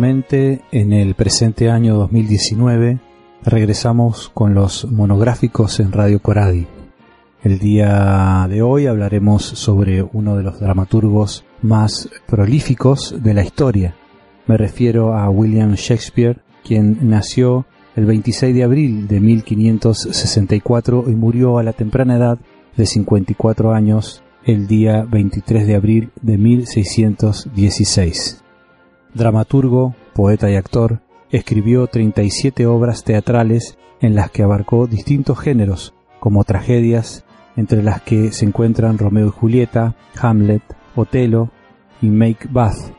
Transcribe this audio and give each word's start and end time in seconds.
Nuevamente, 0.00 0.62
en 0.72 0.94
el 0.94 1.14
presente 1.14 1.68
año 1.68 1.94
2019, 1.94 3.00
regresamos 3.44 4.30
con 4.32 4.54
los 4.54 4.90
monográficos 4.90 5.78
en 5.78 5.92
Radio 5.92 6.22
Coradi. 6.22 6.66
El 7.42 7.58
día 7.58 8.46
de 8.48 8.62
hoy 8.62 8.86
hablaremos 8.86 9.44
sobre 9.44 10.02
uno 10.02 10.38
de 10.38 10.42
los 10.42 10.58
dramaturgos 10.58 11.44
más 11.60 12.08
prolíficos 12.26 13.14
de 13.22 13.34
la 13.34 13.44
historia. 13.44 13.94
Me 14.46 14.56
refiero 14.56 15.12
a 15.12 15.28
William 15.28 15.74
Shakespeare, 15.74 16.40
quien 16.64 17.10
nació 17.10 17.66
el 17.94 18.06
26 18.06 18.54
de 18.54 18.64
abril 18.64 19.06
de 19.06 19.20
1564 19.20 21.04
y 21.08 21.14
murió 21.14 21.58
a 21.58 21.62
la 21.62 21.74
temprana 21.74 22.16
edad 22.16 22.38
de 22.74 22.86
54 22.86 23.74
años 23.74 24.22
el 24.46 24.66
día 24.66 25.02
23 25.02 25.66
de 25.66 25.74
abril 25.74 26.10
de 26.22 26.38
1616 26.38 28.44
dramaturgo, 29.14 29.94
poeta 30.14 30.50
y 30.50 30.56
actor, 30.56 31.00
escribió 31.30 31.86
37 31.86 32.66
obras 32.66 33.04
teatrales 33.04 33.78
en 34.00 34.14
las 34.14 34.30
que 34.30 34.42
abarcó 34.42 34.86
distintos 34.86 35.38
géneros, 35.38 35.94
como 36.18 36.44
tragedias, 36.44 37.24
entre 37.56 37.82
las 37.82 38.02
que 38.02 38.32
se 38.32 38.46
encuentran 38.46 38.98
Romeo 38.98 39.28
y 39.28 39.30
Julieta, 39.30 39.94
Hamlet, 40.20 40.62
Otelo 40.96 41.50
y 42.00 42.08
Make 42.08 42.48
Bath, 42.50 42.94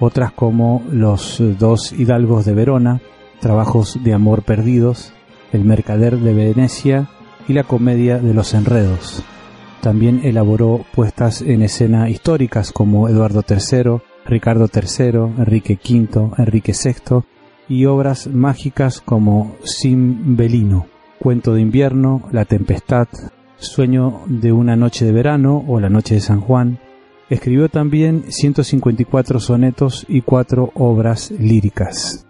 otras 0.00 0.32
como 0.32 0.82
Los 0.90 1.42
dos 1.58 1.92
hidalgos 1.92 2.44
de 2.44 2.54
Verona, 2.54 3.00
Trabajos 3.40 4.02
de 4.02 4.14
amor 4.14 4.42
perdidos, 4.42 5.12
El 5.52 5.64
mercader 5.64 6.18
de 6.18 6.34
Venecia 6.34 7.08
y 7.46 7.52
la 7.52 7.64
comedia 7.64 8.18
de 8.18 8.34
los 8.34 8.52
enredos. 8.52 9.22
También 9.80 10.20
elaboró 10.24 10.84
puestas 10.92 11.40
en 11.40 11.62
escena 11.62 12.10
históricas 12.10 12.72
como 12.72 13.08
Eduardo 13.08 13.44
III, 13.48 14.00
Ricardo 14.28 14.68
III, 14.72 15.38
Enrique 15.38 15.78
V, 15.82 16.32
Enrique 16.36 16.72
VI 16.72 17.24
y 17.68 17.86
obras 17.86 18.26
mágicas 18.26 19.00
como 19.00 19.56
Belino, 19.84 20.86
Cuento 21.18 21.54
de 21.54 21.62
invierno, 21.62 22.28
La 22.30 22.44
tempestad, 22.44 23.08
Sueño 23.56 24.20
de 24.26 24.52
una 24.52 24.76
noche 24.76 25.04
de 25.04 25.12
verano 25.12 25.64
o 25.66 25.80
La 25.80 25.88
noche 25.88 26.14
de 26.14 26.20
San 26.20 26.40
Juan. 26.40 26.78
Escribió 27.30 27.68
también 27.68 28.24
154 28.28 29.40
sonetos 29.40 30.04
y 30.08 30.20
cuatro 30.20 30.70
obras 30.74 31.30
líricas. 31.30 32.26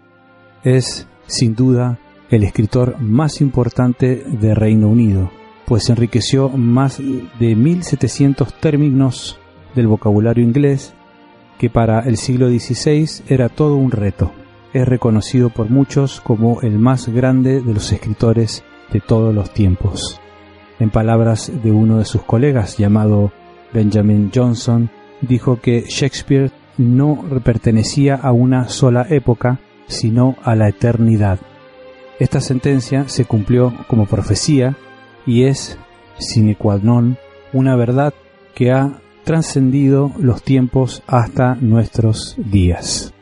Es, 0.63 1.07
sin 1.27 1.53
duda, 1.53 1.99
el 2.29 2.43
escritor 2.43 2.99
más 2.99 3.41
importante 3.41 4.23
de 4.25 4.55
Reino 4.55 4.87
Unido, 4.87 5.31
pues 5.65 5.89
enriqueció 5.89 6.49
más 6.49 6.97
de 6.97 7.55
1700 7.55 8.53
términos 8.59 9.37
del 9.75 9.87
vocabulario 9.87 10.43
inglés 10.43 10.95
que 11.59 11.69
para 11.69 11.99
el 11.99 12.17
siglo 12.17 12.47
XVI 12.47 13.23
era 13.27 13.49
todo 13.49 13.75
un 13.75 13.91
reto. 13.91 14.31
Es 14.73 14.87
reconocido 14.87 15.49
por 15.49 15.69
muchos 15.69 16.21
como 16.21 16.61
el 16.61 16.79
más 16.79 17.09
grande 17.09 17.61
de 17.61 17.73
los 17.73 17.91
escritores 17.91 18.63
de 18.91 19.01
todos 19.01 19.35
los 19.35 19.53
tiempos. 19.53 20.19
En 20.79 20.89
palabras 20.89 21.51
de 21.61 21.71
uno 21.71 21.99
de 21.99 22.05
sus 22.05 22.23
colegas 22.23 22.77
llamado 22.77 23.33
Benjamin 23.73 24.31
Johnson, 24.33 24.89
dijo 25.21 25.59
que 25.59 25.81
Shakespeare 25.81 26.51
no 26.77 27.25
pertenecía 27.43 28.15
a 28.15 28.31
una 28.31 28.69
sola 28.69 29.05
época, 29.09 29.59
sino 29.87 30.37
a 30.43 30.55
la 30.55 30.69
eternidad. 30.69 31.39
Esta 32.19 32.39
sentencia 32.39 33.09
se 33.09 33.25
cumplió 33.25 33.73
como 33.87 34.05
profecía 34.05 34.77
y 35.25 35.43
es, 35.43 35.77
sine 36.19 36.55
qua 36.55 36.79
non, 36.81 37.17
una 37.51 37.75
verdad 37.75 38.13
que 38.55 38.71
ha 38.71 39.01
trascendido 39.29 40.11
los 40.17 40.41
tiempos 40.41 41.03
hasta 41.05 41.53
nuestros 41.53 42.35
días. 42.35 43.13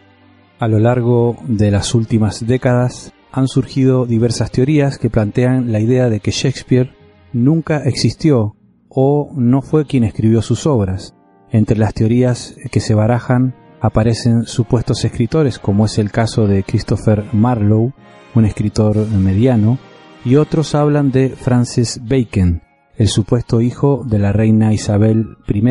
A 0.57 0.69
lo 0.69 0.79
largo 0.79 1.35
de 1.49 1.69
las 1.69 1.93
últimas 1.93 2.47
décadas 2.47 3.11
han 3.29 3.49
surgido 3.49 4.05
diversas 4.05 4.49
teorías 4.49 4.99
que 4.99 5.09
plantean 5.09 5.73
la 5.73 5.81
idea 5.81 6.09
de 6.09 6.21
que 6.21 6.31
Shakespeare 6.31 6.95
nunca 7.33 7.79
existió 7.83 8.55
o 8.87 9.33
no 9.35 9.61
fue 9.61 9.85
quien 9.85 10.05
escribió 10.05 10.41
sus 10.41 10.65
obras. 10.65 11.13
Entre 11.51 11.77
las 11.77 11.93
teorías 11.93 12.55
que 12.71 12.79
se 12.79 12.93
barajan 12.93 13.53
aparecen 13.81 14.43
supuestos 14.43 15.03
escritores 15.03 15.59
como 15.59 15.87
es 15.87 15.97
el 15.97 16.09
caso 16.09 16.47
de 16.47 16.63
Christopher 16.63 17.25
Marlowe, 17.33 17.91
un 18.33 18.45
escritor 18.45 18.95
mediano, 19.09 19.77
y 20.23 20.37
otros 20.37 20.73
hablan 20.73 21.11
de 21.11 21.31
Francis 21.31 21.99
Bacon, 22.01 22.61
el 22.97 23.07
supuesto 23.07 23.61
hijo 23.61 24.03
de 24.05 24.17
la 24.19 24.33
reina 24.33 24.73
Isabel 24.73 25.37
I 25.47 25.61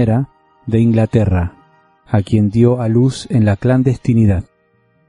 de 0.66 0.80
Inglaterra, 0.80 1.56
a 2.06 2.22
quien 2.22 2.50
dio 2.50 2.80
a 2.80 2.88
luz 2.88 3.26
en 3.30 3.44
la 3.44 3.56
clandestinidad. 3.56 4.44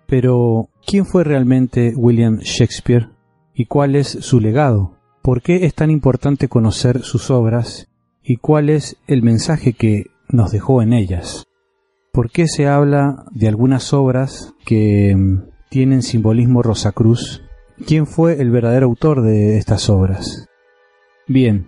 Pero, 0.07 0.69
¿quién 0.85 1.05
fue 1.05 1.23
realmente 1.23 1.93
William 1.95 2.39
Shakespeare 2.39 3.09
y 3.53 3.65
cuál 3.65 3.95
es 3.95 4.07
su 4.07 4.39
legado? 4.39 4.97
¿Por 5.21 5.41
qué 5.41 5.65
es 5.65 5.75
tan 5.75 5.91
importante 5.91 6.47
conocer 6.47 7.01
sus 7.01 7.29
obras 7.29 7.87
y 8.23 8.37
cuál 8.37 8.69
es 8.69 8.97
el 9.07 9.21
mensaje 9.21 9.73
que 9.73 10.07
nos 10.29 10.51
dejó 10.51 10.81
en 10.81 10.93
ellas? 10.93 11.45
¿Por 12.13 12.31
qué 12.31 12.47
se 12.47 12.67
habla 12.67 13.25
de 13.31 13.47
algunas 13.47 13.93
obras 13.93 14.53
que 14.65 15.15
mm, 15.15 15.49
tienen 15.69 16.01
simbolismo 16.01 16.63
rosacruz? 16.63 17.43
¿Quién 17.85 18.07
fue 18.07 18.41
el 18.41 18.49
verdadero 18.49 18.87
autor 18.87 19.21
de 19.21 19.57
estas 19.57 19.89
obras? 19.89 20.47
Bien, 21.27 21.67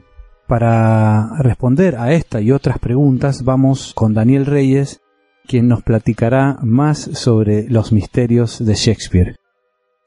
para 0.50 1.30
responder 1.38 1.96
a 1.96 2.12
esta 2.12 2.42
y 2.42 2.52
otras 2.52 2.80
preguntas 2.80 3.44
vamos 3.44 3.94
con 3.94 4.16
Daniel 4.16 4.48
Reyes, 4.48 5.00
quien 5.46 5.68
nos 5.68 5.84
platicará 5.84 6.58
más 6.64 6.98
sobre 7.14 7.70
los 7.70 7.92
misterios 7.92 8.58
de 8.66 8.74
Shakespeare. 8.74 9.36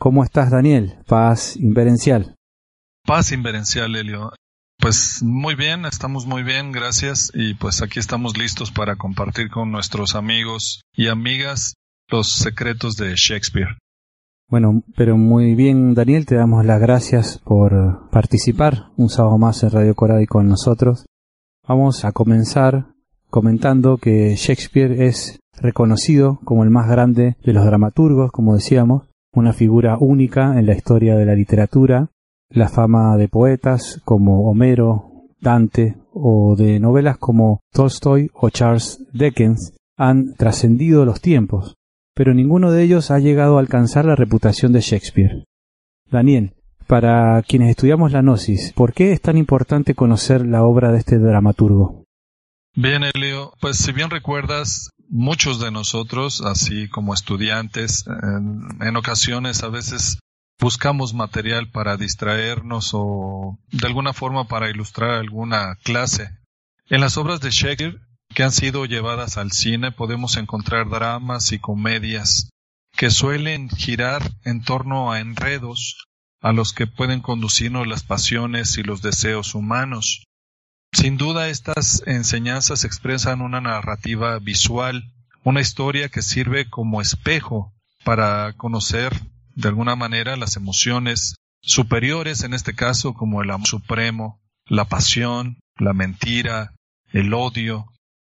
¿Cómo 0.01 0.25
estás, 0.25 0.51
Daniel? 0.51 0.99
Paz 1.07 1.57
inverencial. 1.57 2.35
Paz 3.07 3.31
inverencial, 3.31 3.95
Elio. 3.95 4.33
Pues 4.79 5.23
muy 5.23 5.55
bien, 5.55 5.85
estamos 5.85 6.27
muy 6.27 6.43
bien, 6.43 6.73
gracias. 6.73 7.31
Y 7.35 7.55
pues 7.55 7.81
aquí 7.81 8.01
estamos 8.01 8.37
listos 8.37 8.73
para 8.73 8.97
compartir 8.97 9.49
con 9.49 9.71
nuestros 9.71 10.17
amigos 10.17 10.83
y 10.93 11.07
amigas 11.07 11.75
los 12.09 12.33
secretos 12.33 12.97
de 12.97 13.15
Shakespeare. 13.15 13.79
Bueno, 14.53 14.83
pero 14.99 15.17
muy 15.17 15.55
bien, 15.55 15.95
Daniel, 15.95 16.27
te 16.27 16.35
damos 16.35 16.67
las 16.67 16.79
gracias 16.79 17.39
por 17.39 18.11
participar 18.11 18.91
un 18.99 19.09
sábado 19.09 19.39
más 19.39 19.63
en 19.63 19.71
Radio 19.71 19.95
Coradi 19.95 20.27
con 20.27 20.47
nosotros. 20.47 21.07
Vamos 21.67 22.05
a 22.05 22.13
comenzar 22.13 22.89
comentando 23.31 23.97
que 23.97 24.35
Shakespeare 24.37 25.05
es 25.05 25.41
reconocido 25.55 26.39
como 26.45 26.65
el 26.65 26.69
más 26.69 26.87
grande 26.87 27.39
de 27.43 27.53
los 27.55 27.65
dramaturgos, 27.65 28.31
como 28.31 28.53
decíamos, 28.53 29.09
una 29.33 29.55
figura 29.55 29.97
única 29.99 30.59
en 30.59 30.67
la 30.67 30.75
historia 30.75 31.17
de 31.17 31.25
la 31.25 31.35
literatura. 31.35 32.11
La 32.51 32.69
fama 32.69 33.17
de 33.17 33.29
poetas 33.29 34.03
como 34.05 34.51
Homero, 34.51 35.29
Dante 35.41 35.97
o 36.13 36.57
de 36.57 36.79
novelas 36.79 37.17
como 37.17 37.61
Tolstoy 37.73 38.31
o 38.35 38.51
Charles 38.51 39.03
Dickens 39.15 39.73
han 39.97 40.35
trascendido 40.35 41.07
los 41.07 41.23
tiempos 41.23 41.75
pero 42.15 42.35
ninguno 42.35 42.71
de 42.71 42.83
ellos 42.83 43.11
ha 43.11 43.19
llegado 43.19 43.57
a 43.57 43.61
alcanzar 43.61 44.05
la 44.05 44.17
reputación 44.17 44.73
de 44.73 44.81
Shakespeare. 44.81 45.45
Daniel, 46.11 46.55
para 46.87 47.43
quienes 47.43 47.71
estudiamos 47.71 48.13
la 48.13 48.21
Gnosis, 48.21 48.73
¿por 48.75 48.93
qué 48.93 49.13
es 49.13 49.21
tan 49.21 49.39
importante 49.39 49.95
conocer 49.95 50.45
la 50.47 50.63
obra 50.63 50.93
de 50.93 50.99
este 50.99 51.19
dramaturgo? 51.19 52.05
Bien, 52.75 53.03
Elio, 53.03 53.53
pues 53.61 53.79
si 53.79 53.93
bien 53.93 54.11
recuerdas, 54.11 54.91
muchos 55.09 55.61
de 55.61 55.71
nosotros, 55.71 56.41
así 56.41 56.89
como 56.89 57.15
estudiantes, 57.15 58.05
en, 58.07 58.97
ocasiones 58.97 59.63
a 59.63 59.69
veces 59.69 60.19
buscamos 60.59 61.13
material 61.13 61.71
para 61.71 61.97
distraernos 61.97 62.93
o 62.95 63.59
de 63.71 63.87
alguna 63.87 64.15
forma 64.15 64.49
para 64.49 64.71
ilustrar 64.71 65.11
alguna 65.11 65.77
clase. 65.83 66.31
En 66.87 67.01
las 67.01 67.17
obras 67.19 67.41
de 67.41 67.51
Shakespeare 67.51 68.01
que 68.33 68.43
han 68.43 68.53
sido 68.53 68.87
llevadas 68.87 69.37
al 69.37 69.53
cine 69.53 69.93
podemos 69.93 70.37
encontrar 70.37 70.89
dramas 70.89 71.53
y 71.53 71.59
comedias 71.59 72.51
que 72.97 73.11
suelen 73.11 73.69
girar 73.71 74.23
en 74.45 74.63
torno 74.63 75.13
a 75.13 75.21
enredos 75.21 76.07
a 76.41 76.53
los 76.53 76.73
que 76.73 76.87
pueden 76.87 77.21
conducirnos 77.21 77.87
las 77.87 78.03
pasiones 78.03 78.77
y 78.77 78.83
los 78.83 79.01
deseos 79.03 79.55
humanos. 79.55 80.25
Sin 80.93 81.17
duda 81.17 81.49
estas 81.49 82.03
enseñanzas 82.07 82.85
expresan 82.85 83.41
una 83.41 83.61
narrativa 83.61 84.39
visual, 84.39 85.05
una 85.45 85.61
historia 85.61 86.09
que 86.09 86.23
sirve 86.23 86.69
como 86.69 87.01
espejo 87.01 87.73
para 88.05 88.53
conocer 88.55 89.13
de 89.55 89.69
alguna 89.69 89.97
manera 89.97 90.37
las 90.37 90.57
emociones 90.57 91.37
superiores, 91.63 92.43
en 92.43 92.55
este 92.55 92.75
caso 92.75 93.15
como 93.15 93.43
el 93.43 93.51
amor 93.51 93.69
supremo, 93.69 94.41
la 94.67 94.85
pasión, 94.85 95.59
la 95.77 95.93
mentira, 95.93 96.75
el 97.13 97.33
odio, 97.35 97.92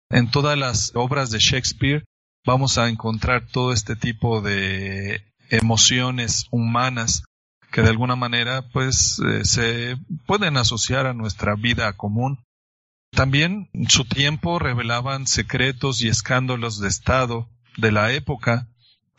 en 0.09 0.29
todas 0.31 0.57
las 0.57 0.91
obras 0.95 1.29
de 1.31 1.39
Shakespeare 1.39 2.03
vamos 2.45 2.77
a 2.77 2.89
encontrar 2.89 3.45
todo 3.47 3.73
este 3.73 3.95
tipo 3.95 4.41
de 4.41 5.21
emociones 5.49 6.45
humanas 6.51 7.23
que 7.71 7.81
de 7.81 7.89
alguna 7.89 8.15
manera 8.15 8.69
pues 8.69 9.19
eh, 9.19 9.43
se 9.43 9.97
pueden 10.25 10.57
asociar 10.57 11.05
a 11.05 11.13
nuestra 11.13 11.55
vida 11.55 11.91
común. 11.93 12.39
También 13.11 13.69
su 13.89 14.05
tiempo 14.05 14.59
revelaban 14.59 15.27
secretos 15.27 16.01
y 16.01 16.07
escándalos 16.07 16.79
de 16.79 16.87
Estado 16.87 17.49
de 17.77 17.91
la 17.91 18.11
época, 18.11 18.67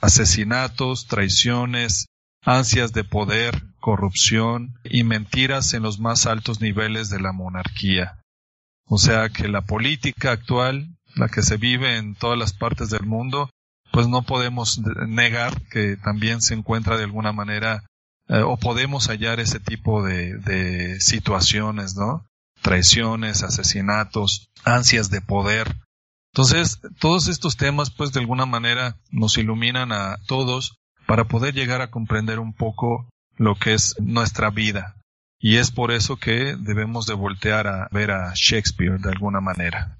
asesinatos, 0.01 1.07
traiciones, 1.07 2.07
ansias 2.43 2.93
de 2.93 3.05
poder, 3.05 3.63
corrupción 3.81 4.75
y 4.85 5.05
mentiras 5.05 5.75
en 5.75 5.83
los 5.83 5.99
más 5.99 6.27
altos 6.27 6.61
niveles 6.61 7.11
de 7.11 7.21
la 7.21 7.33
monarquía. 7.33 8.18
O 8.89 8.99
sea 8.99 9.29
que 9.29 9.49
la 9.49 9.63
política 9.63 10.33
actual, 10.33 10.89
la 11.15 11.29
que 11.29 11.43
se 11.43 11.57
vive 11.57 11.97
en 11.97 12.15
todas 12.15 12.39
las 12.39 12.53
partes 12.53 12.91
del 12.91 13.05
mundo, 13.05 13.51
pues 13.93 14.09
no 14.09 14.23
podemos 14.23 14.81
negar 15.07 15.61
que 15.71 15.97
también 15.97 16.41
se 16.41 16.55
encuentra 16.55 16.97
de 16.97 17.05
alguna 17.05 17.33
manera 17.33 17.85
eh, 18.29 18.43
o 18.43 18.57
podemos 18.57 19.09
hallar 19.09 19.41
ese 19.41 19.61
tipo 19.61 20.05
de, 20.05 20.37
de 20.39 21.01
situaciones, 21.01 21.97
¿no? 21.97 22.27
Traiciones, 22.63 23.43
asesinatos, 23.43 24.49
ansias 24.65 25.11
de 25.11 25.21
poder. 25.21 25.77
Entonces, 26.33 26.81
todos 26.99 27.29
estos 27.29 27.57
temas, 27.57 27.91
pues 27.91 28.13
de 28.13 28.21
alguna 28.21 28.47
manera 28.47 28.97
nos 29.11 29.39
iluminan 29.39 29.93
a 29.93 30.19
todos 30.27 30.77
para 31.07 31.25
poder 31.25 31.55
llegar 31.55 31.81
a 31.81 31.91
comprender 31.91 32.39
un 32.39 32.53
poco 32.53 33.09
lo 33.37 33.55
que 33.55 33.75
es 33.75 33.95
nuestra 33.99 34.51
vida. 34.51 34.98
Y 35.41 35.57
es 35.57 35.71
por 35.71 35.93
eso 35.93 36.17
que 36.17 36.57
debemos 36.59 37.07
de 37.07 37.15
voltear 37.15 37.67
a 37.67 37.89
ver 37.93 38.11
a 38.11 38.33
Shakespeare 38.35 38.99
de 38.99 39.11
alguna 39.11 39.41
manera. 39.41 39.99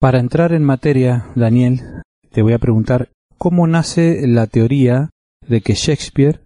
Para 0.00 0.18
entrar 0.18 0.52
en 0.52 0.64
materia, 0.64 1.26
Daniel, 1.34 2.02
te 2.30 2.42
voy 2.42 2.52
a 2.52 2.58
preguntar 2.58 3.10
cómo 3.38 3.66
nace 3.66 4.26
la 4.26 4.46
teoría 4.46 5.10
de 5.46 5.60
que 5.60 5.74
Shakespeare 5.74 6.44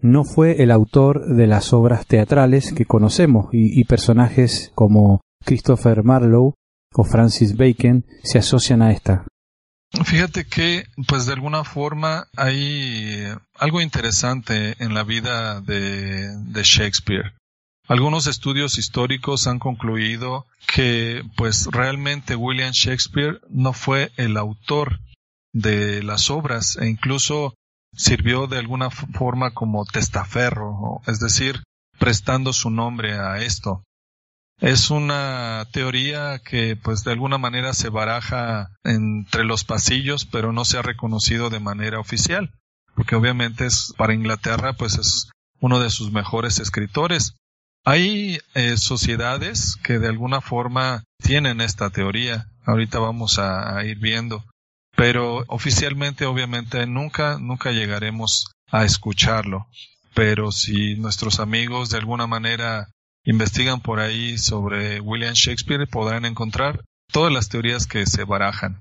no 0.00 0.24
fue 0.24 0.62
el 0.62 0.70
autor 0.70 1.26
de 1.34 1.46
las 1.46 1.72
obras 1.72 2.06
teatrales 2.06 2.72
que 2.72 2.84
conocemos 2.84 3.48
y, 3.52 3.84
personajes 3.84 4.70
como 4.74 5.20
Christopher 5.44 6.04
Marlowe 6.04 6.54
o 6.94 7.04
Francis 7.04 7.56
Bacon 7.56 8.04
se 8.22 8.38
asocian 8.38 8.82
a 8.82 8.92
esta. 8.92 9.26
Fíjate 10.04 10.46
que, 10.46 10.86
pues 11.06 11.26
de 11.26 11.32
alguna 11.32 11.64
forma 11.64 12.28
hay 12.36 13.24
algo 13.54 13.80
interesante 13.80 14.76
en 14.82 14.94
la 14.94 15.04
vida 15.04 15.60
de, 15.60 16.36
de, 16.36 16.62
Shakespeare. 16.62 17.34
Algunos 17.88 18.26
estudios 18.26 18.78
históricos 18.78 19.46
han 19.46 19.58
concluido 19.58 20.46
que, 20.66 21.22
pues 21.36 21.66
realmente 21.70 22.36
William 22.36 22.72
Shakespeare 22.72 23.40
no 23.48 23.72
fue 23.72 24.12
el 24.16 24.36
autor 24.36 25.00
de 25.52 26.02
las 26.02 26.30
obras 26.30 26.76
e 26.76 26.88
incluso 26.88 27.54
sirvió 27.94 28.46
de 28.46 28.58
alguna 28.58 28.90
forma 28.90 29.52
como 29.52 29.86
testaferro, 29.86 31.00
es 31.06 31.18
decir, 31.18 31.62
prestando 31.98 32.52
su 32.52 32.70
nombre 32.70 33.14
a 33.18 33.38
esto. 33.38 33.82
Es 34.58 34.90
una 34.90 35.66
teoría 35.72 36.38
que 36.38 36.76
pues 36.76 37.04
de 37.04 37.12
alguna 37.12 37.38
manera 37.38 37.74
se 37.74 37.90
baraja 37.90 38.70
entre 38.84 39.44
los 39.44 39.64
pasillos, 39.64 40.24
pero 40.24 40.52
no 40.52 40.64
se 40.64 40.78
ha 40.78 40.82
reconocido 40.82 41.50
de 41.50 41.60
manera 41.60 42.00
oficial, 42.00 42.52
porque 42.94 43.16
obviamente 43.16 43.66
es 43.66 43.92
para 43.96 44.14
Inglaterra 44.14 44.72
pues 44.72 44.98
es 44.98 45.30
uno 45.60 45.78
de 45.80 45.90
sus 45.90 46.10
mejores 46.10 46.58
escritores. 46.58 47.36
Hay 47.84 48.40
eh, 48.54 48.76
sociedades 48.78 49.76
que 49.82 49.98
de 49.98 50.08
alguna 50.08 50.40
forma 50.40 51.04
tienen 51.22 51.60
esta 51.60 51.90
teoría. 51.90 52.46
Ahorita 52.64 52.98
vamos 52.98 53.38
a 53.38 53.84
ir 53.84 53.98
viendo 53.98 54.44
pero 54.96 55.44
oficialmente 55.46 56.24
obviamente 56.24 56.86
nunca, 56.86 57.38
nunca 57.38 57.70
llegaremos 57.70 58.46
a 58.70 58.84
escucharlo. 58.84 59.68
Pero 60.14 60.50
si 60.50 60.96
nuestros 60.96 61.38
amigos 61.38 61.90
de 61.90 61.98
alguna 61.98 62.26
manera 62.26 62.88
investigan 63.26 63.80
por 63.80 64.00
ahí 64.00 64.38
sobre 64.38 65.00
William 65.00 65.34
Shakespeare, 65.34 65.86
podrán 65.86 66.24
encontrar 66.24 66.82
todas 67.12 67.32
las 67.32 67.48
teorías 67.48 67.86
que 67.86 68.06
se 68.06 68.24
barajan. 68.24 68.80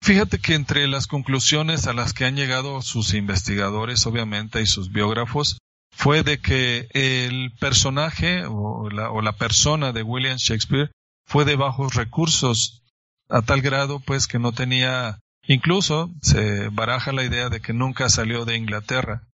Fíjate 0.00 0.38
que 0.38 0.54
entre 0.54 0.86
las 0.86 1.06
conclusiones 1.08 1.86
a 1.86 1.92
las 1.92 2.12
que 2.12 2.24
han 2.24 2.36
llegado 2.36 2.80
sus 2.82 3.14
investigadores, 3.14 4.06
obviamente, 4.06 4.62
y 4.62 4.66
sus 4.66 4.92
biógrafos, 4.92 5.58
fue 5.90 6.22
de 6.22 6.38
que 6.38 6.86
el 6.92 7.52
personaje 7.58 8.44
o 8.46 8.88
la, 8.90 9.10
o 9.10 9.20
la 9.22 9.32
persona 9.32 9.92
de 9.92 10.04
William 10.04 10.36
Shakespeare 10.36 10.92
fue 11.26 11.44
de 11.44 11.56
bajos 11.56 11.94
recursos 11.94 12.84
a 13.28 13.42
tal 13.42 13.60
grado 13.60 14.00
pues 14.00 14.26
que 14.26 14.38
no 14.38 14.52
tenía, 14.52 15.18
incluso 15.46 16.10
se 16.22 16.68
baraja 16.68 17.12
la 17.12 17.24
idea 17.24 17.48
de 17.48 17.60
que 17.60 17.72
nunca 17.72 18.08
salió 18.08 18.44
de 18.44 18.56
Inglaterra. 18.56 19.27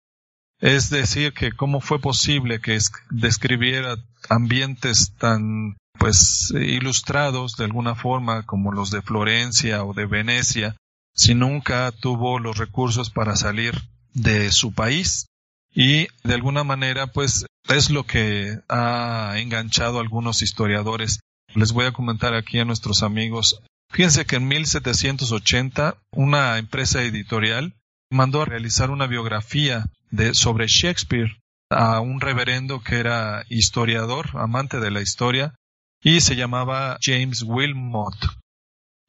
Es 0.63 0.89
decir, 0.89 1.35
que 1.35 1.53
cómo 1.53 1.83
fue 1.83 2.01
posible 2.01 2.61
que 2.61 2.79
describiera 3.11 3.97
ambientes 4.31 5.13
tan 5.19 5.77
pues 5.99 6.51
ilustrados 6.55 7.57
de 7.57 7.65
alguna 7.65 7.95
forma 7.95 8.45
como 8.47 8.73
los 8.73 8.91
de 8.91 9.03
Florencia 9.03 9.85
o 9.85 9.93
de 9.93 10.07
Venecia, 10.07 10.77
si 11.15 11.35
nunca 11.35 11.93
tuvo 11.93 12.39
los 12.39 12.57
recursos 12.57 13.11
para 13.11 13.37
salir 13.37 13.75
de 14.15 14.51
su 14.51 14.73
país. 14.73 15.27
Y 15.75 16.07
de 16.25 16.35
alguna 16.35 16.65
manera, 16.65 17.09
pues 17.09 17.45
es 17.69 17.91
lo 17.91 18.05
que 18.05 18.59
ha 18.69 19.35
enganchado 19.37 19.99
a 19.99 20.01
algunos 20.01 20.41
historiadores. 20.41 21.21
Les 21.55 21.73
voy 21.73 21.85
a 21.85 21.93
comentar 21.93 22.35
aquí 22.35 22.59
a 22.59 22.65
nuestros 22.65 23.03
amigos 23.03 23.61
Fíjense 23.93 24.25
que 24.25 24.37
en 24.37 24.49
1780 24.49 25.99
una 26.13 26.57
empresa 26.57 27.03
editorial 27.03 27.75
mandó 28.11 28.41
a 28.41 28.47
realizar 28.47 28.91
una 28.91 29.07
biografía 29.07 29.85
sobre 30.33 30.67
Shakespeare 30.67 31.39
a 31.71 32.01
un 32.01 32.21
reverendo 32.21 32.83
que 32.83 32.97
era 32.97 33.45
historiador, 33.49 34.31
amante 34.35 34.79
de 34.79 34.91
la 34.91 35.01
historia, 35.01 35.55
y 36.03 36.21
se 36.21 36.37
llamaba 36.37 36.99
James 37.01 37.43
Wilmot. 37.43 38.15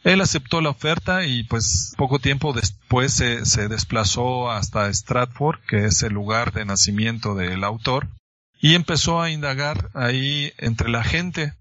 Él 0.04 0.22
aceptó 0.22 0.62
la 0.62 0.70
oferta 0.70 1.26
y 1.26 1.44
pues 1.44 1.94
poco 1.98 2.20
tiempo 2.20 2.54
después 2.54 3.14
se, 3.14 3.46
se, 3.46 3.68
desplazó 3.70 4.52
hasta 4.52 4.92
Stratford, 4.94 5.60
que 5.68 5.86
es 5.86 6.04
el 6.04 6.14
lugar 6.14 6.52
de 6.52 6.66
nacimiento 6.66 7.36
del 7.36 7.64
autor, 7.64 8.10
y 8.60 8.76
empezó 8.76 9.22
a 9.22 9.30
indagar 9.30 9.90
ahí 9.94 10.54
entre 10.58 10.90
la 10.90 11.04
gente 11.04 11.54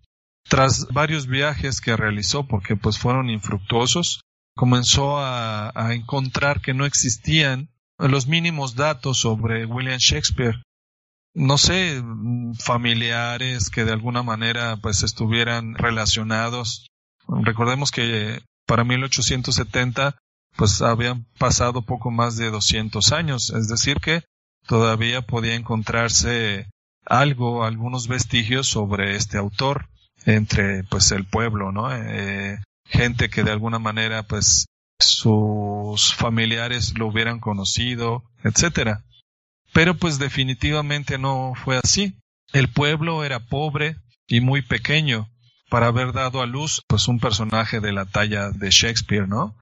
tras 0.49 0.89
varios 0.93 1.27
viajes 1.27 1.81
que 1.81 1.97
realizó, 1.97 2.47
porque 2.47 2.77
pues 2.77 2.99
fueron 2.99 3.31
infructuosos, 3.31 4.21
comenzó 4.55 5.19
a, 5.19 5.73
encontrar 5.95 6.61
que 6.61 6.75
no 6.75 6.85
existían 6.85 7.69
los 8.09 8.27
mínimos 8.27 8.75
datos 8.75 9.19
sobre 9.19 9.67
William 9.67 9.99
Shakespeare. 9.99 10.63
No 11.35 11.57
sé, 11.57 12.03
familiares 12.59 13.71
que 13.71 13.85
de 13.85 13.93
alguna 13.93 14.23
manera 14.23 14.77
pues 14.77 15.03
estuvieran 15.03 15.75
relacionados. 15.75 16.87
Recordemos 17.27 17.91
que 17.91 18.43
para 18.67 18.85
1870 18.85 20.17
pues 20.57 20.83
habían 20.83 21.25
pasado 21.39 21.83
poco 21.83 22.11
más 22.11 22.37
de 22.37 22.51
200 22.51 23.13
años, 23.13 23.51
es 23.51 23.69
decir 23.69 23.99
que 24.01 24.23
todavía 24.67 25.23
podía 25.23 25.55
encontrarse 25.55 26.69
algo, 27.07 27.65
algunos 27.65 28.07
vestigios 28.07 28.69
sobre 28.69 29.17
este 29.17 29.39
autor 29.39 29.89
entre 30.27 30.85
pues 30.85 31.11
el 31.11 31.25
pueblo, 31.25 31.73
¿no? 31.73 31.95
Eh, 31.95 32.61
gente 32.85 33.31
que 33.31 33.43
de 33.43 33.51
alguna 33.51 33.79
manera 33.79 34.23
pues 34.25 34.67
sus 35.03 36.15
familiares 36.15 36.99
lo 36.99 37.07
hubieran 37.07 37.41
conocido, 37.41 38.25
etcétera. 38.43 39.05
Pero 39.73 39.97
pues 39.97 40.19
definitivamente 40.19 41.19
no 41.19 41.53
fue 41.55 41.79
así. 41.83 42.17
El 42.53 42.69
pueblo 42.69 43.25
era 43.25 43.41
pobre 43.41 43.97
y 44.27 44.41
muy 44.41 44.63
pequeño 44.63 45.29
para 45.69 45.87
haber 45.87 46.13
dado 46.13 46.43
a 46.43 46.47
luz 46.47 46.83
pues 46.87 47.09
un 47.09 47.19
personaje 47.19 47.81
de 47.81 47.93
la 47.93 48.05
talla 48.05 48.51
de 48.51 48.71
Shakespeare, 48.71 49.27
¿no? 49.27 49.57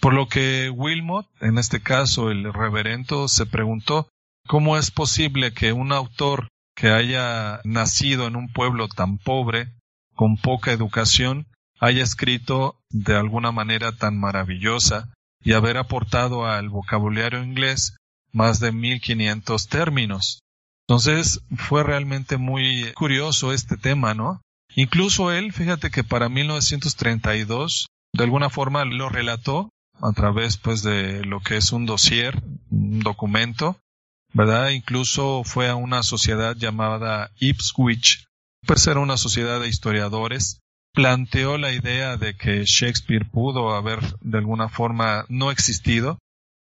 Por 0.00 0.12
lo 0.12 0.28
que 0.28 0.70
Wilmot, 0.70 1.26
en 1.40 1.56
este 1.56 1.80
caso 1.80 2.30
el 2.30 2.52
reverendo, 2.52 3.28
se 3.28 3.46
preguntó 3.46 4.08
cómo 4.46 4.76
es 4.76 4.90
posible 4.90 5.52
que 5.52 5.72
un 5.72 5.92
autor 5.92 6.48
que 6.74 6.90
haya 6.90 7.60
nacido 7.64 8.26
en 8.26 8.36
un 8.36 8.52
pueblo 8.52 8.88
tan 8.88 9.16
pobre 9.16 9.72
con 10.14 10.36
poca 10.36 10.72
educación 10.72 11.46
haya 11.78 12.02
escrito 12.02 12.78
de 12.90 13.16
alguna 13.16 13.52
manera 13.52 13.92
tan 13.92 14.18
maravillosa 14.18 15.12
y 15.42 15.52
haber 15.52 15.76
aportado 15.76 16.46
al 16.46 16.68
vocabulario 16.68 17.42
inglés 17.42 17.96
más 18.32 18.60
de 18.60 18.72
1500 18.72 19.68
términos. 19.68 20.40
Entonces 20.88 21.40
fue 21.56 21.82
realmente 21.82 22.36
muy 22.36 22.92
curioso 22.94 23.52
este 23.52 23.76
tema, 23.76 24.14
¿no? 24.14 24.40
Incluso 24.74 25.32
él, 25.32 25.52
fíjate 25.52 25.90
que 25.90 26.04
para 26.04 26.28
1932, 26.28 27.86
de 28.12 28.24
alguna 28.24 28.50
forma 28.50 28.84
lo 28.84 29.08
relató 29.08 29.70
a 30.00 30.12
través 30.12 30.58
pues 30.58 30.82
de 30.82 31.24
lo 31.24 31.40
que 31.40 31.56
es 31.56 31.72
un 31.72 31.86
dossier, 31.86 32.42
un 32.70 33.00
documento, 33.00 33.78
¿verdad? 34.32 34.70
Incluso 34.70 35.42
fue 35.44 35.68
a 35.68 35.76
una 35.76 36.02
sociedad 36.02 36.54
llamada 36.56 37.30
Ipswich 37.38 38.26
pues 38.66 38.86
era 38.88 39.00
una 39.00 39.16
sociedad 39.16 39.60
de 39.60 39.68
historiadores, 39.68 40.58
planteó 40.96 41.58
la 41.58 41.72
idea 41.72 42.16
de 42.16 42.34
que 42.36 42.64
Shakespeare 42.64 43.28
pudo 43.30 43.74
haber 43.74 44.00
de 44.22 44.38
alguna 44.38 44.70
forma 44.70 45.26
no 45.28 45.50
existido 45.50 46.18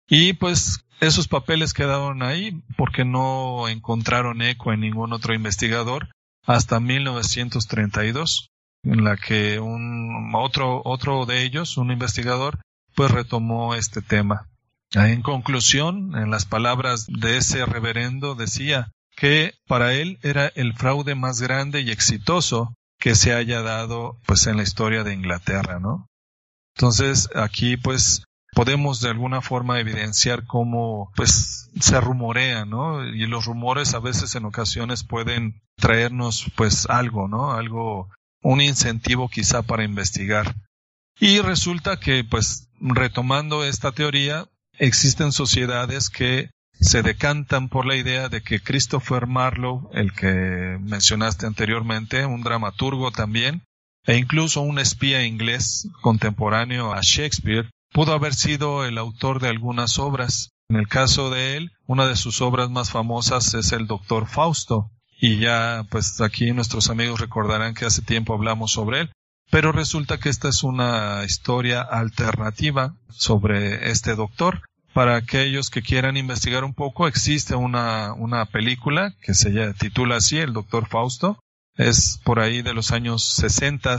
y 0.09 0.33
pues 0.33 0.87
esos 1.01 1.29
papeles 1.29 1.75
quedaron 1.75 2.23
ahí 2.23 2.63
porque 2.79 3.05
no 3.05 3.69
encontraron 3.69 4.41
eco 4.41 4.73
en 4.73 4.81
ningún 4.81 5.13
otro 5.13 5.35
investigador 5.35 6.09
hasta 6.47 6.81
1932 6.81 8.49
en 8.85 9.05
la 9.05 9.19
que 9.19 9.61
un 9.61 10.33
otro 10.35 10.81
otro 10.87 11.27
de 11.27 11.43
ellos, 11.43 11.77
un 11.77 11.91
investigador, 11.91 12.59
pues 12.95 13.11
retomó 13.11 13.75
este 13.75 14.01
tema. 14.01 14.49
En 14.95 15.21
conclusión, 15.21 16.17
en 16.17 16.31
las 16.31 16.47
palabras 16.47 17.05
de 17.07 17.37
ese 17.37 17.67
reverendo 17.67 18.35
decía 18.35 18.93
que 19.15 19.53
para 19.67 19.93
él 19.93 20.19
era 20.23 20.47
el 20.55 20.73
fraude 20.73 21.15
más 21.15 21.43
grande 21.43 21.83
y 21.83 21.91
exitoso 21.91 22.73
que 23.07 23.15
se 23.15 23.33
haya 23.33 23.63
dado 23.63 24.19
pues 24.27 24.49
en 24.49 24.57
la 24.57 24.65
historia 24.65 25.05
de 25.05 25.15
Inglaterra, 25.15 25.79
¿no? 25.79 26.09
Entonces, 26.75 27.31
aquí 27.37 27.77
pues 27.77 28.25
podemos 28.53 29.01
de 29.01 29.11
alguna 29.11 29.41
forma 29.43 29.79
evidenciar 29.79 30.45
cómo 30.45 31.13
pues 31.15 31.71
se 31.79 32.01
rumorea, 32.01 32.65
¿no? 32.65 33.07
Y 33.07 33.29
los 33.29 33.45
rumores 33.45 33.95
a 33.95 34.01
veces 34.01 34.35
en 34.35 34.45
ocasiones 34.45 35.05
pueden 35.05 35.63
traernos 35.77 36.51
pues 36.57 36.87
algo, 36.91 37.29
¿no? 37.29 37.53
Algo, 37.53 38.11
un 38.43 38.61
incentivo 38.61 39.29
quizá 39.29 39.63
para 39.63 39.85
investigar. 39.85 40.57
Y 41.21 41.39
resulta 41.39 42.01
que 42.01 42.25
pues 42.25 42.67
retomando 42.81 43.63
esta 43.63 43.93
teoría, 43.93 44.49
existen 44.81 45.31
sociedades 45.31 46.11
que 46.11 46.51
se 46.81 47.03
decantan 47.03 47.69
por 47.69 47.87
la 47.87 47.97
idea 47.97 48.29
de 48.29 48.43
que 48.43 48.61
Christopher 48.61 49.27
Marlowe, 49.27 49.89
el 49.93 50.13
que 50.13 50.79
mencionaste 50.81 51.47
anteriormente, 51.47 52.27
un 52.27 52.43
dramaturgo 52.43 53.11
también, 53.11 53.63
e 54.05 54.17
incluso 54.17 54.61
un 54.61 54.79
espía 54.79 55.25
inglés 55.25 55.89
contemporáneo 56.01 56.93
a 56.93 57.01
Shakespeare, 57.03 57.71
pudo 57.93 58.13
haber 58.13 58.35
sido 58.35 58.85
el 58.85 58.99
autor 58.99 59.41
de 59.41 59.49
algunas 59.49 59.99
obras. 59.99 60.51
En 60.69 60.77
el 60.77 60.89
caso 60.89 61.31
de 61.31 61.57
él, 61.57 61.73
una 61.87 62.07
de 62.07 62.17
sus 62.17 62.41
obras 62.41 62.71
más 62.71 62.91
famosas 62.91 63.55
es 63.55 63.73
el 63.73 63.87
Doctor 63.87 64.27
Fausto, 64.27 64.91
y 65.19 65.39
ya 65.39 65.87
pues 65.91 66.21
aquí 66.21 66.53
nuestros 66.53 66.91
amigos 66.91 67.21
recordarán 67.21 67.75
que 67.75 67.87
hace 67.87 68.03
tiempo 68.03 68.35
hablamos 68.35 68.73
sobre 68.73 69.03
él, 69.03 69.13
pero 69.51 69.73
resulta 69.73 70.19
que 70.19 70.29
esta 70.29 70.49
es 70.49 70.63
una 70.63 71.25
historia 71.25 71.81
alternativa 71.81 72.97
sobre 73.09 73.91
este 73.91 74.15
doctor. 74.15 74.63
Para 74.97 75.17
aquellos 75.17 75.69
que 75.69 75.83
quieran 75.83 76.17
investigar 76.17 76.65
un 76.65 76.73
poco, 76.73 77.07
existe 77.07 77.55
una, 77.55 78.15
una 78.15 78.47
película 78.47 79.15
que 79.21 79.35
se 79.35 79.75
titula 79.75 80.17
así, 80.17 80.39
El 80.39 80.55
Doctor 80.55 80.89
Fausto. 80.89 81.39
Es 81.75 82.19
por 82.25 82.41
ahí 82.41 82.63
de 82.63 82.73
los 82.73 82.93
años 82.93 83.23
60, 83.23 83.99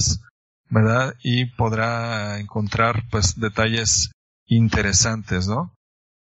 ¿verdad? 0.72 1.14
Y 1.22 1.46
podrá 1.46 2.40
encontrar 2.40 3.04
pues 3.12 3.40
detalles 3.40 4.10
interesantes, 4.48 5.48
¿no? 5.48 5.72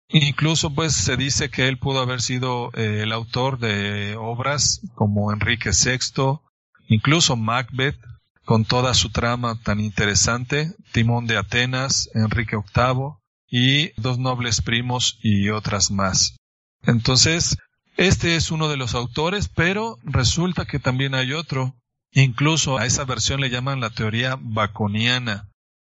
Incluso 0.09 0.71
pues 0.75 0.93
se 0.93 1.17
dice 1.17 1.49
que 1.49 1.67
él 1.67 1.79
pudo 1.79 1.99
haber 1.99 2.21
sido 2.21 2.69
eh, 2.75 3.01
el 3.01 3.13
autor 3.13 3.57
de 3.57 4.15
obras 4.15 4.81
como 4.93 5.33
Enrique 5.33 5.71
VI, 5.71 6.39
incluso 6.87 7.35
Macbeth, 7.35 7.97
con 8.45 8.65
toda 8.65 8.93
su 8.93 9.09
trama 9.09 9.59
tan 9.63 9.79
interesante, 9.79 10.71
Timón 10.91 11.25
de 11.25 11.37
Atenas, 11.37 12.11
Enrique 12.13 12.57
VIII 12.57 13.20
y 13.51 13.91
Dos 14.01 14.17
Nobles 14.17 14.61
Primos 14.61 15.19
y 15.21 15.49
otras 15.49 15.91
más. 15.91 16.37
Entonces, 16.83 17.57
este 17.97 18.35
es 18.35 18.49
uno 18.49 18.69
de 18.69 18.77
los 18.77 18.95
autores, 18.95 19.49
pero 19.49 19.99
resulta 20.03 20.65
que 20.65 20.79
también 20.79 21.13
hay 21.13 21.33
otro. 21.33 21.75
Incluso 22.13 22.77
a 22.77 22.85
esa 22.85 23.05
versión 23.05 23.41
le 23.41 23.49
llaman 23.49 23.79
la 23.79 23.91
teoría 23.91 24.37
baconiana. 24.39 25.49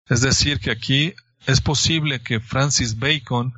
Es 0.09 0.21
decir, 0.21 0.59
que 0.59 0.71
aquí 0.71 1.13
es 1.47 1.61
posible 1.61 2.21
que 2.21 2.39
Francis 2.39 2.99
Bacon 2.99 3.53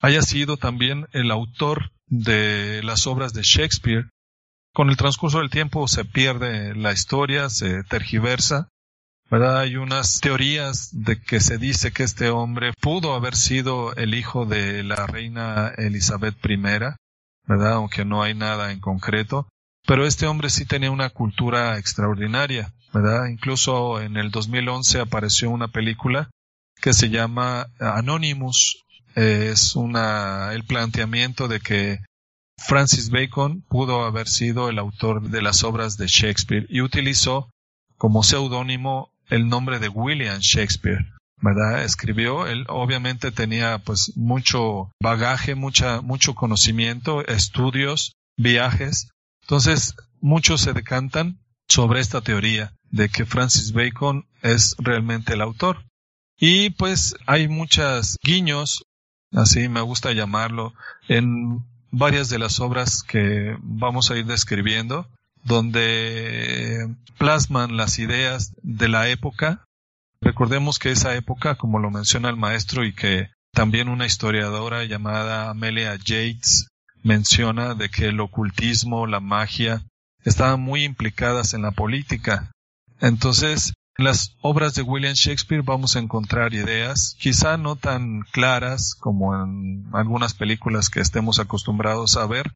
haya 0.00 0.22
sido 0.22 0.56
también 0.56 1.06
el 1.12 1.30
autor 1.30 1.92
de 2.06 2.82
las 2.82 3.06
obras 3.06 3.34
de 3.34 3.42
Shakespeare 3.42 4.08
con 4.72 4.88
el 4.88 4.96
transcurso 4.96 5.38
del 5.38 5.50
tiempo 5.50 5.88
se 5.88 6.04
pierde 6.04 6.74
la 6.74 6.92
historia, 6.92 7.48
se 7.50 7.82
tergiversa, 7.84 8.68
¿verdad? 9.30 9.60
Hay 9.60 9.76
unas 9.76 10.20
teorías 10.20 10.88
de 10.92 11.20
que 11.20 11.40
se 11.40 11.56
dice 11.56 11.92
que 11.92 12.02
este 12.02 12.30
hombre 12.30 12.72
pudo 12.80 13.14
haber 13.14 13.36
sido 13.36 13.94
el 13.94 14.14
hijo 14.14 14.44
de 14.44 14.82
la 14.82 15.06
reina 15.06 15.72
Elizabeth 15.76 16.36
I, 16.44 16.56
¿verdad? 16.56 17.72
Aunque 17.74 18.04
no 18.04 18.22
hay 18.22 18.34
nada 18.34 18.72
en 18.72 18.80
concreto. 18.80 19.48
Pero 19.86 20.04
este 20.04 20.26
hombre 20.26 20.50
sí 20.50 20.66
tenía 20.66 20.90
una 20.90 21.10
cultura 21.10 21.78
extraordinaria, 21.78 22.72
¿verdad? 22.92 23.26
Incluso 23.26 24.00
en 24.00 24.16
el 24.16 24.30
2011 24.30 25.00
apareció 25.00 25.48
una 25.50 25.68
película 25.68 26.28
que 26.80 26.92
se 26.92 27.08
llama 27.08 27.68
Anonymous. 27.78 28.82
Es 29.14 29.76
una, 29.76 30.52
el 30.52 30.64
planteamiento 30.64 31.48
de 31.48 31.60
que 31.60 31.98
Francis 32.58 33.10
Bacon 33.10 33.62
pudo 33.62 34.04
haber 34.04 34.28
sido 34.28 34.68
el 34.68 34.78
autor 34.78 35.30
de 35.30 35.42
las 35.42 35.64
obras 35.64 35.96
de 35.96 36.06
Shakespeare 36.08 36.66
y 36.68 36.82
utilizó 36.82 37.48
como 37.96 38.22
seudónimo 38.22 39.09
el 39.30 39.48
nombre 39.48 39.78
de 39.78 39.88
William 39.88 40.38
Shakespeare. 40.40 41.06
¿verdad? 41.40 41.84
Escribió, 41.84 42.46
él 42.46 42.66
obviamente 42.68 43.30
tenía 43.32 43.78
pues 43.78 44.12
mucho 44.16 44.92
bagaje, 45.00 45.54
mucha, 45.54 46.00
mucho 46.02 46.34
conocimiento, 46.34 47.26
estudios, 47.26 48.12
viajes. 48.36 49.08
Entonces, 49.42 49.94
muchos 50.20 50.60
se 50.60 50.72
decantan 50.72 51.38
sobre 51.68 52.00
esta 52.00 52.20
teoría 52.20 52.74
de 52.90 53.08
que 53.08 53.24
Francis 53.24 53.72
Bacon 53.72 54.26
es 54.42 54.74
realmente 54.78 55.34
el 55.34 55.40
autor. 55.40 55.84
Y 56.38 56.70
pues 56.70 57.14
hay 57.26 57.48
muchos 57.48 58.16
guiños, 58.22 58.82
así 59.32 59.68
me 59.68 59.80
gusta 59.80 60.12
llamarlo, 60.12 60.74
en 61.08 61.64
varias 61.90 62.28
de 62.28 62.38
las 62.38 62.60
obras 62.60 63.02
que 63.02 63.56
vamos 63.62 64.10
a 64.10 64.16
ir 64.16 64.26
describiendo, 64.26 65.06
donde 65.44 66.88
plasman 67.18 67.76
las 67.76 67.98
ideas 67.98 68.54
de 68.62 68.88
la 68.88 69.08
época. 69.08 69.64
Recordemos 70.20 70.78
que 70.78 70.90
esa 70.90 71.14
época, 71.14 71.56
como 71.56 71.78
lo 71.78 71.90
menciona 71.90 72.28
el 72.28 72.36
maestro 72.36 72.84
y 72.84 72.94
que 72.94 73.30
también 73.52 73.88
una 73.88 74.06
historiadora 74.06 74.84
llamada 74.84 75.50
Amelia 75.50 75.96
Yates 75.96 76.68
menciona 77.02 77.74
de 77.74 77.88
que 77.88 78.08
el 78.08 78.20
ocultismo, 78.20 79.06
la 79.06 79.20
magia, 79.20 79.82
estaban 80.24 80.60
muy 80.60 80.84
implicadas 80.84 81.54
en 81.54 81.62
la 81.62 81.70
política. 81.70 82.50
Entonces, 83.00 83.72
en 83.96 84.04
las 84.04 84.36
obras 84.40 84.74
de 84.74 84.82
William 84.82 85.14
Shakespeare 85.14 85.62
vamos 85.62 85.96
a 85.96 85.98
encontrar 85.98 86.54
ideas, 86.54 87.16
quizá 87.18 87.56
no 87.56 87.76
tan 87.76 88.22
claras 88.32 88.94
como 88.94 89.34
en 89.34 89.86
algunas 89.92 90.34
películas 90.34 90.90
que 90.90 91.00
estemos 91.00 91.38
acostumbrados 91.38 92.16
a 92.16 92.26
ver, 92.26 92.52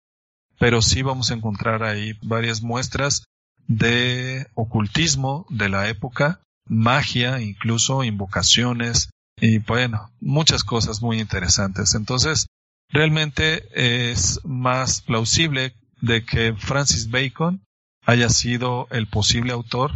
pero 0.59 0.83
sí 0.83 1.03
vamos 1.03 1.31
a 1.31 1.35
encontrar 1.35 1.83
ahí 1.83 2.19
varias 2.23 2.63
muestras 2.63 3.25
de 3.67 4.47
ocultismo 4.55 5.47
de 5.49 5.69
la 5.69 5.89
época, 5.89 6.41
magia, 6.67 7.41
incluso 7.41 8.05
invocaciones 8.05 9.11
y 9.41 9.59
bueno, 9.59 10.11
muchas 10.21 10.65
cosas 10.65 11.03
muy 11.03 11.21
interesantes. 11.21 11.95
Entonces, 11.95 12.47
realmente 12.91 13.65
es 13.75 14.41
más 14.45 15.03
plausible 15.03 15.75
de 16.01 16.25
que 16.25 16.55
Francis 16.55 17.11
Bacon 17.11 17.63
haya 18.07 18.29
sido 18.29 18.87
el 18.91 19.07
posible 19.09 19.53
autor 19.53 19.93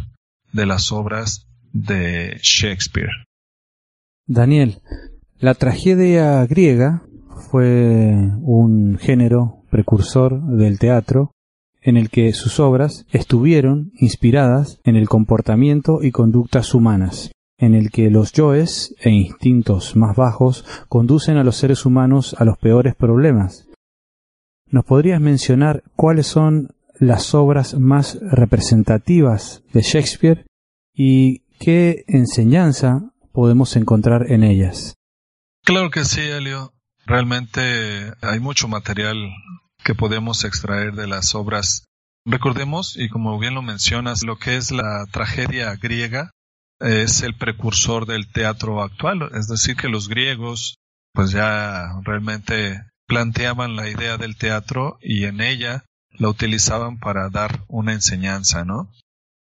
de 0.51 0.65
las 0.65 0.91
obras 0.91 1.47
de 1.71 2.39
Shakespeare. 2.41 3.25
Daniel, 4.25 4.81
la 5.37 5.53
tragedia 5.53 6.45
griega 6.45 7.03
fue 7.49 8.13
un 8.41 8.97
género 8.99 9.58
precursor 9.69 10.41
del 10.41 10.79
teatro 10.79 11.31
en 11.81 11.95
el 11.95 12.09
que 12.09 12.33
sus 12.33 12.59
obras 12.59 13.05
estuvieron 13.11 13.91
inspiradas 13.95 14.79
en 14.83 14.95
el 14.95 15.07
comportamiento 15.07 16.03
y 16.03 16.11
conductas 16.11 16.73
humanas, 16.73 17.31
en 17.57 17.73
el 17.73 17.89
que 17.89 18.09
los 18.09 18.33
yoes 18.33 18.95
e 18.99 19.11
instintos 19.11 19.95
más 19.95 20.15
bajos 20.15 20.65
conducen 20.89 21.37
a 21.37 21.43
los 21.43 21.55
seres 21.55 21.85
humanos 21.85 22.35
a 22.37 22.43
los 22.43 22.57
peores 22.57 22.95
problemas. 22.95 23.67
¿Nos 24.69 24.85
podrías 24.85 25.21
mencionar 25.21 25.83
cuáles 25.95 26.27
son 26.27 26.69
las 26.99 27.33
obras 27.33 27.75
más 27.79 28.19
representativas 28.21 29.63
de 29.73 29.81
Shakespeare 29.81 30.45
y 30.93 31.43
qué 31.59 32.03
enseñanza 32.07 33.13
podemos 33.31 33.75
encontrar 33.75 34.31
en 34.31 34.43
ellas. 34.43 34.95
Claro 35.63 35.89
que 35.89 36.03
sí, 36.03 36.21
Elio. 36.21 36.73
Realmente 37.09 38.13
hay 38.21 38.39
mucho 38.39 38.67
material 38.67 39.17
que 39.83 39.95
podemos 39.95 40.43
extraer 40.43 40.93
de 40.93 41.07
las 41.07 41.33
obras. 41.33 41.85
Recordemos, 42.23 42.97
y 42.97 43.09
como 43.09 43.39
bien 43.39 43.55
lo 43.55 43.63
mencionas, 43.63 44.21
lo 44.21 44.37
que 44.37 44.57
es 44.57 44.69
la 44.69 45.07
tragedia 45.11 45.75
griega 45.75 46.29
es 46.79 47.23
el 47.23 47.35
precursor 47.35 48.05
del 48.05 48.31
teatro 48.31 48.83
actual, 48.83 49.27
es 49.33 49.47
decir, 49.47 49.75
que 49.75 49.89
los 49.89 50.07
griegos 50.07 50.75
pues 51.11 51.31
ya 51.31 51.99
realmente 52.03 52.83
planteaban 53.07 53.75
la 53.75 53.89
idea 53.89 54.17
del 54.17 54.37
teatro 54.37 54.99
y 55.01 55.23
en 55.23 55.41
ella 55.41 55.85
la 56.11 56.29
utilizaban 56.29 56.99
para 56.99 57.29
dar 57.29 57.63
una 57.67 57.93
enseñanza, 57.93 58.65
¿no? 58.65 58.87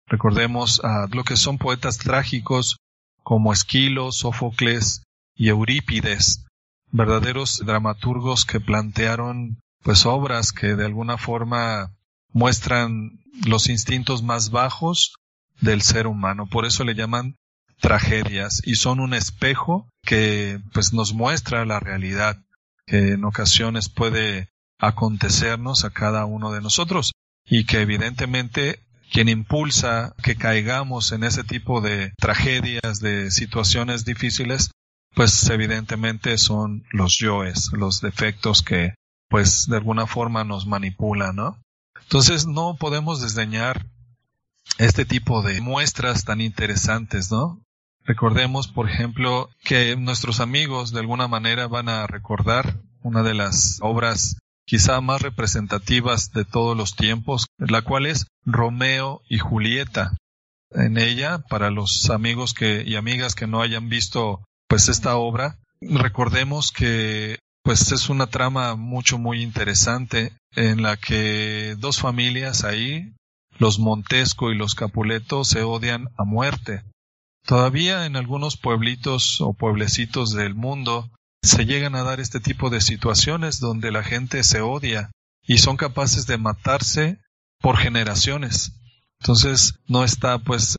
Recordemos 0.07 0.83
a 0.83 1.05
lo 1.11 1.23
que 1.23 1.37
son 1.37 1.59
poetas 1.59 1.99
trágicos 1.99 2.77
como 3.21 3.53
Esquilo, 3.53 4.11
Sófocles 4.11 5.03
y 5.35 5.49
Eurípides, 5.49 6.43
verdaderos 6.91 7.63
dramaturgos 7.65 8.45
que 8.45 8.59
plantearon 8.59 9.59
pues 9.83 10.05
obras 10.05 10.51
que 10.51 10.75
de 10.75 10.85
alguna 10.85 11.17
forma 11.17 11.91
muestran 12.33 13.19
los 13.45 13.69
instintos 13.69 14.23
más 14.23 14.51
bajos 14.51 15.15
del 15.59 15.81
ser 15.81 16.07
humano. 16.07 16.47
Por 16.47 16.65
eso 16.65 16.83
le 16.83 16.95
llaman 16.95 17.35
tragedias 17.79 18.61
y 18.63 18.75
son 18.75 18.99
un 18.99 19.13
espejo 19.13 19.89
que 20.03 20.59
pues 20.73 20.93
nos 20.93 21.13
muestra 21.13 21.65
la 21.65 21.79
realidad 21.79 22.37
que 22.85 23.13
en 23.13 23.25
ocasiones 23.25 23.89
puede 23.89 24.49
acontecernos 24.79 25.85
a 25.85 25.91
cada 25.91 26.25
uno 26.25 26.51
de 26.51 26.61
nosotros 26.61 27.13
y 27.45 27.65
que 27.65 27.81
evidentemente 27.81 28.79
quien 29.11 29.29
impulsa 29.29 30.15
que 30.23 30.35
caigamos 30.35 31.11
en 31.11 31.23
ese 31.23 31.43
tipo 31.43 31.81
de 31.81 32.13
tragedias, 32.17 32.99
de 33.01 33.29
situaciones 33.29 34.05
difíciles, 34.05 34.71
pues 35.13 35.49
evidentemente 35.49 36.37
son 36.37 36.83
los 36.91 37.17
yoes, 37.17 37.71
los 37.73 38.01
defectos 38.01 38.61
que 38.61 38.95
pues 39.29 39.67
de 39.67 39.77
alguna 39.77 40.07
forma 40.07 40.43
nos 40.43 40.67
manipulan, 40.67 41.35
¿no? 41.35 41.57
Entonces 42.01 42.45
no 42.45 42.75
podemos 42.75 43.21
desdeñar 43.21 43.87
este 44.77 45.05
tipo 45.05 45.41
de 45.41 45.61
muestras 45.61 46.25
tan 46.25 46.41
interesantes, 46.41 47.31
¿no? 47.31 47.61
Recordemos, 48.03 48.67
por 48.67 48.89
ejemplo, 48.89 49.49
que 49.63 49.95
nuestros 49.95 50.39
amigos 50.39 50.91
de 50.91 50.99
alguna 50.99 51.27
manera 51.27 51.67
van 51.67 51.87
a 51.87 52.07
recordar 52.07 52.81
una 53.03 53.23
de 53.23 53.33
las 53.33 53.77
obras 53.81 54.37
quizá 54.65 55.01
más 55.01 55.21
representativas 55.21 56.31
de 56.31 56.45
todos 56.45 56.75
los 56.75 56.95
tiempos, 56.95 57.47
la 57.57 57.83
cual 57.83 58.05
es 58.05 58.27
Romeo 58.45 59.21
y 59.29 59.37
Julieta. 59.37 60.17
En 60.71 60.97
ella, 60.97 61.39
para 61.49 61.69
los 61.69 62.09
amigos 62.09 62.53
que, 62.53 62.83
y 62.85 62.95
amigas 62.95 63.35
que 63.35 63.47
no 63.47 63.61
hayan 63.61 63.89
visto 63.89 64.43
pues 64.71 64.87
esta 64.87 65.17
obra, 65.17 65.59
recordemos 65.81 66.71
que 66.71 67.39
pues 67.61 67.91
es 67.91 68.07
una 68.07 68.27
trama 68.27 68.77
mucho 68.77 69.17
muy 69.17 69.43
interesante 69.43 70.31
en 70.55 70.81
la 70.81 70.95
que 70.95 71.75
dos 71.77 71.99
familias 71.99 72.63
ahí, 72.63 73.13
los 73.59 73.79
Montesco 73.79 74.49
y 74.49 74.55
los 74.55 74.73
Capuleto, 74.73 75.43
se 75.43 75.63
odian 75.63 76.07
a 76.17 76.23
muerte. 76.23 76.85
Todavía 77.45 78.05
en 78.05 78.15
algunos 78.15 78.55
pueblitos 78.55 79.41
o 79.41 79.51
pueblecitos 79.51 80.31
del 80.31 80.55
mundo 80.55 81.11
se 81.43 81.65
llegan 81.65 81.95
a 81.95 82.03
dar 82.03 82.21
este 82.21 82.39
tipo 82.39 82.69
de 82.69 82.79
situaciones 82.79 83.59
donde 83.59 83.91
la 83.91 84.05
gente 84.05 84.41
se 84.41 84.61
odia 84.61 85.11
y 85.45 85.57
son 85.57 85.75
capaces 85.75 86.27
de 86.27 86.37
matarse 86.37 87.19
por 87.59 87.75
generaciones. 87.75 88.71
Entonces 89.19 89.75
no 89.89 90.05
está 90.05 90.39
pues, 90.39 90.77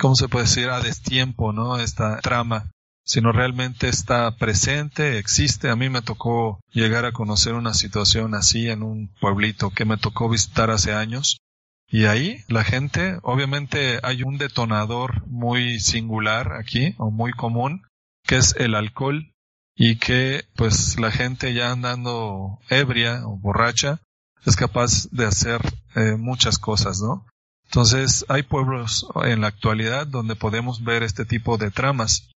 ¿cómo 0.00 0.14
se 0.14 0.28
puede 0.28 0.46
decir? 0.46 0.70
A 0.70 0.80
destiempo, 0.80 1.52
¿no? 1.52 1.78
Esta 1.78 2.20
trama, 2.20 2.70
sino 3.04 3.32
realmente 3.32 3.88
está 3.88 4.30
presente, 4.36 5.18
existe. 5.18 5.70
A 5.70 5.76
mí 5.76 5.88
me 5.88 6.02
tocó 6.02 6.60
llegar 6.72 7.04
a 7.04 7.12
conocer 7.12 7.54
una 7.54 7.74
situación 7.74 8.34
así 8.34 8.68
en 8.68 8.82
un 8.82 9.08
pueblito 9.20 9.70
que 9.70 9.84
me 9.84 9.96
tocó 9.96 10.28
visitar 10.28 10.70
hace 10.70 10.92
años. 10.92 11.38
Y 11.86 12.06
ahí 12.06 12.42
la 12.48 12.64
gente, 12.64 13.18
obviamente 13.22 14.00
hay 14.02 14.22
un 14.22 14.38
detonador 14.38 15.26
muy 15.26 15.78
singular 15.80 16.54
aquí, 16.54 16.94
o 16.98 17.10
muy 17.10 17.32
común, 17.32 17.82
que 18.26 18.36
es 18.36 18.56
el 18.56 18.74
alcohol 18.74 19.30
y 19.76 19.96
que 19.96 20.44
pues 20.56 20.98
la 20.98 21.10
gente 21.10 21.52
ya 21.52 21.72
andando 21.72 22.58
ebria 22.70 23.26
o 23.26 23.36
borracha 23.36 24.00
es 24.46 24.56
capaz 24.56 25.08
de 25.10 25.26
hacer 25.26 25.60
eh, 25.94 26.16
muchas 26.18 26.58
cosas, 26.58 27.00
¿no? 27.00 27.26
Entonces 27.64 28.24
hay 28.28 28.42
pueblos 28.42 29.06
en 29.24 29.40
la 29.40 29.48
actualidad 29.48 30.06
donde 30.06 30.36
podemos 30.36 30.84
ver 30.84 31.02
este 31.02 31.24
tipo 31.24 31.58
de 31.58 31.70
tramas. 31.70 32.30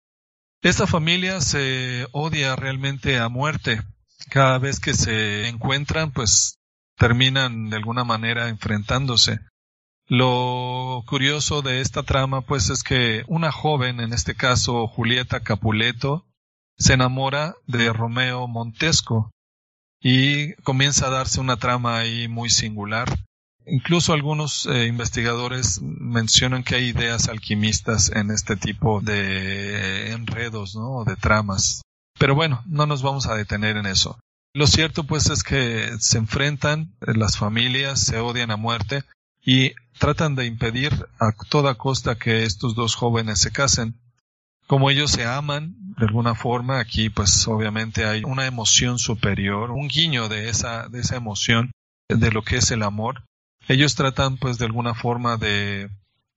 Esta 0.65 0.87
familia 0.87 1.41
se 1.41 2.07
odia 2.11 2.55
realmente 2.55 3.19
a 3.19 3.29
muerte. 3.29 3.83
Cada 4.31 4.57
vez 4.57 4.79
que 4.79 4.95
se 4.95 5.47
encuentran, 5.47 6.11
pues 6.11 6.57
terminan 6.97 7.69
de 7.69 7.75
alguna 7.75 8.03
manera 8.03 8.49
enfrentándose. 8.49 9.37
Lo 10.07 11.03
curioso 11.05 11.61
de 11.61 11.81
esta 11.81 12.01
trama, 12.01 12.41
pues, 12.41 12.71
es 12.71 12.81
que 12.81 13.25
una 13.27 13.51
joven, 13.51 13.99
en 13.99 14.11
este 14.11 14.33
caso 14.33 14.87
Julieta 14.87 15.41
Capuleto, 15.41 16.25
se 16.79 16.93
enamora 16.93 17.53
de 17.67 17.93
Romeo 17.93 18.47
Montesco 18.47 19.29
y 19.99 20.55
comienza 20.63 21.05
a 21.05 21.11
darse 21.11 21.39
una 21.39 21.57
trama 21.57 21.99
ahí 21.99 22.27
muy 22.27 22.49
singular. 22.49 23.07
Incluso 23.67 24.13
algunos 24.13 24.67
eh, 24.67 24.85
investigadores 24.87 25.81
mencionan 25.81 26.63
que 26.63 26.75
hay 26.75 26.85
ideas 26.89 27.29
alquimistas 27.29 28.11
en 28.11 28.31
este 28.31 28.55
tipo 28.55 29.01
de 29.01 30.11
enredos, 30.11 30.75
¿no? 30.75 31.03
De 31.03 31.15
tramas. 31.15 31.81
Pero 32.19 32.35
bueno, 32.35 32.63
no 32.67 32.85
nos 32.85 33.01
vamos 33.01 33.27
a 33.27 33.35
detener 33.35 33.77
en 33.77 33.85
eso. 33.85 34.19
Lo 34.53 34.67
cierto 34.67 35.03
pues 35.03 35.29
es 35.29 35.43
que 35.43 35.89
se 35.99 36.17
enfrentan 36.17 36.95
las 37.01 37.37
familias, 37.37 37.99
se 37.99 38.19
odian 38.19 38.51
a 38.51 38.57
muerte 38.57 39.03
y 39.43 39.73
tratan 39.99 40.35
de 40.35 40.45
impedir 40.45 41.07
a 41.19 41.33
toda 41.49 41.75
costa 41.75 42.15
que 42.15 42.43
estos 42.43 42.75
dos 42.75 42.95
jóvenes 42.95 43.39
se 43.39 43.51
casen 43.51 43.95
como 44.67 44.89
ellos 44.89 45.11
se 45.11 45.25
aman 45.25 45.75
de 45.97 46.05
alguna 46.05 46.35
forma, 46.35 46.79
aquí 46.79 47.09
pues 47.09 47.47
obviamente 47.47 48.05
hay 48.05 48.23
una 48.23 48.47
emoción 48.47 48.97
superior, 48.97 49.71
un 49.71 49.87
guiño 49.87 50.27
de 50.27 50.49
esa, 50.49 50.89
de 50.89 51.01
esa 51.01 51.15
emoción, 51.15 51.71
de 52.09 52.31
lo 52.31 52.41
que 52.41 52.57
es 52.57 52.71
el 52.71 52.83
amor. 52.83 53.23
Ellos 53.67 53.95
tratan 53.95 54.37
pues 54.37 54.57
de 54.57 54.65
alguna 54.65 54.93
forma 54.93 55.37
de 55.37 55.89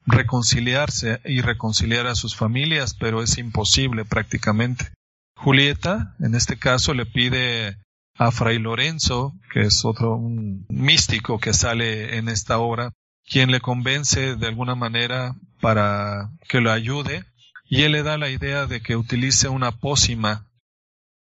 reconciliarse 0.07 1.21
y 1.25 1.43
reconciliar 1.43 2.07
a 2.07 2.15
sus 2.15 2.35
familias, 2.35 2.95
pero 2.95 3.23
es 3.23 3.39
imposible 3.39 4.05
prácticamente. 4.05 4.93
Julieta, 5.37 6.17
en 6.21 6.35
este 6.35 6.59
caso, 6.59 6.95
le 6.95 7.07
pide 7.07 7.77
a 8.17 8.31
Fray 8.31 8.59
Lorenzo, 8.59 9.35
que 9.53 9.61
es 9.63 9.85
otro 9.85 10.17
un 10.17 10.67
místico 10.69 11.39
que 11.39 11.53
sale 11.53 12.17
en 12.17 12.29
esta 12.29 12.59
obra, 12.59 12.93
quien 13.29 13.51
le 13.51 13.61
convence 13.61 14.35
de 14.35 14.47
alguna 14.47 14.75
manera 14.75 15.37
para 15.61 16.31
que 16.49 16.61
lo 16.61 16.73
ayude 16.73 17.25
y 17.69 17.83
él 17.83 17.93
le 17.93 18.03
da 18.03 18.17
la 18.17 18.31
idea 18.31 18.67
de 18.67 18.81
que 18.81 18.97
utilice 18.97 19.49
una 19.49 19.73
pócima 19.73 20.47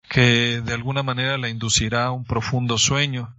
que 0.08 0.62
de 0.62 0.72
alguna 0.72 1.02
manera 1.02 1.36
la 1.36 1.50
inducirá 1.50 2.06
a 2.06 2.12
un 2.12 2.24
profundo 2.24 2.78
sueño, 2.78 3.36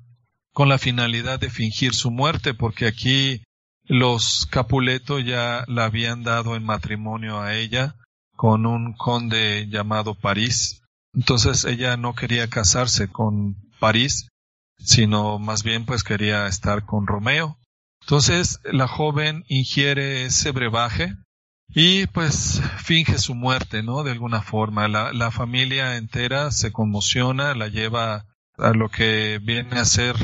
con 0.59 0.67
la 0.67 0.77
finalidad 0.77 1.39
de 1.39 1.49
fingir 1.49 1.93
su 1.93 2.11
muerte, 2.11 2.53
porque 2.53 2.85
aquí 2.85 3.43
los 3.85 4.45
Capuleto 4.51 5.17
ya 5.17 5.63
la 5.69 5.85
habían 5.85 6.23
dado 6.23 6.57
en 6.57 6.65
matrimonio 6.65 7.39
a 7.39 7.55
ella 7.55 7.95
con 8.35 8.65
un 8.65 8.91
conde 8.91 9.67
llamado 9.69 10.15
París. 10.15 10.81
Entonces 11.13 11.63
ella 11.63 11.95
no 11.95 12.13
quería 12.13 12.49
casarse 12.49 13.07
con 13.07 13.55
París, 13.79 14.27
sino 14.79 15.39
más 15.39 15.63
bien 15.63 15.85
pues 15.85 16.03
quería 16.03 16.45
estar 16.47 16.85
con 16.85 17.07
Romeo. 17.07 17.57
Entonces 18.01 18.59
la 18.65 18.89
joven 18.89 19.45
ingiere 19.47 20.25
ese 20.25 20.51
brebaje 20.51 21.15
y 21.69 22.05
pues 22.07 22.61
finge 22.79 23.17
su 23.17 23.33
muerte, 23.33 23.81
¿no? 23.81 24.03
De 24.03 24.11
alguna 24.11 24.41
forma. 24.41 24.89
La, 24.89 25.13
la 25.13 25.31
familia 25.31 25.95
entera 25.95 26.51
se 26.51 26.73
conmociona, 26.73 27.55
la 27.55 27.69
lleva 27.69 28.25
a 28.57 28.71
lo 28.71 28.89
que 28.89 29.39
viene 29.41 29.79
a 29.79 29.85
ser 29.85 30.17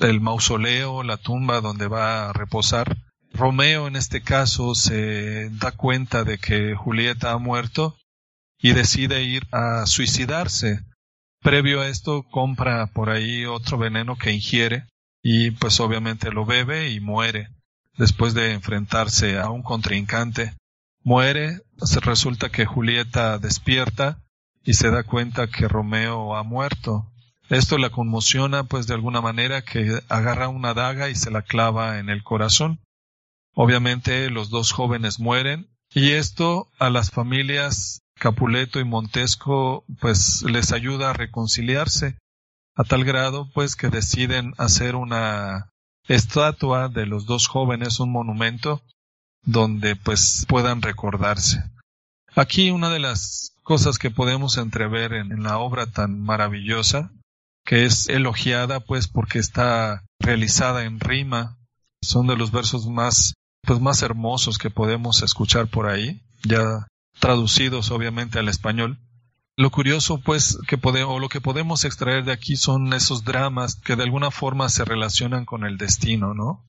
el 0.00 0.20
mausoleo, 0.20 1.02
la 1.02 1.16
tumba 1.16 1.60
donde 1.60 1.88
va 1.88 2.28
a 2.28 2.32
reposar. 2.32 2.96
Romeo 3.32 3.86
en 3.86 3.96
este 3.96 4.22
caso 4.22 4.74
se 4.74 5.50
da 5.50 5.72
cuenta 5.72 6.24
de 6.24 6.38
que 6.38 6.74
Julieta 6.74 7.32
ha 7.32 7.38
muerto 7.38 7.96
y 8.58 8.72
decide 8.72 9.22
ir 9.22 9.46
a 9.52 9.86
suicidarse. 9.86 10.80
Previo 11.42 11.80
a 11.80 11.88
esto 11.88 12.24
compra 12.30 12.86
por 12.86 13.10
ahí 13.10 13.44
otro 13.44 13.78
veneno 13.78 14.16
que 14.16 14.32
ingiere 14.32 14.86
y 15.22 15.50
pues 15.50 15.80
obviamente 15.80 16.30
lo 16.30 16.46
bebe 16.46 16.90
y 16.90 17.00
muere 17.00 17.48
después 17.96 18.34
de 18.34 18.52
enfrentarse 18.52 19.38
a 19.38 19.50
un 19.50 19.62
contrincante 19.62 20.54
muere, 21.02 21.60
resulta 22.02 22.50
que 22.50 22.66
Julieta 22.66 23.38
despierta 23.38 24.18
y 24.64 24.74
se 24.74 24.90
da 24.90 25.04
cuenta 25.04 25.46
que 25.46 25.68
Romeo 25.68 26.36
ha 26.36 26.42
muerto. 26.42 27.12
Esto 27.48 27.78
la 27.78 27.90
conmociona 27.90 28.64
pues 28.64 28.86
de 28.86 28.94
alguna 28.94 29.20
manera 29.20 29.62
que 29.62 30.00
agarra 30.08 30.48
una 30.48 30.74
daga 30.74 31.08
y 31.08 31.14
se 31.14 31.30
la 31.30 31.42
clava 31.42 31.98
en 31.98 32.08
el 32.10 32.22
corazón. 32.22 32.80
Obviamente 33.54 34.30
los 34.30 34.50
dos 34.50 34.72
jóvenes 34.72 35.20
mueren 35.20 35.68
y 35.94 36.12
esto 36.12 36.68
a 36.78 36.90
las 36.90 37.10
familias 37.10 38.00
Capuleto 38.18 38.80
y 38.80 38.84
Montesco 38.84 39.84
pues 40.00 40.42
les 40.42 40.72
ayuda 40.72 41.10
a 41.10 41.12
reconciliarse 41.12 42.16
a 42.74 42.84
tal 42.84 43.04
grado 43.04 43.48
pues 43.54 43.76
que 43.76 43.88
deciden 43.88 44.54
hacer 44.58 44.96
una 44.96 45.70
estatua 46.08 46.88
de 46.88 47.06
los 47.06 47.26
dos 47.26 47.48
jóvenes, 47.48 48.00
un 48.00 48.12
monumento 48.12 48.82
donde 49.42 49.96
pues 49.96 50.44
puedan 50.48 50.82
recordarse. 50.82 51.62
Aquí 52.34 52.70
una 52.70 52.90
de 52.90 52.98
las 52.98 53.54
cosas 53.62 53.98
que 53.98 54.10
podemos 54.10 54.58
entrever 54.58 55.14
en, 55.14 55.42
la 55.42 55.58
obra 55.58 55.86
tan 55.86 56.20
maravillosa, 56.20 57.10
que 57.66 57.84
es 57.84 58.08
elogiada 58.08 58.80
pues 58.80 59.08
porque 59.08 59.38
está 59.38 60.04
realizada 60.18 60.84
en 60.84 61.00
rima, 61.00 61.58
son 62.02 62.26
de 62.26 62.36
los 62.36 62.50
versos 62.50 62.86
más 62.86 63.34
pues 63.62 63.80
más 63.80 64.02
hermosos 64.02 64.58
que 64.58 64.70
podemos 64.70 65.22
escuchar 65.22 65.66
por 65.66 65.88
ahí, 65.88 66.22
ya 66.44 66.86
traducidos 67.18 67.90
obviamente 67.90 68.38
al 68.38 68.48
español. 68.48 68.98
Lo 69.58 69.70
curioso, 69.70 70.20
pues, 70.20 70.58
que 70.68 70.78
o 70.82 71.18
lo 71.18 71.28
que 71.28 71.40
podemos 71.40 71.84
extraer 71.84 72.24
de 72.24 72.32
aquí 72.32 72.56
son 72.56 72.92
esos 72.92 73.24
dramas 73.24 73.74
que 73.74 73.96
de 73.96 74.02
alguna 74.02 74.30
forma 74.30 74.68
se 74.68 74.84
relacionan 74.84 75.46
con 75.46 75.64
el 75.64 75.78
destino, 75.78 76.34
¿no? 76.34 76.64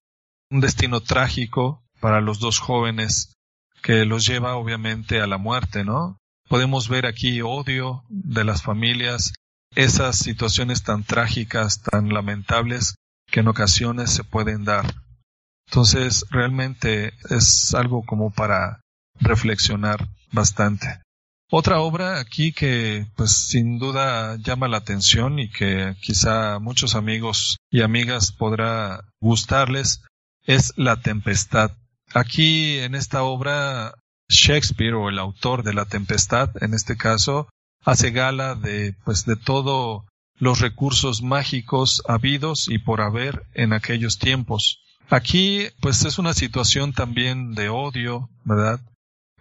Un 0.49 0.61
destino 0.61 1.01
trágico, 1.01 1.83
para 1.99 2.21
los 2.21 2.39
dos 2.39 2.59
jóvenes 2.59 3.33
que 3.81 4.05
los 4.05 4.25
lleva 4.25 4.55
obviamente 4.55 5.21
a 5.21 5.27
la 5.27 5.37
muerte, 5.37 5.83
¿no? 5.83 6.17
Podemos 6.47 6.87
ver 6.87 7.05
aquí 7.05 7.41
odio 7.41 8.03
de 8.09 8.43
las 8.43 8.61
familias, 8.61 9.33
esas 9.77 10.17
situaciones 10.17 10.81
tan 10.81 11.03
trágicas, 11.03 11.83
tan 11.83 12.09
lamentables 12.11 12.95
que 13.31 13.41
en 13.41 13.47
ocasiones 13.47 14.09
se 14.09 14.23
pueden 14.23 14.65
dar. 14.65 14.91
Entonces, 15.67 16.25
realmente 16.31 17.13
es 17.29 17.75
algo 17.75 18.03
como 18.03 18.31
para 18.31 18.81
reflexionar 19.19 20.09
bastante. 20.31 21.01
Otra 21.51 21.79
obra 21.79 22.19
aquí 22.19 22.53
que 22.53 23.05
pues 23.15 23.31
sin 23.31 23.77
duda 23.77 24.37
llama 24.37 24.67
la 24.67 24.77
atención 24.77 25.37
y 25.37 25.49
que 25.49 25.95
quizá 26.01 26.55
a 26.55 26.59
muchos 26.59 26.95
amigos 26.95 27.57
y 27.69 27.83
amigas 27.83 28.31
podrá 28.31 29.05
gustarles 29.21 30.01
es 30.43 30.73
La 30.75 31.01
Tempestad. 31.01 31.71
Aquí 32.13 32.79
en 32.79 32.95
esta 32.95 33.21
obra 33.21 33.93
Shakespeare 34.27 34.95
o 34.95 35.07
el 35.07 35.19
autor 35.19 35.63
de 35.63 35.73
La 35.73 35.85
Tempestad 35.85 36.49
en 36.61 36.73
este 36.73 36.97
caso 36.97 37.47
hace 37.87 38.11
gala 38.11 38.55
de 38.55 38.93
pues 39.05 39.25
de 39.25 39.37
todo 39.37 40.05
los 40.39 40.59
recursos 40.59 41.21
mágicos 41.21 42.03
habidos 42.05 42.67
y 42.67 42.79
por 42.79 42.99
haber 42.99 43.43
en 43.53 43.71
aquellos 43.71 44.19
tiempos. 44.19 44.83
Aquí 45.09 45.67
pues 45.79 46.03
es 46.03 46.19
una 46.19 46.33
situación 46.33 46.91
también 46.91 47.53
de 47.53 47.69
odio, 47.69 48.29
¿verdad? 48.43 48.81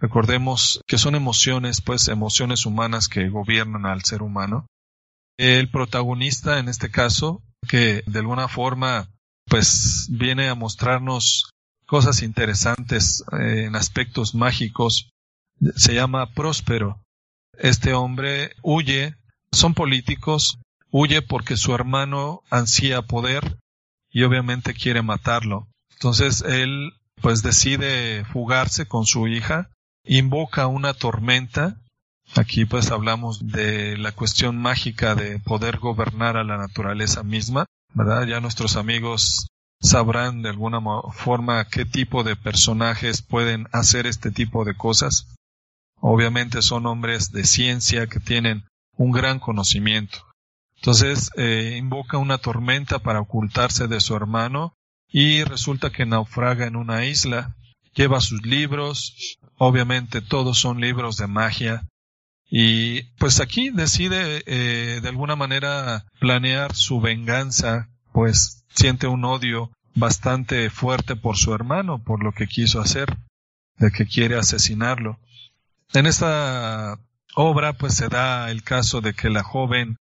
Recordemos 0.00 0.80
que 0.86 0.96
son 0.96 1.16
emociones, 1.16 1.80
pues 1.80 2.06
emociones 2.06 2.66
humanas 2.66 3.08
que 3.08 3.28
gobiernan 3.28 3.84
al 3.84 4.04
ser 4.04 4.22
humano. 4.22 4.66
El 5.36 5.68
protagonista, 5.68 6.60
en 6.60 6.68
este 6.68 6.88
caso, 6.88 7.42
que 7.68 8.04
de 8.06 8.18
alguna 8.20 8.46
forma, 8.46 9.08
pues 9.46 10.06
viene 10.08 10.48
a 10.48 10.54
mostrarnos 10.54 11.50
cosas 11.84 12.22
interesantes 12.22 13.24
eh, 13.32 13.64
en 13.64 13.74
aspectos 13.74 14.36
mágicos, 14.36 15.10
se 15.74 15.94
llama 15.94 16.30
Próspero. 16.32 17.02
Este 17.58 17.94
hombre 17.94 18.54
huye, 18.62 19.14
son 19.52 19.74
políticos, 19.74 20.58
huye 20.90 21.22
porque 21.22 21.56
su 21.56 21.74
hermano 21.74 22.42
ansía 22.50 23.02
poder 23.02 23.58
y 24.10 24.22
obviamente 24.22 24.74
quiere 24.74 25.02
matarlo. 25.02 25.68
Entonces 25.92 26.42
él 26.42 26.92
pues 27.20 27.42
decide 27.42 28.24
fugarse 28.24 28.86
con 28.86 29.06
su 29.06 29.26
hija 29.28 29.70
invoca 30.06 30.66
una 30.66 30.94
tormenta. 30.94 31.76
Aquí 32.34 32.64
pues 32.64 32.90
hablamos 32.90 33.46
de 33.46 33.96
la 33.96 34.12
cuestión 34.12 34.56
mágica 34.56 35.14
de 35.14 35.38
poder 35.38 35.78
gobernar 35.78 36.36
a 36.36 36.44
la 36.44 36.56
naturaleza 36.56 37.22
misma, 37.22 37.66
¿verdad? 37.94 38.26
Ya 38.26 38.40
nuestros 38.40 38.76
amigos 38.76 39.46
sabrán 39.80 40.42
de 40.42 40.48
alguna 40.48 40.80
forma 41.12 41.64
qué 41.66 41.84
tipo 41.84 42.24
de 42.24 42.34
personajes 42.34 43.22
pueden 43.22 43.68
hacer 43.72 44.06
este 44.06 44.30
tipo 44.30 44.64
de 44.64 44.74
cosas. 44.74 45.28
Obviamente 46.00 46.62
son 46.62 46.86
hombres 46.86 47.32
de 47.32 47.44
ciencia 47.44 48.06
que 48.06 48.20
tienen 48.20 48.64
un 48.96 49.12
gran 49.12 49.38
conocimiento. 49.38 50.18
Entonces 50.76 51.30
eh, 51.36 51.76
invoca 51.78 52.18
una 52.18 52.38
tormenta 52.38 52.98
para 52.98 53.20
ocultarse 53.20 53.88
de 53.88 54.00
su 54.00 54.14
hermano 54.14 54.74
y 55.08 55.42
resulta 55.44 55.90
que 55.90 56.06
naufraga 56.06 56.66
en 56.66 56.76
una 56.76 57.04
isla. 57.04 57.56
Lleva 57.94 58.20
sus 58.20 58.44
libros, 58.44 59.38
Obviamente 59.58 60.20
todos 60.20 60.58
son 60.58 60.80
libros 60.80 61.16
de 61.16 61.26
magia. 61.26 61.86
Y 62.48 63.02
pues 63.18 63.40
aquí 63.40 63.70
decide 63.70 64.42
eh, 64.46 65.00
de 65.00 65.08
alguna 65.08 65.34
manera 65.34 66.04
planear 66.20 66.74
su 66.74 67.00
venganza, 67.00 67.88
pues 68.12 68.64
siente 68.74 69.06
un 69.06 69.24
odio 69.24 69.72
bastante 69.94 70.70
fuerte 70.70 71.16
por 71.16 71.36
su 71.38 71.54
hermano, 71.54 72.02
por 72.04 72.22
lo 72.22 72.32
que 72.32 72.46
quiso 72.46 72.80
hacer, 72.80 73.16
de 73.78 73.90
que 73.90 74.06
quiere 74.06 74.38
asesinarlo. 74.38 75.18
En 75.96 76.04
esta 76.04 76.98
obra 77.34 77.72
pues 77.72 77.94
se 77.94 78.08
da 78.08 78.50
el 78.50 78.62
caso 78.62 79.00
de 79.00 79.14
que 79.14 79.30
la 79.30 79.42
joven 79.42 79.96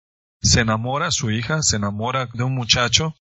se 0.41 0.61
enamora, 0.61 1.11
su 1.11 1.31
hija 1.31 1.61
se 1.63 1.75
enamora 1.75 2.29
de 2.33 2.43
un 2.43 2.55
muchacho 2.55 3.13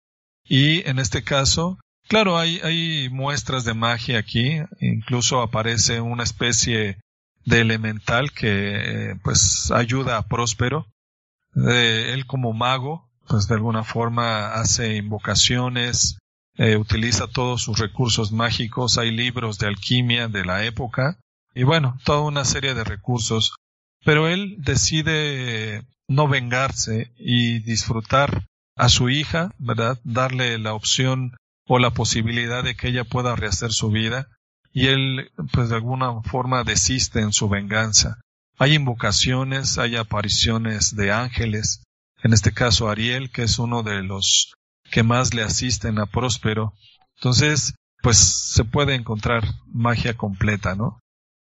y 0.44 0.88
en 0.88 1.00
este 1.00 1.24
caso 1.24 1.80
Claro, 2.08 2.38
hay, 2.38 2.60
hay 2.64 3.10
muestras 3.10 3.66
de 3.66 3.74
magia 3.74 4.20
aquí, 4.20 4.60
incluso 4.80 5.42
aparece 5.42 6.00
una 6.00 6.24
especie 6.24 7.00
de 7.46 7.62
elemental 7.62 8.32
que 8.32 9.16
pues 9.24 9.72
ayuda 9.72 10.18
a 10.18 10.28
Próspero. 10.28 10.86
él 11.56 12.26
como 12.28 12.54
mago, 12.54 13.10
pues 13.28 13.48
de 13.48 13.56
alguna 13.56 13.84
forma 13.84 14.54
hace 14.54 14.96
invocaciones, 14.96 16.20
eh, 16.56 16.78
utiliza 16.78 17.28
todos 17.28 17.64
sus 17.64 17.80
recursos 17.80 18.32
mágicos, 18.32 19.00
hay 19.00 19.10
libros 19.12 19.58
de 19.58 19.68
alquimia 19.68 20.28
de 20.28 20.46
la 20.46 20.66
época 20.66 21.20
y 21.54 21.64
bueno, 21.64 21.98
toda 22.06 22.22
una 22.22 22.46
serie 22.46 22.74
de 22.74 22.84
recursos, 22.84 23.56
pero 24.04 24.28
él 24.28 24.56
decide 24.60 25.86
no 26.08 26.28
vengarse 26.28 27.12
y 27.18 27.60
disfrutar 27.60 28.46
a 28.76 28.90
su 28.90 29.10
hija, 29.10 29.54
¿verdad? 29.58 30.00
Darle 30.04 30.58
la 30.58 30.74
opción 30.74 31.36
o 31.68 31.80
la 31.80 31.92
posibilidad 31.92 32.64
de 32.64 32.76
que 32.76 32.88
ella 32.88 33.04
pueda 33.04 33.36
rehacer 33.36 33.72
su 33.74 33.90
vida 33.90 34.28
y 34.74 34.88
él 34.88 35.32
pues 35.52 35.70
de 35.70 35.76
alguna 35.76 36.22
forma 36.24 36.64
desiste 36.64 37.20
en 37.20 37.34
su 37.34 37.50
venganza. 37.50 38.20
Hay 38.58 38.76
invocaciones, 38.76 39.78
hay 39.78 39.96
apariciones 39.96 40.96
de 40.96 41.12
ángeles, 41.12 41.84
en 42.24 42.34
este 42.34 42.52
caso 42.54 42.90
Ariel, 42.90 43.32
que 43.32 43.44
es 43.44 43.60
uno 43.60 43.84
de 43.84 44.02
los 44.04 44.54
que 44.92 45.04
más 45.04 45.34
le 45.34 45.44
asisten 45.44 46.00
a 46.00 46.06
Próspero. 46.06 46.74
Entonces, 47.18 47.76
pues 48.02 48.18
se 48.18 48.64
puede 48.64 48.96
encontrar 48.96 49.44
magia 49.68 50.16
completa, 50.16 50.76
¿no? 50.76 51.00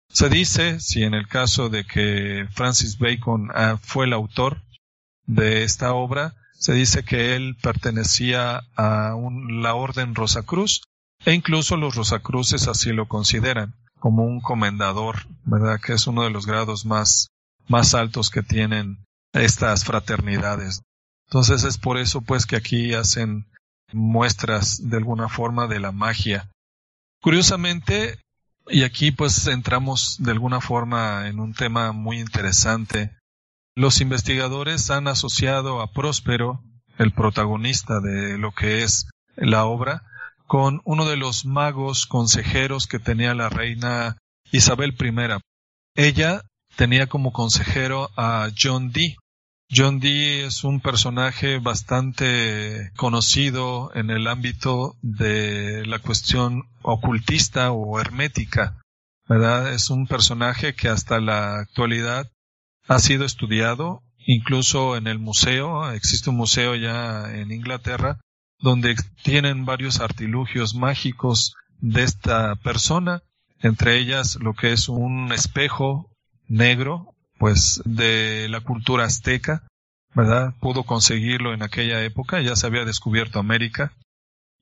Se 0.10 0.30
dice, 0.30 0.80
si 0.80 1.04
en 1.04 1.14
el 1.14 1.28
caso 1.28 1.70
de 1.70 1.86
que 1.86 2.48
Francis 2.52 2.98
Bacon 2.98 3.50
ah, 3.54 3.78
fue 3.82 4.06
el 4.06 4.14
autor 4.14 4.62
de 5.26 5.64
esta 5.64 5.94
obra, 5.94 6.36
se 6.58 6.74
dice 6.74 7.04
que 7.04 7.36
él 7.36 7.58
pertenecía 7.62 8.64
a 8.78 9.16
la 9.50 9.76
Orden 9.76 10.16
Rosacruz 10.16 10.82
e 11.26 11.34
incluso 11.34 11.78
los 11.78 11.96
Rosacruces 11.96 12.68
así 12.68 12.92
lo 12.92 13.08
consideran 13.08 13.76
como 14.00 14.24
un 14.24 14.40
comendador, 14.40 15.28
¿verdad? 15.44 15.80
Que 15.82 15.94
es 15.94 16.08
uno 16.08 16.24
de 16.24 16.30
los 16.30 16.46
grados 16.46 16.86
más, 16.86 17.30
más 17.68 17.94
altos 17.94 18.30
que 18.30 18.44
tienen 18.44 19.04
estas 19.34 19.84
fraternidades. 19.84 20.82
Entonces 21.28 21.64
es 21.64 21.78
por 21.78 21.98
eso 21.98 22.22
pues 22.22 22.46
que 22.46 22.56
aquí 22.56 22.94
hacen 22.94 23.48
muestras 23.92 24.90
de 24.90 24.98
alguna 24.98 25.30
forma 25.30 25.68
de 25.68 25.80
la 25.80 25.92
magia. 25.92 26.50
Curiosamente, 27.22 28.20
y 28.68 28.84
aquí 28.84 29.12
pues 29.12 29.48
entramos 29.48 30.18
de 30.20 30.32
alguna 30.32 30.62
forma 30.62 31.28
en 31.28 31.40
un 31.40 31.54
tema 31.54 31.92
muy 31.92 32.20
interesante, 32.20 33.16
los 33.76 34.02
investigadores 34.02 34.90
han 34.90 35.08
asociado 35.08 35.82
a 35.82 35.92
Próspero, 35.92 36.64
el 36.98 37.12
protagonista 37.12 38.00
de 38.00 38.38
lo 38.38 38.52
que 38.54 38.84
es 38.84 39.10
la 39.36 39.66
obra, 39.66 40.04
con 40.48 40.82
uno 40.86 41.06
de 41.06 41.18
los 41.18 41.46
magos 41.46 42.06
consejeros 42.06 42.88
que 42.88 43.00
tenía 43.00 43.34
la 43.34 43.50
reina 43.50 44.18
Isabel 44.52 44.96
I. 45.00 45.40
Ella 45.96 46.42
tenía 46.76 47.08
como 47.08 47.34
consejero 47.34 48.10
a 48.16 48.50
John 48.58 48.92
Dee. 48.92 49.18
John 49.72 50.00
Dee 50.00 50.46
es 50.46 50.64
un 50.64 50.80
personaje 50.80 51.58
bastante 51.60 52.92
conocido 52.96 53.92
en 53.96 54.10
el 54.10 54.28
ámbito 54.28 54.96
de 55.02 55.86
la 55.86 56.00
cuestión 56.00 56.64
ocultista 56.84 57.72
o 57.72 58.00
hermética, 58.00 58.80
¿verdad? 59.28 59.74
Es 59.74 59.90
un 59.90 60.08
personaje 60.08 60.76
que 60.76 60.88
hasta 60.88 61.20
la 61.20 61.60
actualidad 61.60 62.30
ha 62.88 63.00
sido 63.00 63.26
estudiado 63.26 64.04
incluso 64.20 64.98
en 64.98 65.08
el 65.08 65.20
museo. 65.20 65.92
Existe 65.92 66.30
un 66.30 66.38
museo 66.38 66.76
ya 66.76 67.34
en 67.34 67.52
Inglaterra 67.52 68.20
donde 68.60 68.96
tienen 69.24 69.66
varios 69.66 70.00
artilugios 70.00 70.76
mágicos 70.76 71.56
de 71.80 72.04
esta 72.04 72.56
persona, 72.56 73.22
entre 73.60 73.98
ellas 73.98 74.38
lo 74.40 74.54
que 74.54 74.74
es 74.74 74.90
un 74.90 75.32
espejo 75.32 76.10
negro, 76.48 77.15
pues 77.38 77.82
de 77.86 78.48
la 78.50 78.62
cultura 78.62 79.06
azteca, 79.06 79.64
¿verdad? 80.14 80.54
Pudo 80.60 80.84
conseguirlo 80.84 81.54
en 81.54 81.64
aquella 81.64 82.04
época, 82.04 82.42
ya 82.42 82.56
se 82.56 82.68
había 82.68 82.86
descubierto 82.86 83.40
América. 83.40 83.94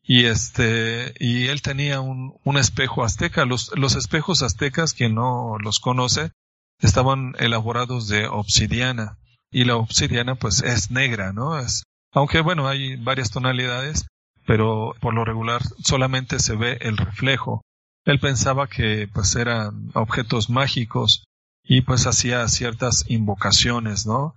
Y 0.06 0.26
este, 0.26 1.14
y 1.18 1.48
él 1.48 1.62
tenía 1.62 2.02
un, 2.02 2.36
un 2.44 2.58
espejo 2.58 3.06
azteca. 3.06 3.46
Los, 3.46 3.72
los 3.78 3.96
espejos 3.96 4.42
aztecas, 4.42 4.94
quien 4.94 5.16
no 5.16 5.58
los 5.60 5.80
conoce, 5.80 6.32
estaban 6.80 7.36
elaborados 7.40 8.08
de 8.10 8.28
obsidiana 8.28 9.18
y 9.54 9.64
la 9.66 9.78
obsidiana 9.78 10.36
pues 10.36 10.62
es 10.62 10.92
negra, 10.92 11.32
¿no? 11.32 11.60
Es, 11.60 11.84
aunque 12.12 12.42
bueno, 12.42 12.68
hay 12.68 12.98
varias 12.98 13.32
tonalidades, 13.32 14.08
pero 14.46 14.96
por 15.00 15.14
lo 15.14 15.24
regular 15.24 15.62
solamente 15.84 16.40
se 16.40 16.56
ve 16.56 16.78
el 16.82 16.98
reflejo. 16.98 17.62
Él 18.06 18.20
pensaba 18.20 18.68
que 18.68 19.08
pues 19.14 19.36
eran 19.36 19.92
objetos 19.94 20.50
mágicos 20.50 21.24
y 21.64 21.82
pues 21.82 22.06
hacía 22.08 22.48
ciertas 22.48 23.06
invocaciones, 23.08 24.06
¿no? 24.06 24.36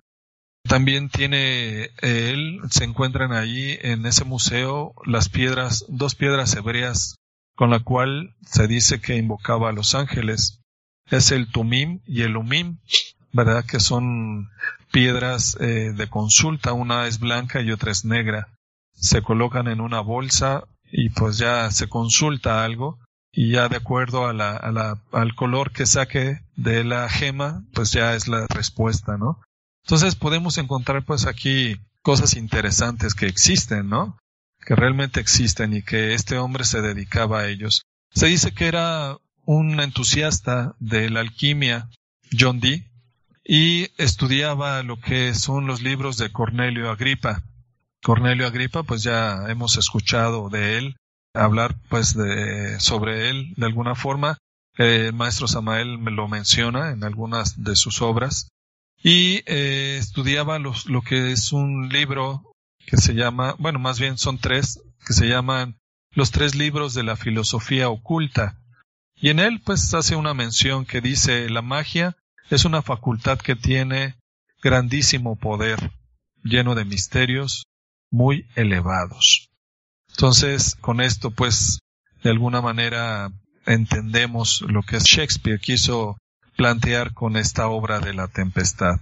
También 0.63 1.09
tiene 1.09 1.91
él, 2.01 2.59
se 2.69 2.83
encuentran 2.83 3.31
ahí 3.31 3.77
en 3.81 4.05
ese 4.05 4.25
museo 4.25 4.93
las 5.05 5.29
piedras, 5.29 5.85
dos 5.87 6.15
piedras 6.15 6.55
hebreas 6.55 7.15
con 7.55 7.69
la 7.69 7.79
cual 7.79 8.35
se 8.45 8.67
dice 8.67 8.99
que 8.99 9.15
invocaba 9.15 9.69
a 9.69 9.73
los 9.73 9.95
ángeles 9.95 10.61
es 11.09 11.31
el 11.31 11.49
tumim 11.49 12.01
y 12.05 12.23
el 12.23 12.35
umim, 12.35 12.79
¿verdad? 13.31 13.65
Que 13.65 13.79
son 13.79 14.49
piedras 14.91 15.57
eh, 15.59 15.93
de 15.95 16.09
consulta, 16.09 16.73
una 16.73 17.07
es 17.07 17.19
blanca 17.19 17.61
y 17.61 17.71
otra 17.71 17.91
es 17.91 18.03
negra. 18.03 18.49
Se 18.93 19.21
colocan 19.21 19.67
en 19.67 19.79
una 19.79 20.01
bolsa 20.01 20.65
y 20.91 21.09
pues 21.09 21.37
ya 21.37 21.71
se 21.71 21.87
consulta 21.87 22.63
algo 22.63 22.99
y 23.37 23.51
ya 23.51 23.69
de 23.69 23.77
acuerdo 23.77 24.25
al 24.27 25.35
color 25.35 25.71
que 25.71 25.85
saque 25.85 26.41
de 26.55 26.83
la 26.83 27.07
gema, 27.07 27.63
pues 27.71 27.91
ya 27.91 28.15
es 28.15 28.27
la 28.27 28.47
respuesta, 28.47 29.15
¿no? 29.15 29.39
Entonces 29.83 30.15
podemos 30.15 30.57
encontrar 30.57 31.05
pues 31.05 31.27
aquí 31.27 31.75
cosas 32.01 32.35
interesantes 32.35 33.13
que 33.13 33.27
existen, 33.27 33.89
¿no? 33.89 34.17
Que 34.65 34.73
realmente 34.73 35.19
existen 35.19 35.73
y 35.73 35.83
que 35.83 36.15
este 36.15 36.39
hombre 36.39 36.65
se 36.65 36.81
dedicaba 36.81 37.41
a 37.41 37.47
ellos. 37.47 37.83
Se 38.09 38.25
dice 38.25 38.55
que 38.55 38.67
era 38.67 39.17
un 39.45 39.79
entusiasta 39.81 40.73
de 40.79 41.11
la 41.11 41.19
alquimia, 41.19 41.89
John 42.31 42.59
Dee, 42.59 42.89
y 43.45 43.89
estudiaba 44.01 44.81
lo 44.81 44.99
que 44.99 45.35
son 45.35 45.67
los 45.67 45.83
libros 45.83 46.17
de 46.17 46.31
Cornelio 46.31 46.89
Agripa. 46.89 47.43
Cornelio 48.01 48.47
Agripa, 48.47 48.81
pues 48.81 49.03
ya 49.03 49.45
hemos 49.47 49.77
escuchado 49.77 50.49
de 50.49 50.79
él 50.79 50.95
hablar 51.43 51.75
pues 51.89 52.15
de, 52.15 52.79
sobre 52.79 53.29
él 53.29 53.53
de 53.55 53.65
alguna 53.65 53.95
forma. 53.95 54.37
el 54.75 55.13
maestro 55.13 55.47
Samael 55.47 55.97
me 55.97 56.11
lo 56.11 56.27
menciona 56.27 56.91
en 56.91 57.03
algunas 57.03 57.63
de 57.63 57.75
sus 57.75 58.01
obras. 58.01 58.49
Y 59.01 59.43
eh, 59.45 59.97
estudiaba 59.99 60.59
los, 60.59 60.87
lo 60.87 61.01
que 61.01 61.31
es 61.31 61.51
un 61.51 61.89
libro 61.89 62.43
que 62.85 62.97
se 62.97 63.13
llama, 63.13 63.55
bueno, 63.59 63.79
más 63.79 63.99
bien 63.99 64.17
son 64.17 64.37
tres, 64.37 64.81
que 65.05 65.13
se 65.13 65.27
llaman 65.27 65.77
los 66.11 66.31
tres 66.31 66.55
libros 66.55 66.93
de 66.93 67.03
la 67.03 67.15
filosofía 67.15 67.89
oculta. 67.89 68.57
Y 69.15 69.29
en 69.29 69.39
él 69.39 69.61
pues 69.63 69.93
hace 69.93 70.15
una 70.15 70.33
mención 70.33 70.85
que 70.85 71.01
dice 71.01 71.49
la 71.49 71.61
magia 71.61 72.15
es 72.49 72.65
una 72.65 72.81
facultad 72.81 73.39
que 73.39 73.55
tiene 73.55 74.15
grandísimo 74.61 75.35
poder, 75.35 75.91
lleno 76.43 76.75
de 76.75 76.85
misterios 76.85 77.65
muy 78.09 78.47
elevados. 78.55 79.46
Entonces, 80.17 80.73
con 80.81 80.99
esto 80.99 81.29
pues 81.29 81.77
de 82.23 82.31
alguna 82.31 82.59
manera 82.59 83.31
entendemos 83.67 84.61
lo 84.67 84.81
que 84.81 84.97
Shakespeare 84.97 85.59
quiso 85.59 86.17
plantear 86.55 87.13
con 87.13 87.37
esta 87.37 87.67
obra 87.67 87.99
de 87.99 88.15
la 88.15 88.27
tempestad. 88.27 88.99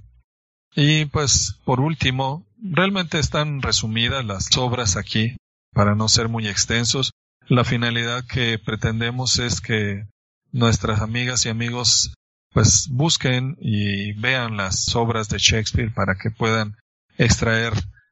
Y 0.76 1.06
pues 1.06 1.56
por 1.64 1.80
último, 1.80 2.46
realmente 2.62 3.18
están 3.18 3.62
resumidas 3.62 4.26
las 4.26 4.58
obras 4.58 4.98
aquí 4.98 5.38
para 5.72 5.96
no 5.96 6.10
ser 6.10 6.28
muy 6.28 6.50
extensos. 6.50 7.12
La 7.48 7.64
finalidad 7.64 8.26
que 8.26 8.60
pretendemos 8.60 9.40
es 9.40 9.62
que 9.62 10.06
nuestras 10.52 11.00
amigas 11.00 11.46
y 11.46 11.50
amigos 11.50 12.14
pues 12.52 12.90
busquen 12.90 13.56
y 13.62 14.12
vean 14.20 14.58
las 14.58 14.94
obras 14.98 15.30
de 15.30 15.38
Shakespeare 15.38 15.94
para 15.94 16.16
que 16.16 16.30
puedan 16.30 16.76
extraer 17.18 17.72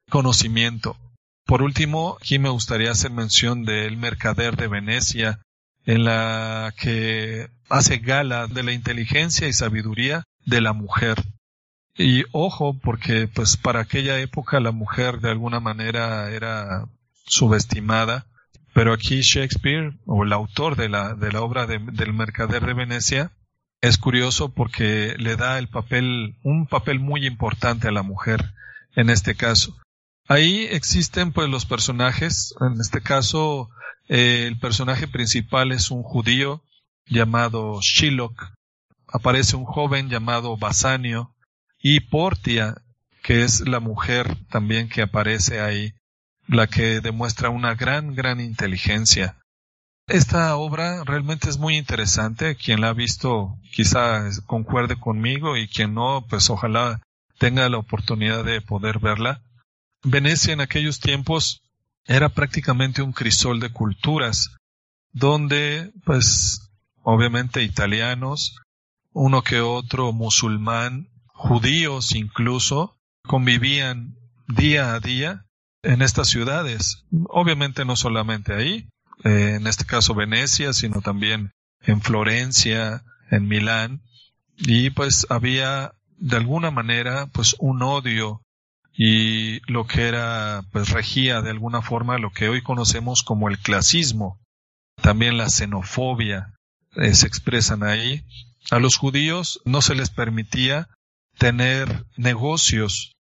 conocimiento. 0.10 0.96
Por 1.46 1.62
último, 1.62 2.18
aquí 2.20 2.40
me 2.40 2.50
gustaría 2.50 2.92
hacer 2.92 3.12
mención 3.12 3.66
del 3.66 3.98
Mercader 3.98 4.56
de 4.56 4.68
Venecia, 4.68 5.40
en 5.86 6.06
la 6.06 6.74
que 6.80 7.50
hace 7.70 7.98
gala 7.98 8.48
de 8.48 8.64
la 8.64 8.72
inteligencia 8.72 9.48
y 9.48 9.54
sabiduría 9.54 10.24
de 10.46 10.62
la 10.62 10.74
mujer. 10.74 11.22
Y 11.96 12.24
ojo, 12.32 12.80
porque 12.80 13.28
pues 13.28 13.58
para 13.58 13.82
aquella 13.82 14.20
época 14.20 14.60
la 14.60 14.72
mujer 14.72 15.20
de 15.20 15.30
alguna 15.30 15.60
manera 15.60 16.32
era 16.32 16.88
subestimada, 17.26 18.26
pero 18.74 18.94
aquí 18.94 19.22
Shakespeare, 19.22 19.94
o 20.06 20.24
el 20.24 20.34
autor 20.34 20.76
de 20.76 20.90
la, 20.90 21.14
de 21.14 21.32
la 21.32 21.42
obra 21.42 21.68
del 21.68 22.14
Mercader 22.14 22.66
de 22.66 22.74
Venecia, 22.74 23.32
es 23.82 23.98
curioso 23.98 24.50
porque 24.50 25.16
le 25.18 25.36
da 25.36 25.60
el 25.60 25.68
papel, 25.68 26.38
un 26.42 26.68
papel 26.68 27.00
muy 27.00 27.26
importante 27.28 27.88
a 27.88 27.92
la 27.92 28.02
mujer 28.02 28.54
en 28.96 29.10
este 29.10 29.36
caso. 29.36 29.78
Ahí 30.28 30.68
existen 30.72 31.32
pues 31.32 31.50
los 31.50 31.66
personajes, 31.66 32.54
en 32.62 32.80
este 32.80 33.02
caso 33.02 33.70
eh, 34.08 34.46
el 34.48 34.58
personaje 34.58 35.08
principal 35.08 35.72
es 35.72 35.92
un 35.92 36.04
judío 36.04 36.64
llamado 37.06 37.80
Shiloh, 37.82 38.34
aparece 39.08 39.56
un 39.56 39.66
joven 39.66 40.10
llamado 40.10 40.58
Basanio 40.58 41.36
y 41.80 42.00
Portia, 42.00 42.76
que 43.22 43.44
es 43.44 43.68
la 43.68 43.80
mujer 43.80 44.38
también 44.50 44.90
que 44.90 45.02
aparece 45.02 45.62
ahí 45.62 45.94
la 46.48 46.68
que 46.68 47.02
demuestra 47.02 47.50
una 47.50 47.76
gran, 47.76 48.16
gran 48.16 48.40
inteligencia. 48.40 49.38
Esta 50.08 50.56
obra 50.58 51.04
realmente 51.06 51.50
es 51.50 51.58
muy 51.58 51.78
interesante. 51.78 52.56
Quien 52.56 52.82
la 52.82 52.90
ha 52.90 52.94
visto 52.94 53.58
quizá 53.72 54.30
concuerde 54.46 54.98
conmigo 54.98 55.56
y 55.56 55.68
quien 55.68 55.94
no, 55.94 56.26
pues 56.30 56.50
ojalá 56.50 57.02
tenga 57.38 57.70
la 57.70 57.78
oportunidad 57.78 58.44
de 58.44 58.62
poder 58.62 59.00
verla. 59.00 59.42
Venecia 60.04 60.54
en 60.54 60.62
aquellos 60.62 61.00
tiempos 61.00 61.64
era 62.06 62.30
prácticamente 62.30 63.02
un 63.02 63.14
crisol 63.14 63.60
de 63.60 63.72
culturas, 63.72 64.56
donde, 65.14 65.92
pues, 66.06 66.70
obviamente 67.02 67.64
italianos, 67.64 68.58
uno 69.14 69.44
que 69.44 69.62
otro 69.62 70.12
musulmán, 70.12 71.08
judíos 71.28 72.14
incluso, 72.16 72.98
convivían 73.26 74.16
día 74.48 74.94
a 74.94 75.00
día 75.00 75.46
en 75.84 76.02
estas 76.02 76.30
ciudades. 76.30 77.04
Obviamente 77.30 77.86
no 77.86 77.96
solamente 77.96 78.54
ahí, 78.54 78.90
eh, 79.24 79.56
en 79.56 79.68
este 79.68 79.86
caso 79.86 80.16
Venecia, 80.16 80.74
sino 80.74 81.02
también 81.02 81.52
en 81.82 82.02
Florencia, 82.02 83.04
en 83.30 83.48
Milán, 83.48 84.02
y 84.58 84.90
pues 84.90 85.28
había 85.30 85.94
de 86.18 86.38
alguna 86.38 86.72
manera 86.72 87.28
pues 87.28 87.56
un 87.60 87.82
odio 87.82 88.43
y 88.96 89.60
lo 89.72 89.88
que 89.88 90.08
era 90.08 90.64
pues 90.72 90.90
regía 90.90 91.42
de 91.42 91.50
alguna 91.50 91.82
forma 91.82 92.18
lo 92.18 92.32
que 92.32 92.50
hoy 92.50 92.62
conocemos 92.62 93.24
como 93.24 93.50
el 93.50 93.58
clasismo, 93.60 94.40
también 95.02 95.38
la 95.38 95.50
xenofobia 95.50 96.54
eh, 96.96 97.14
se 97.14 97.28
expresan 97.28 97.84
ahí. 97.84 98.24
A 98.72 98.80
los 98.80 98.98
judíos 98.98 99.60
no 99.66 99.82
se 99.82 99.96
les 99.96 100.10
permitía 100.10 100.88
tener 101.38 102.06
negocios 102.16 103.14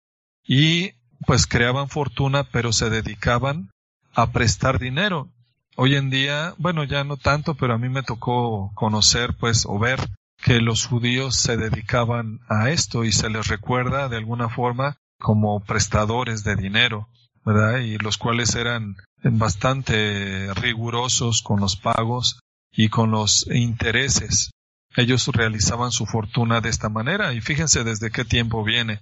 y 0.44 0.92
pues 1.26 1.46
creaban 1.46 1.88
fortuna, 1.88 2.44
pero 2.44 2.72
se 2.72 2.90
dedicaban 2.90 3.70
a 4.14 4.32
prestar 4.32 4.78
dinero. 4.78 5.30
Hoy 5.76 5.94
en 5.94 6.10
día, 6.10 6.54
bueno, 6.58 6.84
ya 6.84 7.04
no 7.04 7.16
tanto, 7.16 7.54
pero 7.54 7.74
a 7.74 7.78
mí 7.78 7.88
me 7.88 8.02
tocó 8.02 8.72
conocer, 8.74 9.36
pues, 9.38 9.64
o 9.66 9.78
ver 9.78 10.00
que 10.42 10.60
los 10.60 10.86
judíos 10.86 11.36
se 11.36 11.56
dedicaban 11.56 12.40
a 12.48 12.70
esto 12.70 13.04
y 13.04 13.12
se 13.12 13.30
les 13.30 13.46
recuerda 13.48 14.08
de 14.08 14.16
alguna 14.16 14.48
forma 14.48 14.96
como 15.20 15.60
prestadores 15.60 16.42
de 16.42 16.56
dinero, 16.56 17.08
¿verdad? 17.44 17.78
Y 17.78 17.98
los 17.98 18.18
cuales 18.18 18.54
eran 18.56 18.96
bastante 19.22 20.52
rigurosos 20.54 21.42
con 21.42 21.60
los 21.60 21.76
pagos 21.76 22.40
y 22.72 22.88
con 22.88 23.10
los 23.10 23.46
intereses. 23.52 24.50
Ellos 24.96 25.28
realizaban 25.28 25.92
su 25.92 26.06
fortuna 26.06 26.60
de 26.60 26.68
esta 26.68 26.88
manera 26.88 27.32
y 27.32 27.40
fíjense 27.40 27.84
desde 27.84 28.10
qué 28.10 28.24
tiempo 28.24 28.64
viene. 28.64 29.00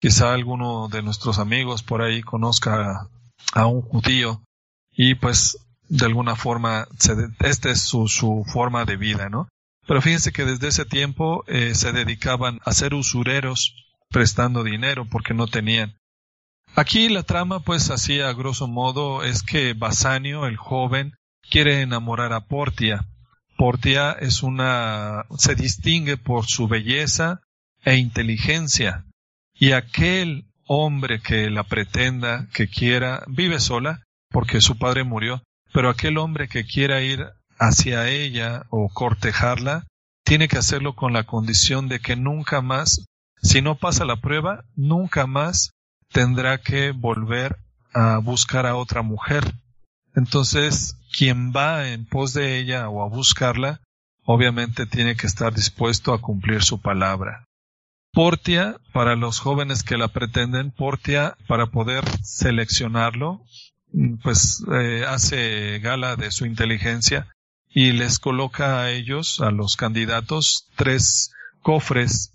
Quizá 0.00 0.32
alguno 0.34 0.88
de 0.88 1.02
nuestros 1.02 1.38
amigos 1.38 1.82
por 1.82 2.02
ahí 2.02 2.22
conozca 2.22 3.08
a 3.52 3.66
un 3.66 3.82
judío 3.82 4.42
y 4.92 5.14
pues 5.14 5.58
de 5.88 6.04
alguna 6.04 6.36
forma 6.36 6.86
esta 7.40 7.70
es 7.70 7.80
su, 7.80 8.08
su, 8.08 8.44
forma 8.52 8.84
de 8.84 8.96
vida, 8.96 9.28
¿no? 9.28 9.48
Pero 9.86 10.02
fíjense 10.02 10.32
que 10.32 10.44
desde 10.44 10.68
ese 10.68 10.84
tiempo 10.84 11.44
eh, 11.46 11.74
se 11.74 11.92
dedicaban 11.92 12.60
a 12.64 12.72
ser 12.72 12.92
usureros 12.92 13.85
prestando 14.10 14.62
dinero 14.64 15.06
porque 15.08 15.34
no 15.34 15.46
tenían. 15.46 15.96
Aquí 16.74 17.08
la 17.08 17.22
trama 17.22 17.60
pues 17.60 17.90
así 17.90 18.20
a 18.20 18.32
grosso 18.32 18.68
modo 18.68 19.22
es 19.22 19.42
que 19.42 19.72
Basanio, 19.72 20.46
el 20.46 20.56
joven, 20.56 21.14
quiere 21.48 21.80
enamorar 21.80 22.32
a 22.32 22.40
Portia. 22.40 23.06
Portia 23.56 24.12
es 24.12 24.42
una, 24.42 25.24
se 25.38 25.54
distingue 25.54 26.16
por 26.16 26.46
su 26.46 26.68
belleza 26.68 27.40
e 27.84 27.96
inteligencia 27.96 29.06
y 29.58 29.72
aquel 29.72 30.44
hombre 30.66 31.20
que 31.20 31.48
la 31.50 31.64
pretenda, 31.64 32.48
que 32.52 32.68
quiera, 32.68 33.24
vive 33.28 33.60
sola, 33.60 34.02
porque 34.30 34.60
su 34.60 34.78
padre 34.78 35.04
murió, 35.04 35.42
pero 35.72 35.88
aquel 35.88 36.18
hombre 36.18 36.48
que 36.48 36.64
quiera 36.64 37.00
ir 37.02 37.26
hacia 37.58 38.08
ella 38.08 38.66
o 38.70 38.88
cortejarla, 38.92 39.86
tiene 40.24 40.48
que 40.48 40.58
hacerlo 40.58 40.94
con 40.94 41.12
la 41.12 41.24
condición 41.24 41.88
de 41.88 42.00
que 42.00 42.16
nunca 42.16 42.60
más, 42.60 43.06
si 43.46 43.62
no 43.62 43.76
pasa 43.76 44.04
la 44.04 44.16
prueba, 44.16 44.64
nunca 44.74 45.26
más 45.26 45.70
tendrá 46.12 46.58
que 46.58 46.90
volver 46.90 47.56
a 47.94 48.18
buscar 48.18 48.66
a 48.66 48.74
otra 48.76 49.02
mujer. 49.02 49.44
Entonces, 50.14 50.96
quien 51.16 51.52
va 51.52 51.88
en 51.88 52.06
pos 52.06 52.32
de 52.32 52.58
ella 52.58 52.88
o 52.88 53.02
a 53.02 53.08
buscarla, 53.08 53.80
obviamente 54.24 54.86
tiene 54.86 55.16
que 55.16 55.26
estar 55.26 55.54
dispuesto 55.54 56.12
a 56.12 56.20
cumplir 56.20 56.62
su 56.62 56.80
palabra. 56.80 57.46
Portia, 58.12 58.78
para 58.92 59.14
los 59.14 59.38
jóvenes 59.38 59.82
que 59.82 59.96
la 59.96 60.08
pretenden, 60.08 60.72
Portia, 60.72 61.36
para 61.46 61.66
poder 61.66 62.02
seleccionarlo, 62.22 63.42
pues 64.22 64.64
eh, 64.72 65.04
hace 65.06 65.78
gala 65.78 66.16
de 66.16 66.32
su 66.32 66.46
inteligencia 66.46 67.28
y 67.70 67.92
les 67.92 68.18
coloca 68.18 68.80
a 68.80 68.90
ellos, 68.90 69.40
a 69.40 69.50
los 69.50 69.76
candidatos, 69.76 70.66
tres 70.76 71.30
cofres 71.62 72.32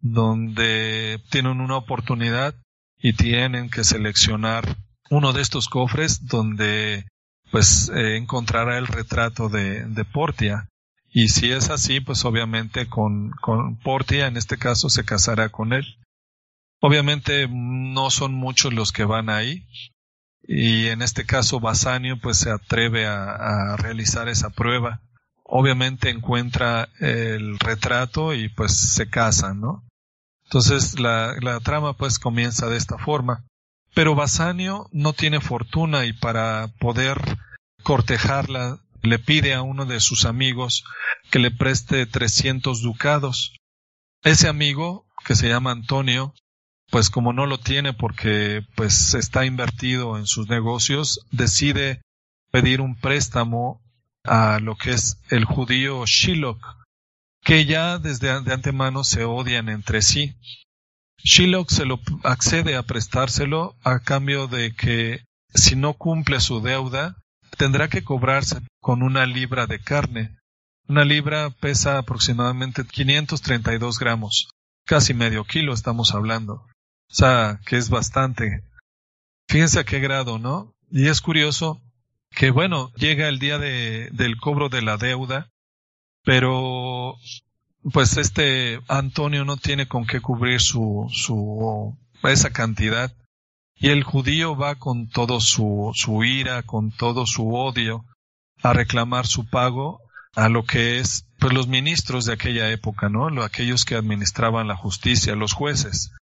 donde 0.00 1.22
tienen 1.30 1.60
una 1.60 1.76
oportunidad 1.76 2.54
y 2.98 3.12
tienen 3.14 3.70
que 3.70 3.84
seleccionar 3.84 4.76
uno 5.10 5.32
de 5.32 5.42
estos 5.42 5.68
cofres 5.68 6.26
donde 6.26 7.06
pues 7.50 7.90
eh, 7.94 8.16
encontrará 8.16 8.78
el 8.78 8.86
retrato 8.86 9.48
de, 9.48 9.84
de, 9.84 10.04
Portia. 10.04 10.68
Y 11.12 11.28
si 11.28 11.50
es 11.50 11.70
así, 11.70 12.00
pues 12.00 12.24
obviamente 12.24 12.88
con, 12.88 13.30
con 13.40 13.76
Portia, 13.76 14.28
en 14.28 14.36
este 14.36 14.56
caso, 14.56 14.88
se 14.88 15.04
casará 15.04 15.48
con 15.48 15.72
él. 15.72 15.98
Obviamente 16.80 17.48
no 17.50 18.10
son 18.10 18.34
muchos 18.34 18.72
los 18.72 18.92
que 18.92 19.04
van 19.04 19.28
ahí. 19.28 19.66
Y 20.42 20.86
en 20.86 21.02
este 21.02 21.26
caso 21.26 21.60
Basanio 21.60 22.18
pues 22.20 22.38
se 22.38 22.50
atreve 22.50 23.06
a, 23.06 23.72
a 23.72 23.76
realizar 23.76 24.28
esa 24.28 24.50
prueba. 24.50 25.00
Obviamente 25.42 26.10
encuentra 26.10 26.88
el 27.00 27.58
retrato 27.58 28.32
y 28.32 28.48
pues 28.48 28.76
se 28.76 29.10
casan, 29.10 29.60
¿no? 29.60 29.89
Entonces 30.50 30.98
la, 30.98 31.60
trama 31.62 31.92
pues 31.92 32.18
comienza 32.18 32.66
de 32.66 32.76
esta 32.76 32.98
forma. 32.98 33.44
Pero 33.94 34.16
Basanio 34.16 34.88
no 34.90 35.12
tiene 35.12 35.40
fortuna 35.40 36.06
y 36.06 36.12
para 36.12 36.66
poder 36.80 37.20
cortejarla 37.84 38.80
le 39.00 39.20
pide 39.20 39.54
a 39.54 39.62
uno 39.62 39.86
de 39.86 40.00
sus 40.00 40.24
amigos 40.24 40.82
que 41.30 41.38
le 41.38 41.52
preste 41.52 42.04
300 42.04 42.82
ducados. 42.82 43.54
Ese 44.24 44.48
amigo, 44.48 45.06
que 45.24 45.36
se 45.36 45.48
llama 45.48 45.70
Antonio, 45.70 46.34
pues 46.90 47.10
como 47.10 47.32
no 47.32 47.46
lo 47.46 47.58
tiene 47.58 47.92
porque 47.92 48.66
pues 48.74 49.14
está 49.14 49.46
invertido 49.46 50.18
en 50.18 50.26
sus 50.26 50.48
negocios, 50.48 51.20
decide 51.30 52.02
pedir 52.50 52.80
un 52.80 52.96
préstamo 52.96 53.80
a 54.24 54.58
lo 54.58 54.74
que 54.74 54.90
es 54.90 55.20
el 55.30 55.44
judío 55.44 56.04
Shiloh, 56.06 56.58
que 57.42 57.64
ya 57.64 57.98
desde 57.98 58.40
de 58.42 58.52
antemano 58.52 59.04
se 59.04 59.24
odian 59.24 59.68
entre 59.68 60.02
sí. 60.02 60.34
Shiloh 61.22 61.66
se 61.68 61.84
lo 61.84 62.00
accede 62.24 62.76
a 62.76 62.82
prestárselo 62.82 63.76
a 63.82 64.00
cambio 64.00 64.46
de 64.46 64.74
que 64.74 65.24
si 65.54 65.76
no 65.76 65.94
cumple 65.94 66.40
su 66.40 66.60
deuda, 66.60 67.16
tendrá 67.56 67.88
que 67.88 68.04
cobrarse 68.04 68.60
con 68.80 69.02
una 69.02 69.26
libra 69.26 69.66
de 69.66 69.80
carne. 69.80 70.36
Una 70.88 71.04
libra 71.04 71.50
pesa 71.50 71.98
aproximadamente 71.98 72.84
532 72.84 73.98
gramos, 73.98 74.48
casi 74.86 75.14
medio 75.14 75.44
kilo 75.44 75.72
estamos 75.72 76.14
hablando. 76.14 76.54
O 76.54 77.14
sea, 77.14 77.60
que 77.66 77.76
es 77.76 77.90
bastante. 77.90 78.64
Fíjense 79.48 79.80
a 79.80 79.84
qué 79.84 80.00
grado, 80.00 80.38
¿no? 80.38 80.72
Y 80.90 81.08
es 81.08 81.20
curioso 81.20 81.80
que, 82.30 82.50
bueno, 82.50 82.92
llega 82.94 83.28
el 83.28 83.38
día 83.38 83.58
de, 83.58 84.08
del 84.12 84.36
cobro 84.36 84.68
de 84.68 84.82
la 84.82 84.96
deuda 84.96 85.50
pero 86.24 87.16
pues 87.92 88.16
este 88.16 88.80
Antonio 88.88 89.44
no 89.44 89.56
tiene 89.56 89.86
con 89.86 90.06
qué 90.06 90.20
cubrir 90.20 90.60
su, 90.60 91.08
su, 91.12 91.96
esa 92.22 92.50
cantidad. 92.50 93.12
Y 93.74 93.88
el 93.88 94.04
judío 94.04 94.56
va 94.56 94.74
con 94.74 95.08
todo 95.08 95.40
su, 95.40 95.92
su 95.94 96.22
ira, 96.22 96.62
con 96.62 96.90
todo 96.90 97.26
su 97.26 97.54
odio, 97.54 98.04
a 98.62 98.74
reclamar 98.74 99.26
su 99.26 99.48
pago 99.48 100.00
a 100.36 100.48
lo 100.50 100.64
que 100.64 100.98
es, 100.98 101.26
pues 101.38 101.54
los 101.54 101.66
ministros 101.66 102.26
de 102.26 102.34
aquella 102.34 102.70
época, 102.70 103.08
¿no? 103.08 103.28
Aquellos 103.42 103.86
que 103.86 103.96
administraban 103.96 104.68
la 104.68 104.76
justicia, 104.76 105.34
los 105.34 105.54
jueces, 105.54 106.12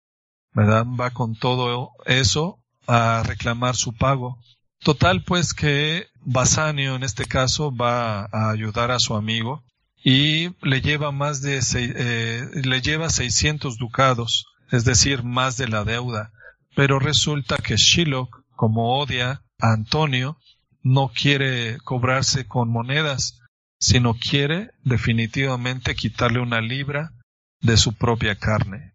¿verdad? 0.52 0.86
Va 0.86 1.10
con 1.10 1.34
todo 1.34 1.90
eso 2.06 2.60
a 2.86 3.24
reclamar 3.26 3.74
su 3.74 3.92
pago. 3.92 4.38
Total, 4.80 5.24
pues 5.24 5.52
que 5.52 6.06
Basanio 6.20 6.94
en 6.94 7.02
este 7.02 7.24
caso 7.24 7.74
va 7.74 8.28
a 8.32 8.50
ayudar 8.50 8.92
a 8.92 9.00
su 9.00 9.16
amigo 9.16 9.64
y 10.02 10.50
le 10.62 10.80
lleva 10.80 11.12
más 11.12 11.42
de 11.42 11.60
eh, 11.74 12.48
le 12.62 12.80
lleva 12.80 13.10
600 13.10 13.78
ducados, 13.78 14.46
es 14.70 14.84
decir, 14.84 15.22
más 15.22 15.56
de 15.56 15.68
la 15.68 15.84
deuda. 15.84 16.32
Pero 16.74 16.98
resulta 16.98 17.56
que 17.58 17.76
Shiloh, 17.76 18.28
como 18.54 18.98
odia 18.98 19.42
a 19.58 19.72
Antonio, 19.72 20.38
no 20.82 21.08
quiere 21.08 21.78
cobrarse 21.78 22.46
con 22.46 22.70
monedas, 22.70 23.40
sino 23.80 24.14
quiere 24.14 24.70
definitivamente 24.84 25.94
quitarle 25.94 26.40
una 26.40 26.60
libra 26.60 27.12
de 27.60 27.76
su 27.76 27.94
propia 27.94 28.36
carne. 28.36 28.92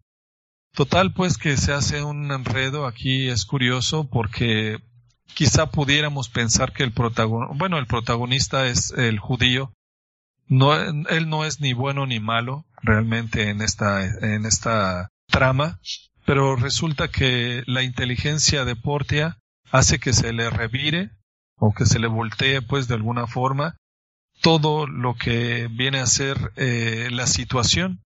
Total, 0.73 1.13
pues 1.13 1.37
que 1.37 1.57
se 1.57 1.73
hace 1.73 2.01
un 2.03 2.31
enredo 2.31 2.87
aquí 2.87 3.27
es 3.29 3.45
curioso 3.45 4.09
porque 4.09 4.79
quizá 5.35 5.69
pudiéramos 5.69 6.29
pensar 6.29 6.73
que 6.73 6.83
el 6.83 6.93
protagonista, 6.93 7.55
bueno, 7.57 7.77
el 7.77 7.85
protagonista 7.85 8.67
es 8.67 8.91
el 8.91 9.19
judío 9.19 9.71
no, 10.53 10.75
él 10.75 11.29
no 11.29 11.45
es 11.45 11.59
ni 11.59 11.73
bueno 11.73 12.05
ni 12.05 12.19
malo 12.19 12.65
realmente 12.81 13.49
en 13.49 13.61
esta, 13.61 14.05
en 14.05 14.45
esta 14.45 15.09
trama, 15.27 15.79
pero 16.25 16.55
resulta 16.55 17.07
que 17.07 17.63
la 17.65 17.81
inteligencia 17.81 18.65
de 18.65 18.75
Portia 18.75 19.39
hace 19.71 19.99
que 19.99 20.13
se 20.13 20.31
le 20.31 20.49
revire 20.49 21.09
o 21.57 21.73
que 21.73 21.85
se 21.85 21.97
le 21.97 22.07
voltee 22.07 22.61
pues 22.61 22.87
de 22.87 22.95
alguna 22.95 23.25
forma 23.25 23.77
todo 24.41 24.85
lo 24.85 25.15
que 25.15 25.67
viene 25.71 25.99
a 25.99 26.05
ser 26.05 26.51
eh, 26.55 27.09
la 27.11 27.25
situación. 27.25 28.03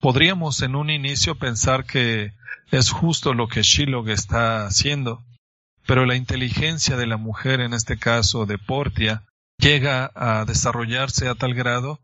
Podríamos 0.00 0.62
en 0.62 0.74
un 0.74 0.90
inicio 0.90 1.38
pensar 1.38 1.84
que 1.84 2.32
es 2.70 2.90
justo 2.90 3.32
lo 3.34 3.48
que 3.48 3.62
Shiloh 3.62 4.08
está 4.08 4.66
haciendo, 4.66 5.22
pero 5.86 6.04
la 6.04 6.16
inteligencia 6.16 6.96
de 6.96 7.06
la 7.06 7.16
mujer, 7.16 7.60
en 7.60 7.74
este 7.74 7.98
caso 7.98 8.44
de 8.46 8.58
Portia, 8.58 9.25
llega 9.66 10.12
a 10.14 10.44
desarrollarse 10.44 11.28
a 11.28 11.34
tal 11.34 11.52
grado 11.54 11.98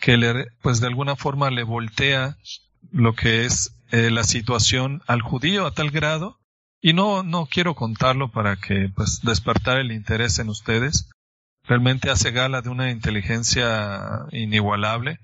que 0.00 0.16
le, 0.16 0.46
pues 0.62 0.80
de 0.80 0.86
alguna 0.86 1.16
forma 1.16 1.50
le 1.50 1.64
voltea 1.64 2.36
lo 2.92 3.14
que 3.14 3.44
es 3.44 3.74
eh, 3.90 4.10
la 4.10 4.22
situación 4.22 5.02
al 5.08 5.22
judío 5.22 5.66
a 5.66 5.72
tal 5.72 5.90
grado. 5.90 6.38
Y 6.80 6.92
no 6.92 7.24
no 7.24 7.46
quiero 7.46 7.74
contarlo 7.74 8.30
para 8.30 8.54
que 8.56 8.88
pues 8.94 9.20
despertar 9.22 9.78
el 9.78 9.90
interés 9.90 10.38
en 10.38 10.48
ustedes. 10.48 11.10
Realmente 11.64 12.08
hace 12.08 12.30
gala 12.30 12.62
de 12.62 12.68
una 12.68 12.90
inteligencia 12.92 14.26
inigualable 14.30 15.18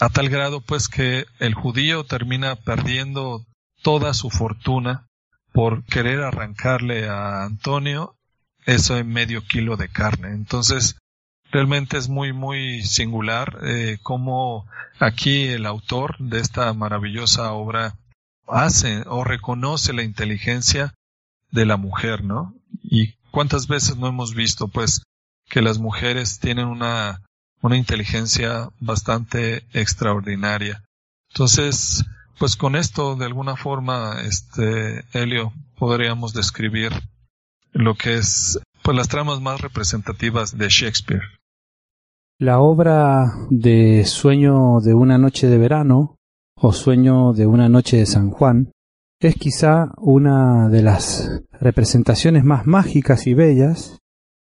a 0.00 0.10
tal 0.10 0.28
grado 0.28 0.60
pues 0.60 0.88
que 0.88 1.24
el 1.38 1.54
judío 1.54 2.04
termina 2.04 2.56
perdiendo 2.56 3.46
toda 3.82 4.12
su 4.12 4.28
fortuna 4.28 5.06
por 5.52 5.82
querer 5.84 6.20
arrancarle 6.20 7.08
a 7.08 7.44
Antonio 7.44 8.16
eso 8.66 8.98
en 8.98 9.08
medio 9.08 9.42
kilo 9.42 9.78
de 9.78 9.88
carne. 9.88 10.28
Entonces 10.28 10.96
realmente 11.52 11.98
es 11.98 12.08
muy, 12.08 12.32
muy 12.32 12.82
singular 12.82 13.58
eh, 13.62 13.98
cómo 14.02 14.66
aquí 14.98 15.44
el 15.44 15.66
autor 15.66 16.16
de 16.18 16.40
esta 16.40 16.72
maravillosa 16.72 17.52
obra 17.52 17.94
hace 18.48 19.04
o 19.06 19.22
reconoce 19.22 19.92
la 19.92 20.02
inteligencia 20.02 20.94
de 21.50 21.66
la 21.66 21.76
mujer, 21.76 22.24
¿no? 22.24 22.54
Y 22.82 23.14
cuántas 23.30 23.68
veces 23.68 23.96
no 23.96 24.08
hemos 24.08 24.34
visto, 24.34 24.68
pues, 24.68 25.02
que 25.48 25.60
las 25.60 25.78
mujeres 25.78 26.40
tienen 26.40 26.66
una, 26.66 27.20
una 27.60 27.76
inteligencia 27.76 28.70
bastante 28.80 29.66
extraordinaria. 29.74 30.82
Entonces, 31.30 32.04
pues 32.38 32.56
con 32.56 32.76
esto, 32.76 33.14
de 33.16 33.26
alguna 33.26 33.56
forma, 33.56 34.22
este, 34.22 35.04
Helio, 35.12 35.52
podríamos 35.76 36.32
describir 36.32 36.92
lo 37.72 37.94
que 37.94 38.14
es, 38.14 38.58
pues, 38.82 38.96
las 38.96 39.08
tramas 39.08 39.40
más 39.40 39.60
representativas 39.60 40.56
de 40.56 40.68
Shakespeare. 40.68 41.41
La 42.42 42.58
obra 42.58 43.36
de 43.50 44.04
Sueño 44.04 44.80
de 44.80 44.94
una 44.94 45.16
noche 45.16 45.46
de 45.46 45.58
verano 45.58 46.16
o 46.56 46.72
Sueño 46.72 47.32
de 47.34 47.46
una 47.46 47.68
noche 47.68 47.98
de 47.98 48.06
San 48.06 48.32
Juan 48.32 48.72
es 49.20 49.36
quizá 49.36 49.92
una 49.98 50.68
de 50.68 50.82
las 50.82 51.40
representaciones 51.60 52.42
más 52.42 52.66
mágicas 52.66 53.28
y 53.28 53.34
bellas. 53.34 54.00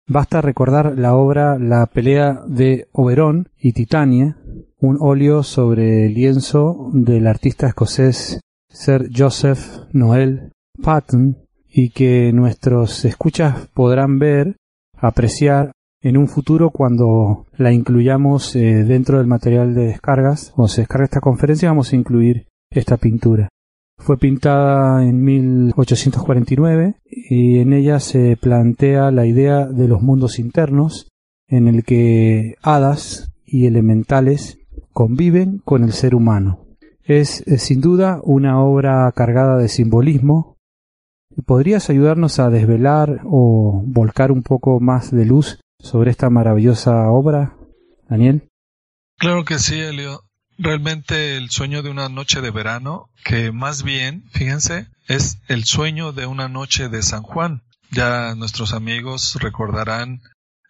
Basta 0.08 0.40
recordar 0.40 0.96
la 0.96 1.14
obra 1.14 1.58
La 1.58 1.84
pelea 1.84 2.40
de 2.46 2.88
Oberón 2.92 3.50
y 3.58 3.74
Titania, 3.74 4.38
un 4.78 4.96
óleo 4.98 5.42
sobre 5.42 6.08
lienzo 6.08 6.88
del 6.94 7.26
artista 7.26 7.66
escocés 7.66 8.40
Sir 8.70 9.10
Joseph 9.14 9.60
Noel 9.92 10.52
Patton 10.82 11.36
y 11.68 11.90
que 11.90 12.32
nuestros 12.32 13.04
escuchas 13.04 13.68
podrán 13.74 14.18
ver, 14.18 14.56
apreciar 14.96 15.72
en 16.02 16.16
un 16.16 16.28
futuro 16.28 16.70
cuando 16.70 17.46
la 17.56 17.72
incluyamos 17.72 18.56
eh, 18.56 18.84
dentro 18.84 19.18
del 19.18 19.26
material 19.26 19.74
de 19.74 19.86
descargas 19.86 20.52
o 20.56 20.66
se 20.66 20.82
descarga 20.82 21.04
esta 21.04 21.20
conferencia 21.20 21.68
vamos 21.68 21.92
a 21.92 21.96
incluir 21.96 22.46
esta 22.70 22.96
pintura. 22.96 23.48
Fue 23.98 24.16
pintada 24.16 25.04
en 25.04 25.22
1849 25.22 26.94
y 27.04 27.58
en 27.58 27.74
ella 27.74 28.00
se 28.00 28.38
plantea 28.40 29.10
la 29.10 29.26
idea 29.26 29.66
de 29.66 29.88
los 29.88 30.00
mundos 30.00 30.38
internos 30.38 31.08
en 31.48 31.68
el 31.68 31.84
que 31.84 32.54
hadas 32.62 33.30
y 33.44 33.66
elementales 33.66 34.58
conviven 34.92 35.58
con 35.58 35.84
el 35.84 35.92
ser 35.92 36.14
humano. 36.14 36.66
Es, 37.04 37.46
es 37.46 37.62
sin 37.62 37.82
duda 37.82 38.20
una 38.22 38.62
obra 38.62 39.12
cargada 39.14 39.58
de 39.58 39.68
simbolismo. 39.68 40.56
¿Podrías 41.44 41.90
ayudarnos 41.90 42.38
a 42.38 42.48
desvelar 42.48 43.20
o 43.24 43.82
volcar 43.84 44.32
un 44.32 44.42
poco 44.42 44.80
más 44.80 45.10
de 45.10 45.26
luz 45.26 45.60
sobre 45.82 46.10
esta 46.10 46.30
maravillosa 46.30 47.08
obra, 47.08 47.56
Daniel. 48.08 48.48
Claro 49.18 49.44
que 49.44 49.58
sí, 49.58 49.78
Elio. 49.78 50.22
Realmente 50.58 51.36
el 51.36 51.50
sueño 51.50 51.82
de 51.82 51.90
una 51.90 52.08
noche 52.08 52.40
de 52.40 52.50
verano, 52.50 53.08
que 53.24 53.50
más 53.50 53.82
bien, 53.82 54.24
fíjense, 54.32 54.88
es 55.08 55.38
el 55.48 55.64
sueño 55.64 56.12
de 56.12 56.26
una 56.26 56.48
noche 56.48 56.88
de 56.88 57.02
San 57.02 57.22
Juan. 57.22 57.62
Ya 57.90 58.34
nuestros 58.34 58.74
amigos 58.74 59.38
recordarán 59.40 60.20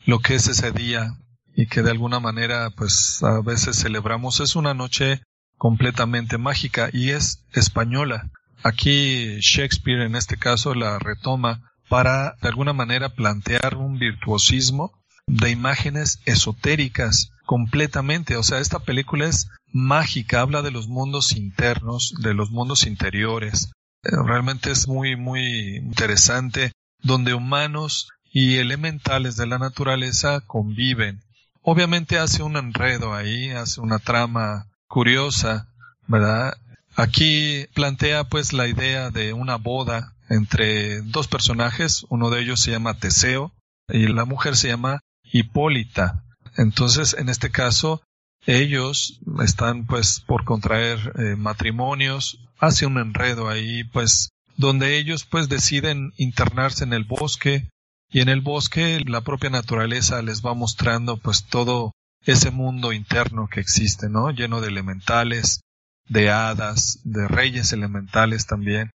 lo 0.06 0.20
que 0.20 0.36
es 0.36 0.48
ese 0.48 0.72
día 0.72 1.10
y 1.54 1.66
que 1.66 1.82
de 1.82 1.90
alguna 1.90 2.20
manera 2.20 2.70
pues 2.70 3.22
a 3.22 3.40
veces 3.40 3.80
celebramos. 3.80 4.40
Es 4.40 4.56
una 4.56 4.74
noche 4.74 5.22
completamente 5.56 6.38
mágica 6.38 6.88
y 6.92 7.10
es 7.10 7.44
española. 7.52 8.30
Aquí 8.62 9.38
Shakespeare 9.40 10.02
en 10.02 10.16
este 10.16 10.36
caso 10.36 10.74
la 10.74 10.98
retoma 10.98 11.70
para 11.88 12.36
de 12.40 12.48
alguna 12.48 12.72
manera 12.72 13.10
plantear 13.10 13.76
un 13.76 13.98
virtuosismo 13.98 14.99
de 15.30 15.50
imágenes 15.50 16.20
esotéricas 16.24 17.30
completamente. 17.46 18.36
O 18.36 18.42
sea, 18.42 18.58
esta 18.58 18.80
película 18.80 19.26
es 19.26 19.48
mágica, 19.72 20.40
habla 20.40 20.62
de 20.62 20.72
los 20.72 20.88
mundos 20.88 21.32
internos, 21.32 22.12
de 22.20 22.34
los 22.34 22.50
mundos 22.50 22.86
interiores. 22.86 23.70
Eh, 24.02 24.10
realmente 24.24 24.72
es 24.72 24.88
muy, 24.88 25.16
muy 25.16 25.76
interesante 25.76 26.72
donde 27.02 27.34
humanos 27.34 28.08
y 28.32 28.56
elementales 28.56 29.36
de 29.36 29.46
la 29.46 29.58
naturaleza 29.58 30.40
conviven. 30.40 31.20
Obviamente 31.62 32.18
hace 32.18 32.42
un 32.42 32.56
enredo 32.56 33.14
ahí, 33.14 33.50
hace 33.50 33.80
una 33.80 33.98
trama 33.98 34.66
curiosa, 34.88 35.68
¿verdad? 36.06 36.54
Aquí 36.96 37.66
plantea 37.74 38.24
pues 38.24 38.52
la 38.52 38.66
idea 38.66 39.10
de 39.10 39.32
una 39.32 39.56
boda 39.56 40.14
entre 40.28 41.02
dos 41.02 41.28
personajes, 41.28 42.04
uno 42.08 42.30
de 42.30 42.40
ellos 42.40 42.60
se 42.60 42.72
llama 42.72 42.94
Teseo 42.94 43.52
y 43.88 44.06
la 44.08 44.24
mujer 44.24 44.56
se 44.56 44.68
llama 44.68 45.00
Hipólita. 45.32 46.24
Entonces, 46.56 47.14
en 47.18 47.28
este 47.28 47.50
caso, 47.50 48.02
ellos 48.46 49.20
están 49.42 49.86
pues 49.86 50.20
por 50.20 50.44
contraer 50.44 51.12
eh, 51.18 51.36
matrimonios, 51.36 52.40
hace 52.58 52.86
un 52.86 52.98
enredo 52.98 53.48
ahí 53.48 53.84
pues 53.84 54.30
donde 54.56 54.98
ellos 54.98 55.24
pues 55.24 55.48
deciden 55.48 56.12
internarse 56.16 56.84
en 56.84 56.92
el 56.92 57.04
bosque 57.04 57.68
y 58.10 58.20
en 58.20 58.28
el 58.28 58.40
bosque 58.40 59.00
la 59.06 59.20
propia 59.22 59.50
naturaleza 59.50 60.22
les 60.22 60.44
va 60.44 60.54
mostrando 60.54 61.16
pues 61.16 61.46
todo 61.46 61.92
ese 62.24 62.50
mundo 62.50 62.92
interno 62.92 63.48
que 63.48 63.60
existe, 63.60 64.08
¿no? 64.08 64.30
Lleno 64.30 64.60
de 64.60 64.68
elementales, 64.68 65.60
de 66.08 66.30
hadas, 66.30 67.00
de 67.04 67.28
reyes 67.28 67.72
elementales 67.72 68.46
también 68.46 68.90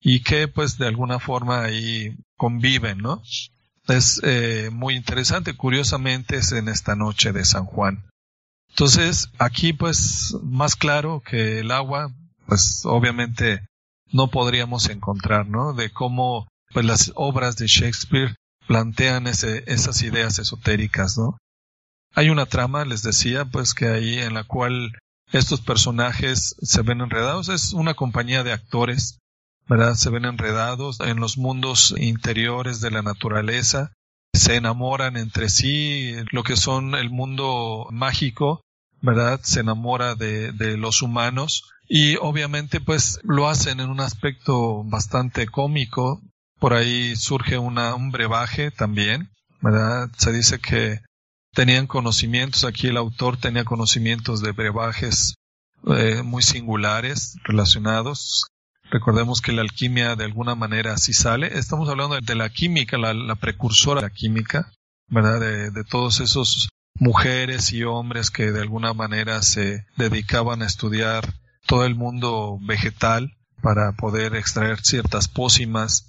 y 0.00 0.22
que 0.22 0.48
pues 0.48 0.78
de 0.78 0.86
alguna 0.86 1.18
forma 1.18 1.62
ahí 1.62 2.16
conviven, 2.36 2.98
¿no? 2.98 3.22
Es 3.88 4.20
eh, 4.24 4.70
muy 4.72 4.96
interesante, 4.96 5.56
curiosamente 5.56 6.36
es 6.36 6.52
en 6.52 6.68
esta 6.68 6.96
noche 6.96 7.32
de 7.32 7.44
San 7.44 7.66
Juan. 7.66 8.04
Entonces, 8.70 9.30
aquí 9.38 9.72
pues 9.72 10.34
más 10.42 10.76
claro 10.76 11.22
que 11.24 11.60
el 11.60 11.70
agua, 11.70 12.12
pues 12.46 12.82
obviamente 12.84 13.66
no 14.12 14.28
podríamos 14.28 14.88
encontrar, 14.88 15.46
¿no? 15.48 15.72
De 15.72 15.90
cómo 15.90 16.48
pues, 16.72 16.84
las 16.84 17.12
obras 17.14 17.56
de 17.56 17.66
Shakespeare 17.66 18.34
plantean 18.66 19.26
ese, 19.26 19.64
esas 19.66 20.02
ideas 20.02 20.38
esotéricas, 20.38 21.16
¿no? 21.16 21.38
Hay 22.14 22.30
una 22.30 22.46
trama, 22.46 22.84
les 22.84 23.02
decía, 23.02 23.44
pues 23.44 23.74
que 23.74 23.88
ahí 23.88 24.18
en 24.18 24.34
la 24.34 24.44
cual 24.44 24.92
estos 25.32 25.60
personajes 25.60 26.56
se 26.60 26.82
ven 26.82 27.00
enredados. 27.00 27.48
Es 27.48 27.72
una 27.72 27.94
compañía 27.94 28.42
de 28.42 28.52
actores, 28.52 29.18
¿verdad? 29.68 29.94
Se 29.94 30.10
ven 30.10 30.24
enredados 30.24 31.00
en 31.00 31.20
los 31.20 31.38
mundos 31.38 31.94
interiores 31.98 32.80
de 32.80 32.90
la 32.90 33.02
naturaleza, 33.02 33.92
se 34.32 34.56
enamoran 34.56 35.16
entre 35.16 35.48
sí, 35.48 36.14
lo 36.30 36.42
que 36.42 36.56
son 36.56 36.94
el 36.94 37.10
mundo 37.10 37.86
mágico, 37.90 38.60
¿verdad? 39.00 39.40
Se 39.42 39.60
enamora 39.60 40.14
de, 40.14 40.76
los 40.76 41.02
humanos 41.02 41.70
y 41.88 42.16
obviamente 42.16 42.80
pues 42.80 43.18
lo 43.22 43.48
hacen 43.48 43.80
en 43.80 43.90
un 43.90 44.00
aspecto 44.00 44.84
bastante 44.84 45.46
cómico. 45.46 46.20
Por 46.58 46.74
ahí 46.74 47.16
surge 47.16 47.58
una, 47.58 47.94
un 47.94 48.10
brebaje 48.10 48.70
también, 48.70 49.30
¿verdad? 49.60 50.10
Se 50.16 50.32
dice 50.32 50.58
que 50.58 51.00
tenían 51.52 51.86
conocimientos, 51.86 52.64
aquí 52.64 52.88
el 52.88 52.96
autor 52.96 53.36
tenía 53.36 53.64
conocimientos 53.64 54.42
de 54.42 54.52
brebajes 54.52 55.34
eh, 55.86 56.22
muy 56.22 56.42
singulares 56.42 57.36
relacionados. 57.44 58.48
Recordemos 58.90 59.40
que 59.40 59.52
la 59.52 59.62
alquimia 59.62 60.16
de 60.16 60.24
alguna 60.24 60.54
manera 60.54 60.94
así 60.94 61.12
sale. 61.12 61.58
Estamos 61.58 61.88
hablando 61.88 62.20
de 62.20 62.34
la 62.34 62.48
química, 62.50 62.98
la, 62.98 63.34
precursora 63.34 64.00
de 64.00 64.08
la 64.08 64.14
química, 64.14 64.72
¿verdad? 65.08 65.40
De, 65.40 65.70
de 65.70 65.84
todos 65.84 66.20
esos 66.20 66.68
mujeres 66.98 67.72
y 67.72 67.84
hombres 67.84 68.30
que 68.30 68.52
de 68.52 68.60
alguna 68.60 68.94
manera 68.94 69.42
se 69.42 69.86
dedicaban 69.96 70.62
a 70.62 70.66
estudiar 70.66 71.34
todo 71.66 71.84
el 71.84 71.94
mundo 71.94 72.58
vegetal 72.62 73.36
para 73.62 73.92
poder 73.92 74.34
extraer 74.34 74.80
ciertas 74.80 75.28
pócimas. 75.28 76.08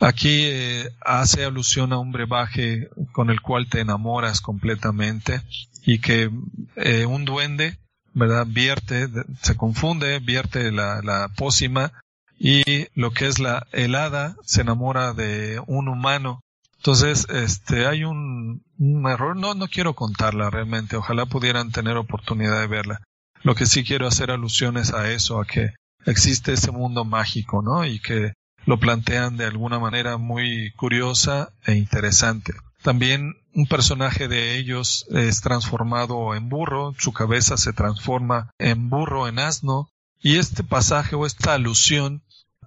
Aquí 0.00 0.46
eh, 0.46 0.90
hace 1.00 1.44
alusión 1.44 1.92
a 1.92 1.98
un 1.98 2.10
brebaje 2.10 2.88
con 3.12 3.30
el 3.30 3.40
cual 3.40 3.68
te 3.68 3.80
enamoras 3.80 4.40
completamente 4.40 5.40
y 5.84 6.00
que 6.00 6.30
eh, 6.76 7.06
un 7.06 7.24
duende, 7.24 7.78
¿verdad? 8.14 8.46
Vierte, 8.48 9.08
se 9.40 9.56
confunde, 9.56 10.18
vierte 10.18 10.70
la, 10.72 11.00
la 11.02 11.28
pócima 11.36 11.92
y 12.38 12.62
lo 12.94 13.12
que 13.12 13.26
es 13.28 13.38
la 13.38 13.66
helada 13.72 14.36
se 14.44 14.62
enamora 14.62 15.12
de 15.12 15.62
un 15.66 15.88
humano. 15.88 16.40
Entonces, 16.78 17.26
este, 17.30 17.86
hay 17.86 18.02
un, 18.04 18.64
un 18.78 19.08
error, 19.08 19.36
no, 19.36 19.54
no 19.54 19.68
quiero 19.68 19.94
contarla 19.94 20.50
realmente, 20.50 20.96
ojalá 20.96 21.26
pudieran 21.26 21.70
tener 21.70 21.96
oportunidad 21.96 22.60
de 22.60 22.66
verla. 22.66 23.00
Lo 23.44 23.54
que 23.54 23.66
sí 23.66 23.84
quiero 23.84 24.08
hacer 24.08 24.30
alusiones 24.30 24.92
a 24.92 25.10
eso, 25.10 25.40
a 25.40 25.44
que 25.44 25.74
existe 26.06 26.52
ese 26.52 26.72
mundo 26.72 27.04
mágico, 27.04 27.62
¿no? 27.62 27.84
Y 27.84 28.00
que 28.00 28.32
lo 28.66 28.78
plantean 28.78 29.36
de 29.36 29.46
alguna 29.46 29.78
manera 29.78 30.16
muy 30.16 30.72
curiosa 30.72 31.50
e 31.64 31.74
interesante. 31.74 32.52
También 32.82 33.34
un 33.54 33.66
personaje 33.66 34.28
de 34.28 34.56
ellos 34.56 35.06
es 35.10 35.40
transformado 35.40 36.34
en 36.34 36.48
burro, 36.48 36.94
su 36.98 37.12
cabeza 37.12 37.56
se 37.56 37.72
transforma 37.72 38.50
en 38.58 38.90
burro, 38.90 39.28
en 39.28 39.38
asno, 39.38 39.88
y 40.20 40.38
este 40.38 40.64
pasaje 40.64 41.14
o 41.14 41.26
esta 41.26 41.54
alusión 41.54 42.22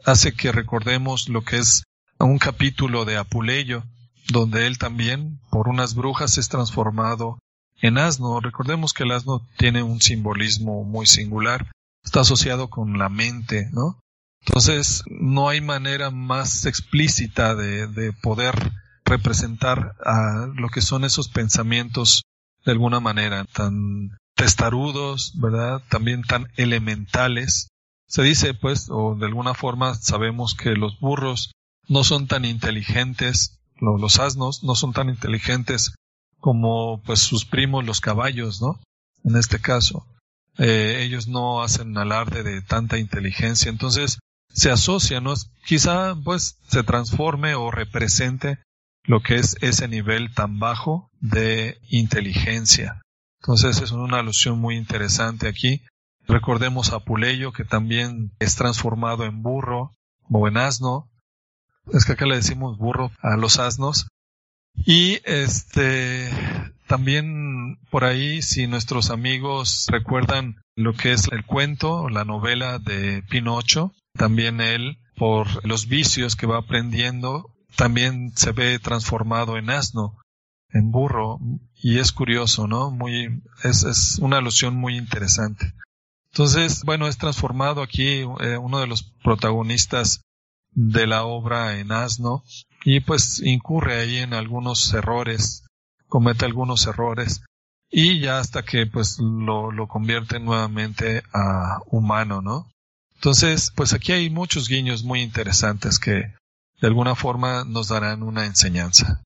hace 0.06 0.34
que 0.34 0.52
recordemos 0.52 1.28
lo 1.28 1.44
que 1.44 1.58
es 1.58 1.84
un 2.20 2.38
capítulo 2.38 3.04
de 3.04 3.18
Apuleyo, 3.18 3.84
donde 4.30 4.68
él 4.68 4.78
también, 4.78 5.40
por 5.52 5.68
unas 5.68 5.96
brujas, 5.96 6.38
es 6.38 6.50
transformado 6.50 7.38
en 7.82 7.98
asno. 7.98 8.40
Recordemos 8.40 8.94
que 8.94 9.04
el 9.04 9.12
asno 9.12 9.46
tiene 9.58 9.84
un 9.84 10.02
simbolismo 10.02 10.84
muy 10.84 11.06
singular. 11.06 11.72
Está 12.04 12.22
asociado 12.22 12.70
con 12.70 12.98
la 12.98 13.10
mente, 13.10 13.70
¿no? 13.74 14.00
Entonces, 14.46 15.04
no 15.08 15.50
hay 15.50 15.60
manera 15.60 16.12
más 16.12 16.66
explícita 16.66 17.56
de, 17.56 17.88
de 17.88 18.14
poder 18.14 18.72
representar 19.06 19.96
a 20.04 20.48
lo 20.54 20.70
que 20.70 20.82
son 20.82 21.06
esos 21.06 21.30
pensamientos 21.30 22.24
de 22.66 22.72
alguna 22.72 23.00
manera 23.00 23.46
tan 23.46 24.18
testarudos, 24.36 25.34
¿verdad? 25.36 25.82
También 25.90 26.24
tan 26.24 26.48
elementales. 26.58 27.70
Se 28.08 28.24
dice, 28.24 28.54
pues, 28.54 28.88
o 28.90 29.16
de 29.16 29.26
alguna 29.28 29.54
forma 29.54 29.94
sabemos 29.96 30.56
que 30.56 30.72
los 30.76 31.00
burros 31.00 31.52
no 31.88 32.04
son 32.04 32.28
tan 32.28 32.46
inteligentes, 32.46 33.60
los 33.80 34.20
asnos 34.20 34.64
no 34.64 34.76
son 34.76 34.94
tan 34.94 35.10
inteligentes 35.10 35.96
como 36.40 37.02
pues 37.04 37.20
sus 37.20 37.46
primos 37.46 37.86
los 37.86 38.02
caballos, 38.02 38.62
¿no? 38.62 38.80
En 39.24 39.36
este 39.36 39.60
caso, 39.60 40.06
eh, 40.58 41.02
ellos 41.02 41.28
no 41.28 41.64
hacen 41.64 41.98
alarde 41.98 42.44
de 42.44 42.62
tanta 42.62 42.98
inteligencia, 42.98 43.70
entonces 43.70 44.20
se 44.54 44.72
asocia, 44.72 45.22
¿no? 45.22 45.34
Quizá 45.66 46.16
pues 46.24 46.58
se 46.68 46.84
transforme 46.84 47.56
o 47.56 47.72
represente 47.72 48.60
lo 49.06 49.22
que 49.22 49.36
es 49.36 49.58
ese 49.62 49.88
nivel 49.88 50.34
tan 50.34 50.60
bajo 50.60 51.10
de 51.20 51.80
inteligencia. 51.90 53.02
Entonces 53.42 53.82
es 53.82 53.92
una 53.92 54.20
alusión 54.20 54.60
muy 54.60 54.76
interesante 54.76 55.48
aquí. 55.48 55.84
Recordemos 56.28 56.92
a 56.92 57.00
Puleyo 57.00 57.52
que 57.52 57.64
también 57.64 58.32
es 58.40 58.56
transformado 58.56 59.26
en 59.26 59.44
burro 59.44 59.96
o 60.30 60.48
en 60.48 60.58
asno. 60.58 61.10
Es 61.94 62.06
que 62.06 62.14
acá 62.14 62.26
le 62.26 62.36
decimos 62.36 62.78
burro 62.78 63.12
a 63.22 63.38
los 63.38 63.60
asnos 63.60 64.08
y 64.84 65.20
este 65.24 66.30
también 66.88 67.78
por 67.90 68.04
ahí, 68.04 68.42
si 68.42 68.68
nuestros 68.68 69.10
amigos 69.10 69.88
recuerdan 69.90 70.58
lo 70.76 70.94
que 70.94 71.14
es 71.14 71.28
el 71.32 71.46
cuento, 71.46 72.10
la 72.10 72.26
novela 72.26 72.80
de 72.80 73.24
Pinocho, 73.24 73.94
también 74.14 74.62
él, 74.62 75.00
por 75.16 75.66
los 75.66 75.88
vicios 75.88 76.36
que 76.36 76.46
va 76.46 76.60
aprendiendo, 76.60 77.55
también 77.76 78.32
se 78.36 78.52
ve 78.52 78.80
transformado 78.80 79.58
en 79.58 79.70
asno, 79.70 80.18
en 80.70 80.92
burro, 80.92 81.40
y 81.76 82.00
es 82.00 82.12
curioso, 82.12 82.68
¿no? 82.68 82.92
Muy, 82.92 83.42
es, 83.64 83.84
es 83.84 84.18
una 84.20 84.38
alusión 84.38 84.76
muy 84.76 84.98
interesante. 84.98 85.74
Entonces, 86.32 86.84
bueno, 86.84 87.08
es 87.08 87.18
transformado 87.18 87.82
aquí 87.82 88.20
eh, 88.42 88.58
uno 88.58 88.80
de 88.80 88.88
los 88.88 89.04
protagonistas 89.24 90.22
de 90.72 91.08
la 91.08 91.24
obra 91.24 91.80
en 91.80 91.94
asno 91.94 92.44
y 92.84 93.00
pues 93.00 93.42
incurre 93.42 94.00
ahí 94.02 94.18
en 94.18 94.34
algunos 94.34 94.94
errores, 94.94 95.66
comete 96.10 96.46
algunos 96.46 96.88
errores. 96.88 97.44
y 97.90 98.20
ya 98.20 98.40
hasta 98.40 98.64
que 98.64 98.86
pues 98.88 99.20
lo, 99.20 99.72
lo 99.72 99.88
convierte 99.88 100.40
nuevamente 100.40 101.24
a 101.34 101.80
humano, 101.86 102.42
¿no? 102.42 102.70
Entonces, 103.16 103.72
pues 103.74 103.94
aquí 103.94 104.12
hay 104.12 104.30
muchos 104.30 104.68
guiños 104.68 105.04
muy 105.04 105.22
interesantes 105.22 106.00
que 106.00 106.34
de 106.82 106.88
alguna 106.88 107.16
forma 107.16 107.64
nos 107.66 107.90
darán 107.90 108.24
una 108.24 108.46
enseñanza. 108.46 109.24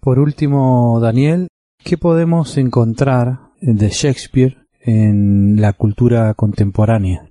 Por 0.00 0.18
último, 0.18 1.00
Daniel, 1.00 1.48
¿qué 1.82 1.98
podemos 1.98 2.56
encontrar 2.56 3.50
de 3.60 3.88
Shakespeare 3.90 4.66
en 4.80 5.60
la 5.60 5.72
cultura 5.72 6.32
contemporánea? 6.34 7.28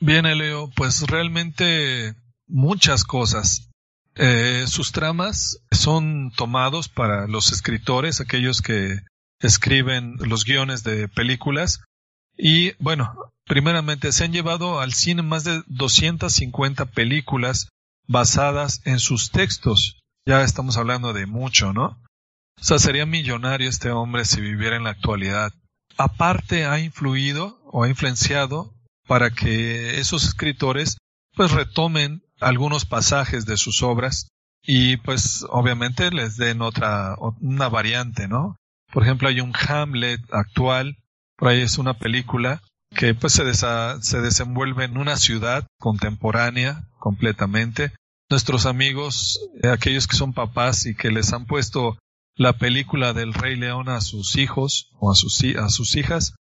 Bien, 0.00 0.26
Eleo, 0.26 0.70
pues 0.74 1.06
realmente 1.06 2.14
muchas 2.48 3.04
cosas. 3.04 3.70
Eh, 4.14 4.64
sus 4.66 4.92
tramas 4.92 5.60
son 5.70 6.32
tomados 6.36 6.88
para 6.88 7.26
los 7.28 7.52
escritores, 7.52 8.20
aquellos 8.20 8.62
que 8.62 8.98
escriben 9.40 10.16
los 10.18 10.44
guiones 10.44 10.82
de 10.82 11.08
películas. 11.08 11.80
Y 12.36 12.72
bueno, 12.78 13.14
primeramente 13.44 14.12
se 14.12 14.24
han 14.24 14.32
llevado 14.32 14.80
al 14.80 14.92
cine 14.92 15.22
más 15.22 15.44
de 15.44 15.62
250 15.66 16.86
películas 16.86 17.68
basadas 18.06 18.80
en 18.84 18.98
sus 18.98 19.30
textos. 19.30 20.00
Ya 20.26 20.42
estamos 20.42 20.76
hablando 20.76 21.12
de 21.12 21.26
mucho, 21.26 21.72
¿no? 21.72 21.98
O 22.60 22.64
sea, 22.64 22.78
sería 22.78 23.06
millonario 23.06 23.68
este 23.68 23.90
hombre 23.90 24.24
si 24.24 24.40
viviera 24.40 24.76
en 24.76 24.84
la 24.84 24.90
actualidad. 24.90 25.52
Aparte, 25.96 26.66
ha 26.66 26.78
influido 26.78 27.60
o 27.64 27.84
ha 27.84 27.88
influenciado 27.88 28.74
para 29.06 29.30
que 29.30 29.98
esos 29.98 30.24
escritores 30.24 30.98
pues 31.34 31.50
retomen 31.50 32.22
algunos 32.40 32.84
pasajes 32.84 33.46
de 33.46 33.56
sus 33.56 33.82
obras 33.82 34.28
y 34.62 34.96
pues 34.98 35.44
obviamente 35.48 36.10
les 36.10 36.36
den 36.36 36.62
otra, 36.62 37.16
una 37.40 37.68
variante, 37.68 38.28
¿no? 38.28 38.56
Por 38.92 39.02
ejemplo, 39.02 39.28
hay 39.28 39.40
un 39.40 39.52
Hamlet 39.68 40.20
actual, 40.32 40.98
por 41.36 41.48
ahí 41.48 41.62
es 41.62 41.78
una 41.78 41.94
película 41.94 42.62
que 42.94 43.14
pues 43.14 43.32
se, 43.32 43.54
se 43.54 44.20
desenvuelve 44.20 44.84
en 44.84 44.98
una 44.98 45.16
ciudad 45.16 45.66
contemporánea 45.78 46.88
completamente. 47.02 47.92
Nuestros 48.30 48.64
amigos, 48.64 49.40
eh, 49.60 49.68
aquellos 49.68 50.06
que 50.06 50.16
son 50.16 50.32
papás 50.32 50.86
y 50.86 50.94
que 50.94 51.10
les 51.10 51.32
han 51.32 51.46
puesto 51.46 51.98
la 52.36 52.52
película 52.52 53.12
del 53.12 53.34
Rey 53.34 53.56
León 53.56 53.88
a 53.88 54.00
sus 54.00 54.36
hijos 54.36 54.88
o 55.00 55.10
a 55.10 55.16
sus, 55.16 55.42
a 55.56 55.68
sus 55.68 55.96
hijas, 55.96 56.36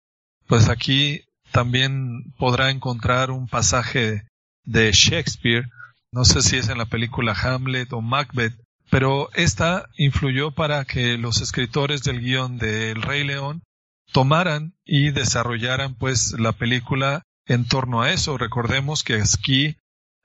pues 0.48 0.68
aquí 0.68 1.22
también 1.52 2.34
podrá 2.38 2.70
encontrar 2.70 3.30
un 3.30 3.46
pasaje 3.46 4.26
de 4.64 4.90
Shakespeare, 4.92 5.70
no 6.10 6.24
sé 6.24 6.42
si 6.42 6.56
es 6.56 6.68
en 6.68 6.78
la 6.78 6.86
película 6.86 7.36
Hamlet 7.40 7.92
o 7.92 8.00
Macbeth, 8.00 8.58
pero 8.90 9.30
esta 9.34 9.88
influyó 9.96 10.50
para 10.50 10.84
que 10.84 11.18
los 11.18 11.40
escritores 11.40 12.02
del 12.02 12.20
guion 12.20 12.58
de 12.58 12.90
El 12.90 13.02
Rey 13.02 13.22
León 13.22 13.62
tomaran 14.12 14.74
y 14.84 15.10
desarrollaran 15.12 15.94
pues 15.94 16.32
la 16.36 16.50
película 16.50 17.22
en 17.46 17.64
torno 17.64 18.02
a 18.02 18.10
eso. 18.10 18.36
Recordemos 18.36 19.04
que 19.04 19.22
aquí 19.22 19.76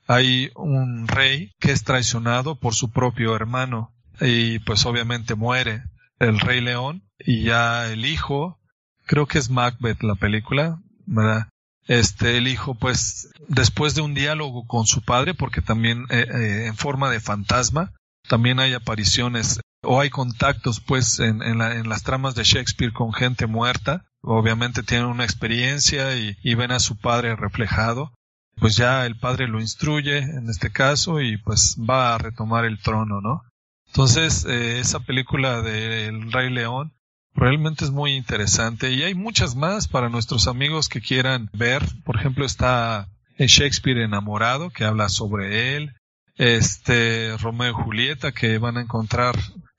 hay 0.07 0.51
un 0.55 1.07
rey 1.07 1.51
que 1.59 1.71
es 1.71 1.83
traicionado 1.83 2.55
por 2.55 2.75
su 2.75 2.91
propio 2.91 3.35
hermano 3.35 3.93
y 4.19 4.59
pues 4.59 4.85
obviamente 4.85 5.35
muere 5.35 5.83
el 6.19 6.39
rey 6.39 6.61
león 6.61 7.03
y 7.19 7.43
ya 7.43 7.87
el 7.91 8.05
hijo, 8.05 8.59
creo 9.05 9.27
que 9.27 9.39
es 9.39 9.49
Macbeth 9.49 10.03
la 10.03 10.15
película, 10.15 10.79
¿verdad? 11.05 11.47
Este, 11.87 12.37
el 12.37 12.47
hijo 12.47 12.75
pues 12.75 13.29
después 13.47 13.95
de 13.95 14.01
un 14.01 14.13
diálogo 14.13 14.65
con 14.67 14.85
su 14.85 15.01
padre, 15.01 15.33
porque 15.33 15.61
también 15.61 16.05
eh, 16.09 16.25
eh, 16.29 16.65
en 16.67 16.75
forma 16.75 17.09
de 17.09 17.19
fantasma, 17.19 17.93
también 18.27 18.59
hay 18.59 18.73
apariciones 18.73 19.59
o 19.83 19.99
hay 19.99 20.09
contactos 20.09 20.79
pues 20.79 21.19
en, 21.19 21.41
en, 21.41 21.89
las 21.89 22.03
tramas 22.03 22.35
de 22.35 22.45
Shakespeare 22.45 22.93
con 22.93 23.11
gente 23.11 23.47
muerta, 23.47 24.05
obviamente 24.21 24.81
tienen 24.81 25.07
una 25.07 25.25
experiencia 25.25 26.15
y 26.15 26.55
ven 26.55 26.71
a 26.71 26.79
su 26.79 26.97
padre 26.97 27.35
reflejado, 27.35 28.13
pues 28.59 28.75
ya 28.75 29.05
el 29.05 29.17
padre 29.17 29.47
lo 29.47 29.59
instruye 29.59 30.19
en 30.19 30.49
este 30.49 30.71
caso 30.71 31.21
y 31.21 31.37
pues 31.37 31.77
va 31.77 32.15
a 32.15 32.17
retomar 32.17 32.65
el 32.65 32.79
trono, 32.79 33.21
¿no? 33.21 33.43
Entonces, 33.87 34.45
eh, 34.45 34.79
esa 34.79 35.01
película 35.01 35.61
de 35.61 36.07
El 36.07 36.31
Rey 36.31 36.49
León 36.49 36.93
realmente 37.35 37.85
es 37.85 37.91
muy 37.91 38.13
interesante 38.13 38.91
y 38.91 39.03
hay 39.03 39.13
muchas 39.13 39.55
más 39.55 39.87
para 39.87 40.09
nuestros 40.09 40.47
amigos 40.47 40.89
que 40.89 41.01
quieran 41.01 41.49
ver. 41.53 41.83
Por 42.03 42.15
ejemplo, 42.15 42.45
está 42.45 43.07
Shakespeare 43.37 44.03
enamorado, 44.03 44.69
que 44.69 44.85
habla 44.85 45.09
sobre 45.09 45.75
él. 45.75 45.93
Este, 46.35 47.37
Romeo 47.37 47.71
y 47.71 47.83
Julieta, 47.83 48.31
que 48.31 48.57
van 48.57 48.77
a 48.77 48.81
encontrar 48.81 49.35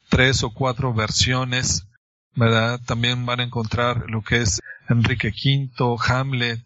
tres 0.09 0.45
o 0.45 0.51
cuatro 0.51 0.95
versiones, 0.95 1.89
¿verdad? 2.37 2.81
También 2.87 3.27
van 3.27 3.41
a 3.41 3.45
encontrar 3.45 4.09
lo 4.09 4.23
que 4.23 4.43
es 4.43 4.61
Enrique 4.89 5.33
V, 5.33 5.97
Hamlet, 6.07 6.63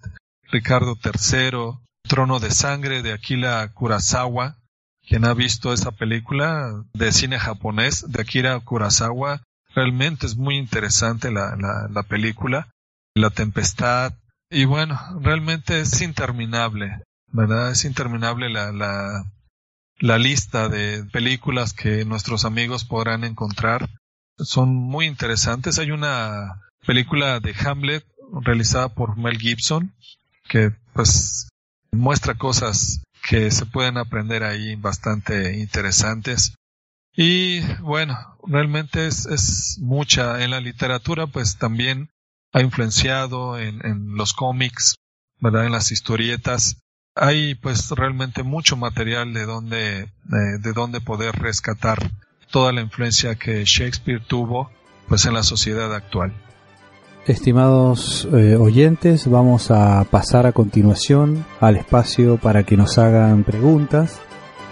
Ricardo 0.50 0.98
III, 1.02 1.78
Trono 2.09 2.40
de 2.40 2.50
Sangre 2.50 3.02
de 3.02 3.12
Aquila 3.12 3.68
Kurosawa, 3.72 4.56
quien 5.06 5.24
ha 5.24 5.34
visto 5.34 5.72
esa 5.72 5.92
película 5.92 6.84
de 6.92 7.12
cine 7.12 7.38
japonés 7.38 8.04
de 8.09 8.20
Akira 8.20 8.59
Kurosawa, 8.61 9.42
realmente 9.74 10.26
es 10.26 10.36
muy 10.36 10.56
interesante 10.56 11.30
la, 11.30 11.54
la, 11.90 12.02
película, 12.02 12.68
La 13.14 13.30
Tempestad, 13.30 14.14
y 14.50 14.64
bueno, 14.64 14.98
realmente 15.20 15.80
es 15.80 16.00
interminable, 16.00 17.02
¿verdad? 17.28 17.70
Es 17.70 17.84
interminable 17.84 18.48
la, 18.48 18.72
la, 18.72 19.24
la 19.98 20.18
lista 20.18 20.68
de 20.68 21.04
películas 21.04 21.72
que 21.72 22.04
nuestros 22.04 22.44
amigos 22.44 22.84
podrán 22.84 23.24
encontrar. 23.24 23.88
Son 24.38 24.74
muy 24.74 25.06
interesantes. 25.06 25.78
Hay 25.78 25.90
una 25.90 26.62
película 26.86 27.40
de 27.40 27.54
Hamlet 27.64 28.04
realizada 28.42 28.88
por 28.88 29.16
Mel 29.16 29.38
Gibson 29.38 29.92
que 30.48 30.72
pues 30.94 31.47
muestra 31.99 32.34
cosas 32.34 33.03
que 33.28 33.51
se 33.51 33.66
pueden 33.66 33.99
aprender 33.99 34.42
ahí 34.44 34.76
bastante 34.76 35.59
interesantes. 35.59 36.55
Y 37.14 37.61
bueno, 37.80 38.16
realmente 38.46 39.07
es, 39.07 39.26
es 39.26 39.78
mucha. 39.80 40.42
En 40.42 40.51
la 40.51 40.61
literatura 40.61 41.26
pues 41.26 41.59
también 41.59 42.11
ha 42.53 42.61
influenciado 42.61 43.59
en, 43.59 43.84
en 43.84 44.16
los 44.16 44.32
cómics, 44.32 44.96
¿verdad? 45.40 45.66
En 45.66 45.72
las 45.72 45.92
historietas. 45.92 46.80
Hay 47.14 47.57
pues 47.57 47.90
realmente 47.90 48.42
mucho 48.44 48.76
material 48.76 49.34
de 49.34 49.44
donde, 49.44 50.12
de, 50.24 50.59
de 50.61 50.72
donde 50.72 51.01
poder 51.01 51.34
rescatar 51.34 51.99
toda 52.51 52.72
la 52.72 52.80
influencia 52.80 53.34
que 53.34 53.64
Shakespeare 53.64 54.24
tuvo 54.24 54.70
pues 55.09 55.26
en 55.26 55.34
la 55.34 55.42
sociedad 55.42 55.92
actual. 55.94 56.32
Estimados 57.29 58.26
eh, 58.33 58.57
oyentes, 58.57 59.29
vamos 59.29 59.70
a 59.70 60.03
pasar 60.05 60.47
a 60.47 60.53
continuación 60.53 61.45
al 61.61 61.76
espacio 61.76 62.39
para 62.39 62.62
que 62.62 62.79
nos 62.79 62.97
hagan 62.97 63.45
preguntas. 63.45 64.18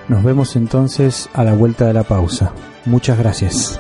Nos 0.08 0.24
vemos 0.24 0.56
entonces 0.56 1.28
a 1.34 1.44
la 1.44 1.52
vuelta 1.52 1.86
de 1.86 1.92
la 1.92 2.04
pausa. 2.04 2.52
Muchas 2.86 3.18
gracias. 3.18 3.78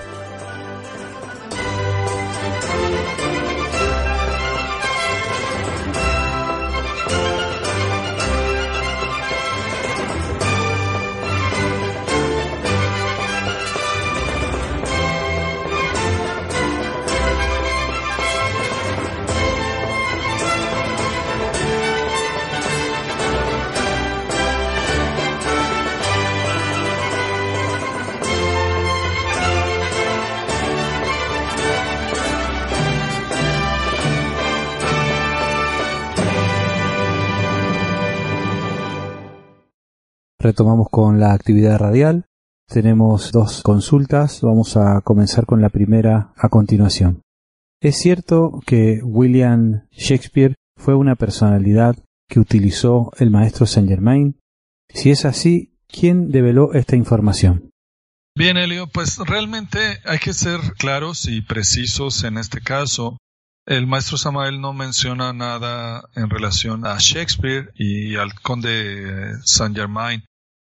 Retomamos 40.56 40.88
con 40.90 41.20
la 41.20 41.34
actividad 41.34 41.76
radial. 41.76 42.24
Tenemos 42.66 43.30
dos 43.30 43.60
consultas. 43.60 44.40
Vamos 44.40 44.78
a 44.78 45.02
comenzar 45.02 45.44
con 45.44 45.60
la 45.60 45.68
primera 45.68 46.32
a 46.34 46.48
continuación. 46.48 47.20
¿Es 47.78 47.98
cierto 47.98 48.62
que 48.64 49.00
William 49.02 49.86
Shakespeare 49.90 50.54
fue 50.78 50.94
una 50.94 51.14
personalidad 51.14 51.96
que 52.26 52.40
utilizó 52.40 53.12
el 53.18 53.28
maestro 53.28 53.66
Saint 53.66 53.90
Germain? 53.90 54.40
Si 54.88 55.10
es 55.10 55.26
así, 55.26 55.74
¿quién 55.88 56.30
develó 56.30 56.72
esta 56.72 56.96
información? 56.96 57.68
Bien, 58.34 58.56
Elio, 58.56 58.86
pues 58.86 59.18
realmente 59.18 59.78
hay 60.06 60.18
que 60.20 60.32
ser 60.32 60.58
claros 60.78 61.28
y 61.28 61.42
precisos 61.42 62.24
en 62.24 62.38
este 62.38 62.62
caso. 62.62 63.18
El 63.66 63.86
maestro 63.86 64.16
Samael 64.16 64.62
no 64.62 64.72
menciona 64.72 65.34
nada 65.34 66.08
en 66.14 66.30
relación 66.30 66.86
a 66.86 66.96
Shakespeare 66.98 67.72
y 67.74 68.16
al 68.16 68.32
conde 68.40 69.34
Saint 69.44 69.76
Germain. 69.76 70.24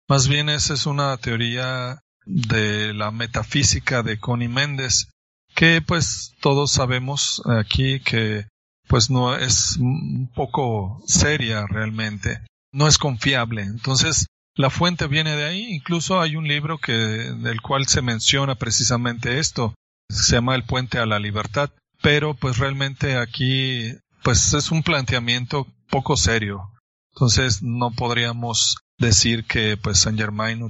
Más 0.09 0.27
bien 0.27 0.49
esa 0.49 0.73
es 0.73 0.87
una 0.87 1.17
teoría 1.19 2.01
de 2.25 2.95
la 2.95 3.11
metafísica 3.11 4.03
de 4.03 4.19
Connie 4.19 4.49
Méndez, 4.49 5.11
que 5.55 5.83
pues 5.83 6.33
todos 6.41 6.73
sabemos 6.73 7.43
aquí 7.47 8.01
que 8.01 8.47
pues 8.87 9.11
no 9.11 9.37
es 9.37 9.77
un 9.77 10.31
poco 10.35 11.03
seria 11.07 11.67
realmente, 11.67 12.41
no 12.73 12.89
es 12.89 12.97
confiable. 12.97 13.63
Entonces, 13.63 14.27
la 14.55 14.71
fuente 14.71 15.07
viene 15.09 15.37
de 15.37 15.45
ahí, 15.45 15.75
incluso 15.75 16.21
hay 16.21 16.37
un 16.37 16.49
libro 16.49 16.79
que 16.79 16.93
del 16.93 17.61
cual 17.61 17.87
se 17.87 18.01
menciona 18.01 18.55
precisamente 18.55 19.39
esto, 19.39 19.75
se 20.09 20.37
llama 20.37 20.55
El 20.55 20.65
puente 20.65 20.99
a 20.99 21.07
la 21.07 21.19
libertad, 21.19 21.71
pero 22.01 22.33
pues 22.33 22.57
realmente 22.57 23.19
aquí 23.19 23.93
pues 24.23 24.55
es 24.55 24.71
un 24.71 24.83
planteamiento 24.83 25.67
poco 25.91 26.17
serio. 26.17 26.73
Entonces, 27.13 27.63
no 27.63 27.91
podríamos 27.91 28.79
decir 28.99 29.44
que 29.44 29.76
pues 29.76 29.99
Saint 29.99 30.18
Germain 30.18 30.61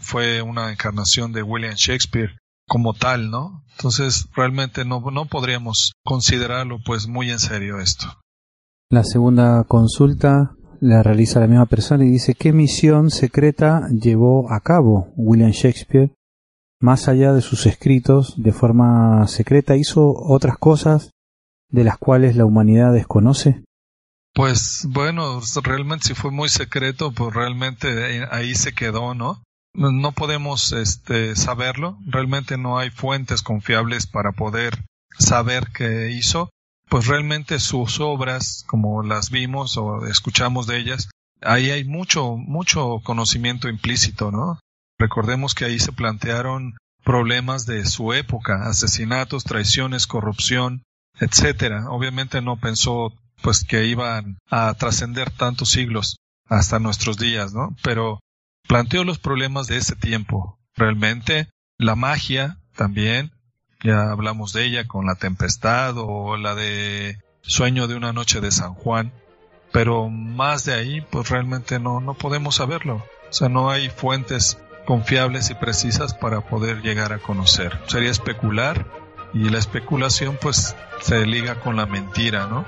fue 0.00 0.42
una 0.42 0.70
encarnación 0.70 1.32
de 1.32 1.42
William 1.42 1.74
Shakespeare 1.74 2.36
como 2.66 2.94
tal, 2.94 3.30
¿no? 3.30 3.64
Entonces 3.76 4.26
realmente 4.34 4.84
no, 4.84 5.00
no 5.12 5.26
podríamos 5.26 5.92
considerarlo 6.04 6.78
pues 6.84 7.06
muy 7.06 7.30
en 7.30 7.38
serio 7.38 7.78
esto. 7.78 8.06
La 8.90 9.04
segunda 9.04 9.64
consulta 9.64 10.56
la 10.80 11.02
realiza 11.02 11.40
la 11.40 11.46
misma 11.46 11.66
persona 11.66 12.04
y 12.04 12.10
dice 12.10 12.34
qué 12.34 12.52
misión 12.52 13.10
secreta 13.10 13.88
llevó 13.90 14.52
a 14.52 14.60
cabo 14.60 15.12
William 15.16 15.50
Shakespeare 15.50 16.12
más 16.80 17.08
allá 17.08 17.32
de 17.32 17.40
sus 17.40 17.66
escritos 17.66 18.34
de 18.36 18.52
forma 18.52 19.26
secreta 19.28 19.76
hizo 19.76 20.12
otras 20.14 20.58
cosas 20.58 21.10
de 21.70 21.84
las 21.84 21.98
cuales 21.98 22.36
la 22.36 22.44
humanidad 22.44 22.92
desconoce 22.92 23.64
pues 24.36 24.84
bueno, 24.90 25.40
realmente 25.62 26.08
si 26.08 26.14
fue 26.14 26.30
muy 26.30 26.50
secreto, 26.50 27.10
pues 27.10 27.34
realmente 27.34 28.28
ahí 28.30 28.54
se 28.54 28.74
quedó, 28.74 29.14
¿no? 29.14 29.42
No 29.72 30.12
podemos 30.12 30.72
este, 30.72 31.34
saberlo, 31.36 31.96
realmente 32.04 32.58
no 32.58 32.78
hay 32.78 32.90
fuentes 32.90 33.40
confiables 33.40 34.06
para 34.06 34.32
poder 34.32 34.84
saber 35.18 35.68
qué 35.72 36.10
hizo, 36.10 36.50
pues 36.90 37.06
realmente 37.06 37.58
sus 37.58 37.98
obras, 37.98 38.62
como 38.66 39.02
las 39.02 39.30
vimos 39.30 39.78
o 39.78 40.04
escuchamos 40.04 40.66
de 40.66 40.80
ellas, 40.80 41.08
ahí 41.40 41.70
hay 41.70 41.84
mucho, 41.84 42.36
mucho 42.36 43.00
conocimiento 43.02 43.70
implícito, 43.70 44.30
¿no? 44.30 44.60
Recordemos 44.98 45.54
que 45.54 45.64
ahí 45.64 45.78
se 45.78 45.92
plantearon 45.92 46.76
problemas 47.04 47.64
de 47.64 47.86
su 47.86 48.12
época, 48.12 48.68
asesinatos, 48.68 49.44
traiciones, 49.44 50.06
corrupción, 50.06 50.82
etcétera. 51.18 51.88
Obviamente 51.88 52.42
no 52.42 52.58
pensó 52.58 53.14
pues 53.46 53.62
que 53.62 53.84
iban 53.84 54.40
a 54.50 54.74
trascender 54.74 55.30
tantos 55.30 55.70
siglos 55.70 56.16
hasta 56.46 56.80
nuestros 56.80 57.16
días, 57.16 57.54
¿no? 57.54 57.76
Pero 57.80 58.18
planteó 58.66 59.04
los 59.04 59.20
problemas 59.20 59.68
de 59.68 59.76
ese 59.76 59.94
tiempo. 59.94 60.58
Realmente 60.74 61.48
la 61.78 61.94
magia 61.94 62.58
también, 62.74 63.30
ya 63.84 64.10
hablamos 64.10 64.52
de 64.52 64.64
ella 64.64 64.88
con 64.88 65.06
la 65.06 65.14
tempestad 65.14 65.94
o 65.96 66.36
la 66.36 66.56
de 66.56 67.20
sueño 67.42 67.86
de 67.86 67.94
una 67.94 68.12
noche 68.12 68.40
de 68.40 68.50
San 68.50 68.74
Juan, 68.74 69.12
pero 69.70 70.08
más 70.08 70.64
de 70.64 70.74
ahí 70.74 71.00
pues 71.02 71.28
realmente 71.28 71.78
no, 71.78 72.00
no 72.00 72.14
podemos 72.14 72.56
saberlo. 72.56 72.96
O 73.30 73.32
sea, 73.32 73.48
no 73.48 73.70
hay 73.70 73.90
fuentes 73.90 74.58
confiables 74.86 75.50
y 75.50 75.54
precisas 75.54 76.14
para 76.14 76.40
poder 76.40 76.82
llegar 76.82 77.12
a 77.12 77.18
conocer. 77.18 77.78
Sería 77.86 78.10
especular 78.10 78.90
y 79.32 79.50
la 79.50 79.58
especulación 79.58 80.36
pues 80.42 80.74
se 81.00 81.24
liga 81.26 81.60
con 81.60 81.76
la 81.76 81.86
mentira, 81.86 82.48
¿no? 82.48 82.64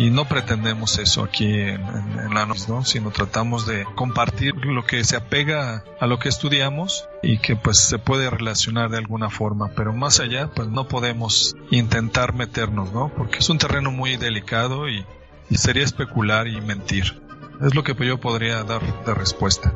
Y 0.00 0.10
no 0.10 0.24
pretendemos 0.24 0.98
eso 0.98 1.22
aquí 1.22 1.52
en, 1.52 2.32
la 2.32 2.46
noche, 2.46 2.64
¿no? 2.68 2.84
sino 2.86 3.10
tratamos 3.10 3.66
de 3.66 3.84
compartir 3.96 4.54
lo 4.64 4.86
que 4.86 5.04
se 5.04 5.14
apega 5.14 5.84
a 6.00 6.06
lo 6.06 6.18
que 6.18 6.30
estudiamos 6.30 7.06
y 7.22 7.36
que 7.36 7.54
pues 7.54 7.78
se 7.78 7.98
puede 7.98 8.30
relacionar 8.30 8.88
de 8.88 8.96
alguna 8.96 9.28
forma, 9.28 9.72
pero 9.76 9.92
más 9.92 10.18
allá 10.20 10.48
pues 10.54 10.68
no 10.68 10.88
podemos 10.88 11.54
intentar 11.70 12.32
meternos, 12.32 12.94
¿no? 12.94 13.12
Porque 13.14 13.40
es 13.40 13.50
un 13.50 13.58
terreno 13.58 13.90
muy 13.90 14.16
delicado 14.16 14.88
y, 14.88 15.04
y 15.50 15.58
sería 15.58 15.84
especular 15.84 16.48
y 16.48 16.62
mentir. 16.62 17.20
Es 17.60 17.74
lo 17.74 17.84
que 17.84 17.94
yo 17.94 18.18
podría 18.18 18.64
dar 18.64 19.04
de 19.04 19.12
respuesta. 19.12 19.74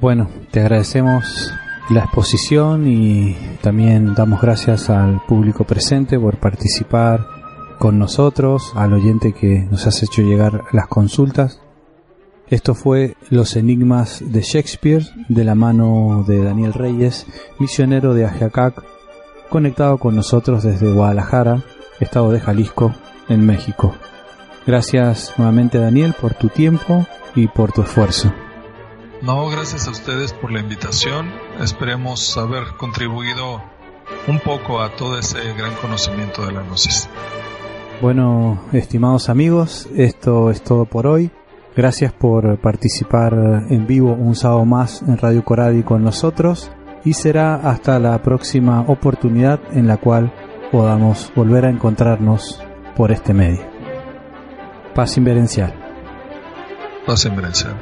Bueno, 0.00 0.28
te 0.50 0.58
agradecemos 0.58 1.52
la 1.88 2.00
exposición 2.00 2.88
y 2.88 3.36
también 3.62 4.12
damos 4.14 4.40
gracias 4.40 4.90
al 4.90 5.22
público 5.24 5.62
presente 5.62 6.18
por 6.18 6.38
participar 6.38 7.35
con 7.78 7.98
nosotros, 7.98 8.72
al 8.74 8.92
oyente 8.92 9.32
que 9.32 9.66
nos 9.70 9.86
has 9.86 10.02
hecho 10.02 10.22
llegar 10.22 10.64
las 10.72 10.86
consultas. 10.86 11.60
Esto 12.48 12.74
fue 12.74 13.16
Los 13.28 13.56
Enigmas 13.56 14.22
de 14.24 14.40
Shakespeare, 14.42 15.04
de 15.28 15.44
la 15.44 15.54
mano 15.54 16.24
de 16.26 16.42
Daniel 16.42 16.72
Reyes, 16.72 17.26
misionero 17.58 18.14
de 18.14 18.24
Ajiacac, 18.24 18.84
conectado 19.48 19.98
con 19.98 20.14
nosotros 20.14 20.62
desde 20.62 20.92
Guadalajara, 20.92 21.62
estado 22.00 22.30
de 22.30 22.40
Jalisco, 22.40 22.94
en 23.28 23.44
México. 23.44 23.94
Gracias 24.66 25.34
nuevamente 25.36 25.78
Daniel 25.78 26.14
por 26.20 26.34
tu 26.34 26.48
tiempo 26.48 27.06
y 27.34 27.48
por 27.48 27.72
tu 27.72 27.82
esfuerzo. 27.82 28.32
No, 29.22 29.48
gracias 29.48 29.88
a 29.88 29.90
ustedes 29.90 30.32
por 30.32 30.52
la 30.52 30.60
invitación. 30.60 31.32
Esperemos 31.60 32.36
haber 32.36 32.64
contribuido 32.76 33.62
un 34.28 34.40
poco 34.40 34.80
a 34.80 34.94
todo 34.94 35.18
ese 35.18 35.38
gran 35.54 35.74
conocimiento 35.76 36.44
de 36.46 36.52
la 36.52 36.62
gnosis. 36.62 37.08
Bueno, 38.02 38.60
estimados 38.72 39.30
amigos, 39.30 39.88
esto 39.96 40.50
es 40.50 40.62
todo 40.62 40.84
por 40.84 41.06
hoy. 41.06 41.30
Gracias 41.74 42.12
por 42.12 42.58
participar 42.60 43.32
en 43.70 43.86
vivo 43.86 44.12
un 44.12 44.34
sábado 44.34 44.66
más 44.66 45.00
en 45.00 45.16
Radio 45.16 45.42
Coradi 45.42 45.82
con 45.82 46.04
nosotros 46.04 46.70
y 47.04 47.14
será 47.14 47.54
hasta 47.54 47.98
la 47.98 48.22
próxima 48.22 48.82
oportunidad 48.82 49.60
en 49.72 49.86
la 49.86 49.96
cual 49.96 50.30
podamos 50.70 51.32
volver 51.34 51.64
a 51.64 51.70
encontrarnos 51.70 52.62
por 52.94 53.12
este 53.12 53.32
medio. 53.32 53.64
Paz 54.94 55.16
inverencial. 55.16 55.72
Paz 57.06 57.24
inverencial. 57.24 57.76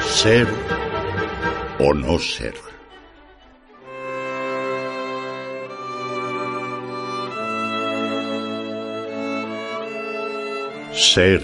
Ser 0.00 0.48
o 1.78 1.94
no 1.94 2.18
ser. 2.18 2.71
Ser 10.94 11.42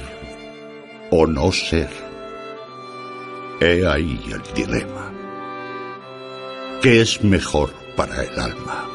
o 1.11 1.27
no 1.27 1.51
ser. 1.53 1.91
He 3.61 3.87
ahí 3.87 4.21
el 4.31 4.55
dilema. 4.55 5.13
¿Qué 6.83 7.01
es 7.01 7.23
mejor 7.25 7.73
para 7.97 8.23
el 8.23 8.39
alma? 8.39 8.87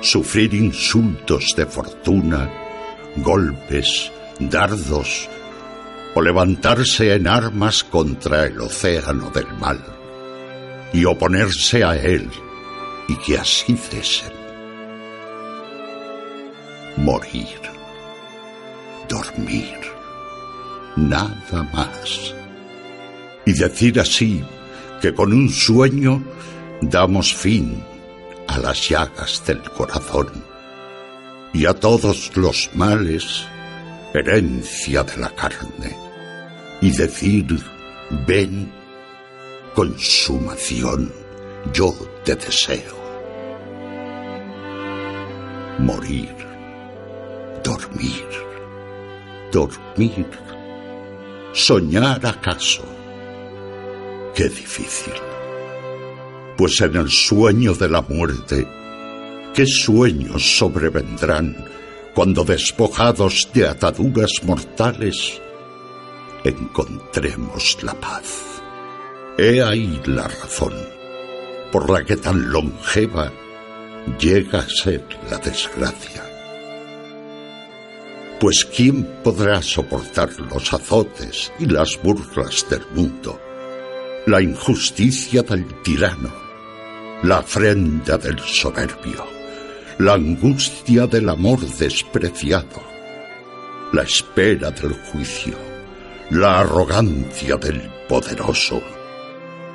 Sufrir 0.00 0.52
insultos 0.52 1.54
de 1.56 1.64
fortuna, 1.64 2.50
golpes, 3.16 4.10
dardos, 4.40 5.28
o 6.14 6.20
levantarse 6.20 7.14
en 7.14 7.26
armas 7.26 7.84
contra 7.84 8.46
el 8.46 8.60
océano 8.60 9.30
del 9.30 9.50
mal 9.58 9.82
y 10.92 11.04
oponerse 11.06 11.84
a 11.84 11.96
él 11.96 12.28
y 13.08 13.16
que 13.16 13.38
así 13.38 13.74
cesen. 13.76 14.32
Morir 16.98 17.71
dormir, 19.12 19.78
nada 20.96 21.62
más. 21.74 22.34
Y 23.44 23.52
decir 23.52 24.00
así 24.00 24.42
que 25.02 25.12
con 25.12 25.32
un 25.34 25.50
sueño 25.50 26.22
damos 26.80 27.34
fin 27.34 27.84
a 28.48 28.56
las 28.58 28.88
llagas 28.88 29.42
del 29.46 29.62
corazón 29.78 30.30
y 31.52 31.66
a 31.66 31.74
todos 31.74 32.34
los 32.36 32.70
males, 32.74 33.44
herencia 34.14 35.02
de 35.02 35.16
la 35.18 35.30
carne, 35.34 35.94
y 36.80 36.90
decir, 36.90 37.46
ven, 38.26 38.72
consumación, 39.74 41.12
yo 41.74 41.94
te 42.24 42.34
deseo. 42.34 42.96
Morir, 45.78 46.34
dormir 47.62 48.51
dormir, 49.52 50.26
soñar 51.52 52.24
acaso. 52.26 52.82
Qué 54.34 54.48
difícil. 54.48 55.12
Pues 56.56 56.80
en 56.80 56.96
el 56.96 57.10
sueño 57.10 57.74
de 57.74 57.88
la 57.88 58.02
muerte, 58.02 58.66
¿qué 59.54 59.66
sueños 59.66 60.56
sobrevendrán 60.58 61.56
cuando 62.14 62.44
despojados 62.44 63.48
de 63.52 63.68
ataduras 63.68 64.32
mortales 64.44 65.40
encontremos 66.44 67.78
la 67.82 67.94
paz? 67.94 68.62
He 69.38 69.62
ahí 69.62 70.00
la 70.06 70.28
razón 70.28 70.74
por 71.70 71.90
la 71.90 72.04
que 72.04 72.16
tan 72.16 72.50
longeva 72.50 73.32
llega 74.18 74.60
a 74.60 74.68
ser 74.68 75.04
la 75.30 75.38
desgracia 75.38 76.31
pues 78.42 78.64
¿quién 78.64 79.04
podrá 79.22 79.62
soportar 79.62 80.28
los 80.50 80.72
azotes 80.72 81.52
y 81.60 81.66
las 81.66 81.96
burlas 82.02 82.66
del 82.68 82.82
mundo. 82.92 83.40
La 84.26 84.42
injusticia 84.42 85.44
del 85.44 85.64
tirano, 85.82 86.32
la 87.22 87.38
afrenta 87.38 88.18
del 88.18 88.40
soberbio, 88.40 89.24
la 89.98 90.14
angustia 90.14 91.06
del 91.06 91.28
amor 91.28 91.60
despreciado, 91.60 92.82
la 93.92 94.02
espera 94.02 94.72
del 94.72 94.94
juicio, 94.94 95.54
la 96.30 96.62
arrogancia 96.62 97.56
del 97.58 97.80
poderoso 98.08 98.82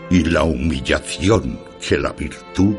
y 0.10 0.26
la 0.26 0.44
humillación 0.44 1.58
que 1.88 1.98
la 1.98 2.12
virtud 2.12 2.76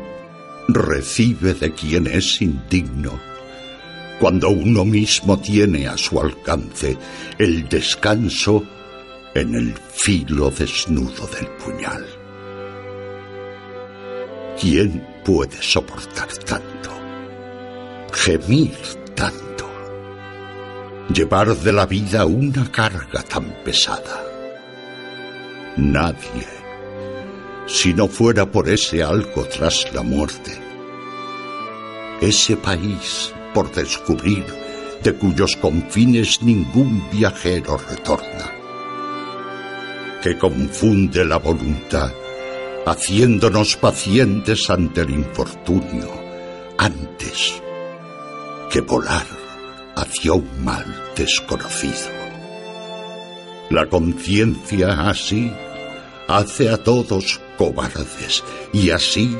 recibe 0.67 1.55
de 1.55 1.73
quien 1.73 2.05
es 2.05 2.43
indigno 2.43 3.28
cuando 4.19 4.49
uno 4.49 4.83
mismo 4.83 5.39
tiene 5.39 5.87
a 5.87 5.97
su 5.97 6.19
alcance 6.19 6.97
el 7.37 7.69
descanso 7.69 8.63
en 9.33 9.55
el 9.55 9.73
filo 9.93 10.51
desnudo 10.51 11.25
del 11.27 11.47
puñal. 11.51 12.05
¿Quién 14.59 15.07
puede 15.23 15.61
soportar 15.61 16.27
tanto? 16.45 16.89
Gemir 18.11 18.75
tanto. 19.15 19.69
Llevar 21.13 21.55
de 21.55 21.71
la 21.71 21.85
vida 21.85 22.25
una 22.25 22.69
carga 22.69 23.23
tan 23.23 23.45
pesada. 23.63 24.25
Nadie, 25.77 26.45
si 27.67 27.93
no 27.93 28.09
fuera 28.09 28.51
por 28.51 28.67
ese 28.67 29.01
algo 29.01 29.45
tras 29.45 29.93
la 29.93 30.03
muerte. 30.03 30.51
Ese 32.19 32.57
país 32.57 33.33
por 33.59 33.73
descubrir 33.73 34.45
de 35.03 35.13
cuyos 35.15 35.57
confines 35.57 36.41
ningún 36.41 37.03
viajero 37.11 37.75
retorna, 37.75 38.53
que 40.23 40.37
confunde 40.37 41.25
la 41.25 41.39
voluntad, 41.39 42.09
haciéndonos 42.85 43.75
pacientes 43.75 44.69
ante 44.69 45.01
el 45.01 45.09
infortunio, 45.09 46.09
antes 46.77 47.61
que 48.71 48.79
volar 48.79 49.27
hacia 49.97 50.31
un 50.31 50.63
mal 50.63 50.85
desconocido. 51.17 52.07
La 53.71 53.87
conciencia 53.89 55.09
así 55.09 55.51
hace 56.29 56.69
a 56.69 56.77
todos 56.77 57.41
cobardes 57.57 58.41
y 58.71 58.91
así 58.91 59.37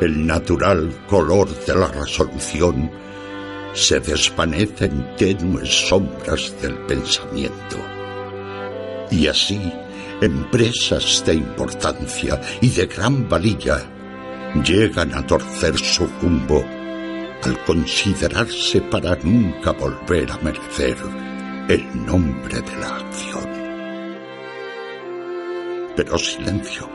el 0.00 0.26
natural 0.26 0.90
color 1.06 1.48
de 1.66 1.74
la 1.74 1.86
resolución 1.86 2.90
se 3.74 4.00
desvanece 4.00 4.86
en 4.86 5.16
tenues 5.16 5.88
sombras 5.88 6.54
del 6.60 6.74
pensamiento. 6.86 7.76
Y 9.10 9.26
así, 9.26 9.60
empresas 10.20 11.22
de 11.26 11.34
importancia 11.34 12.40
y 12.60 12.68
de 12.68 12.86
gran 12.86 13.28
valía 13.28 13.78
llegan 14.64 15.14
a 15.14 15.26
torcer 15.26 15.78
su 15.78 16.06
rumbo 16.20 16.64
al 17.42 17.64
considerarse 17.64 18.80
para 18.82 19.16
nunca 19.22 19.72
volver 19.72 20.30
a 20.30 20.38
merecer 20.38 20.96
el 21.68 22.06
nombre 22.06 22.60
de 22.60 22.76
la 22.76 22.96
acción. 22.96 23.48
Pero 25.96 26.18
silencio. 26.18 26.88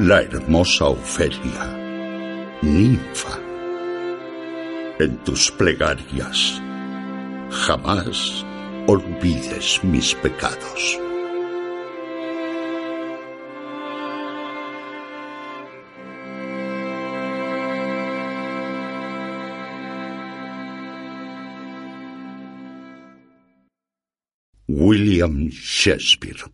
La 0.00 0.22
hermosa 0.22 0.86
Ofelia, 0.86 2.58
ninfa, 2.62 3.38
en 5.00 5.16
tus 5.24 5.50
plegarias. 5.50 6.60
Jamás 7.50 8.44
olvides 8.86 9.80
mis 9.82 10.14
pecados. 10.14 10.98
William 24.68 25.48
Shakespeare 25.50 26.44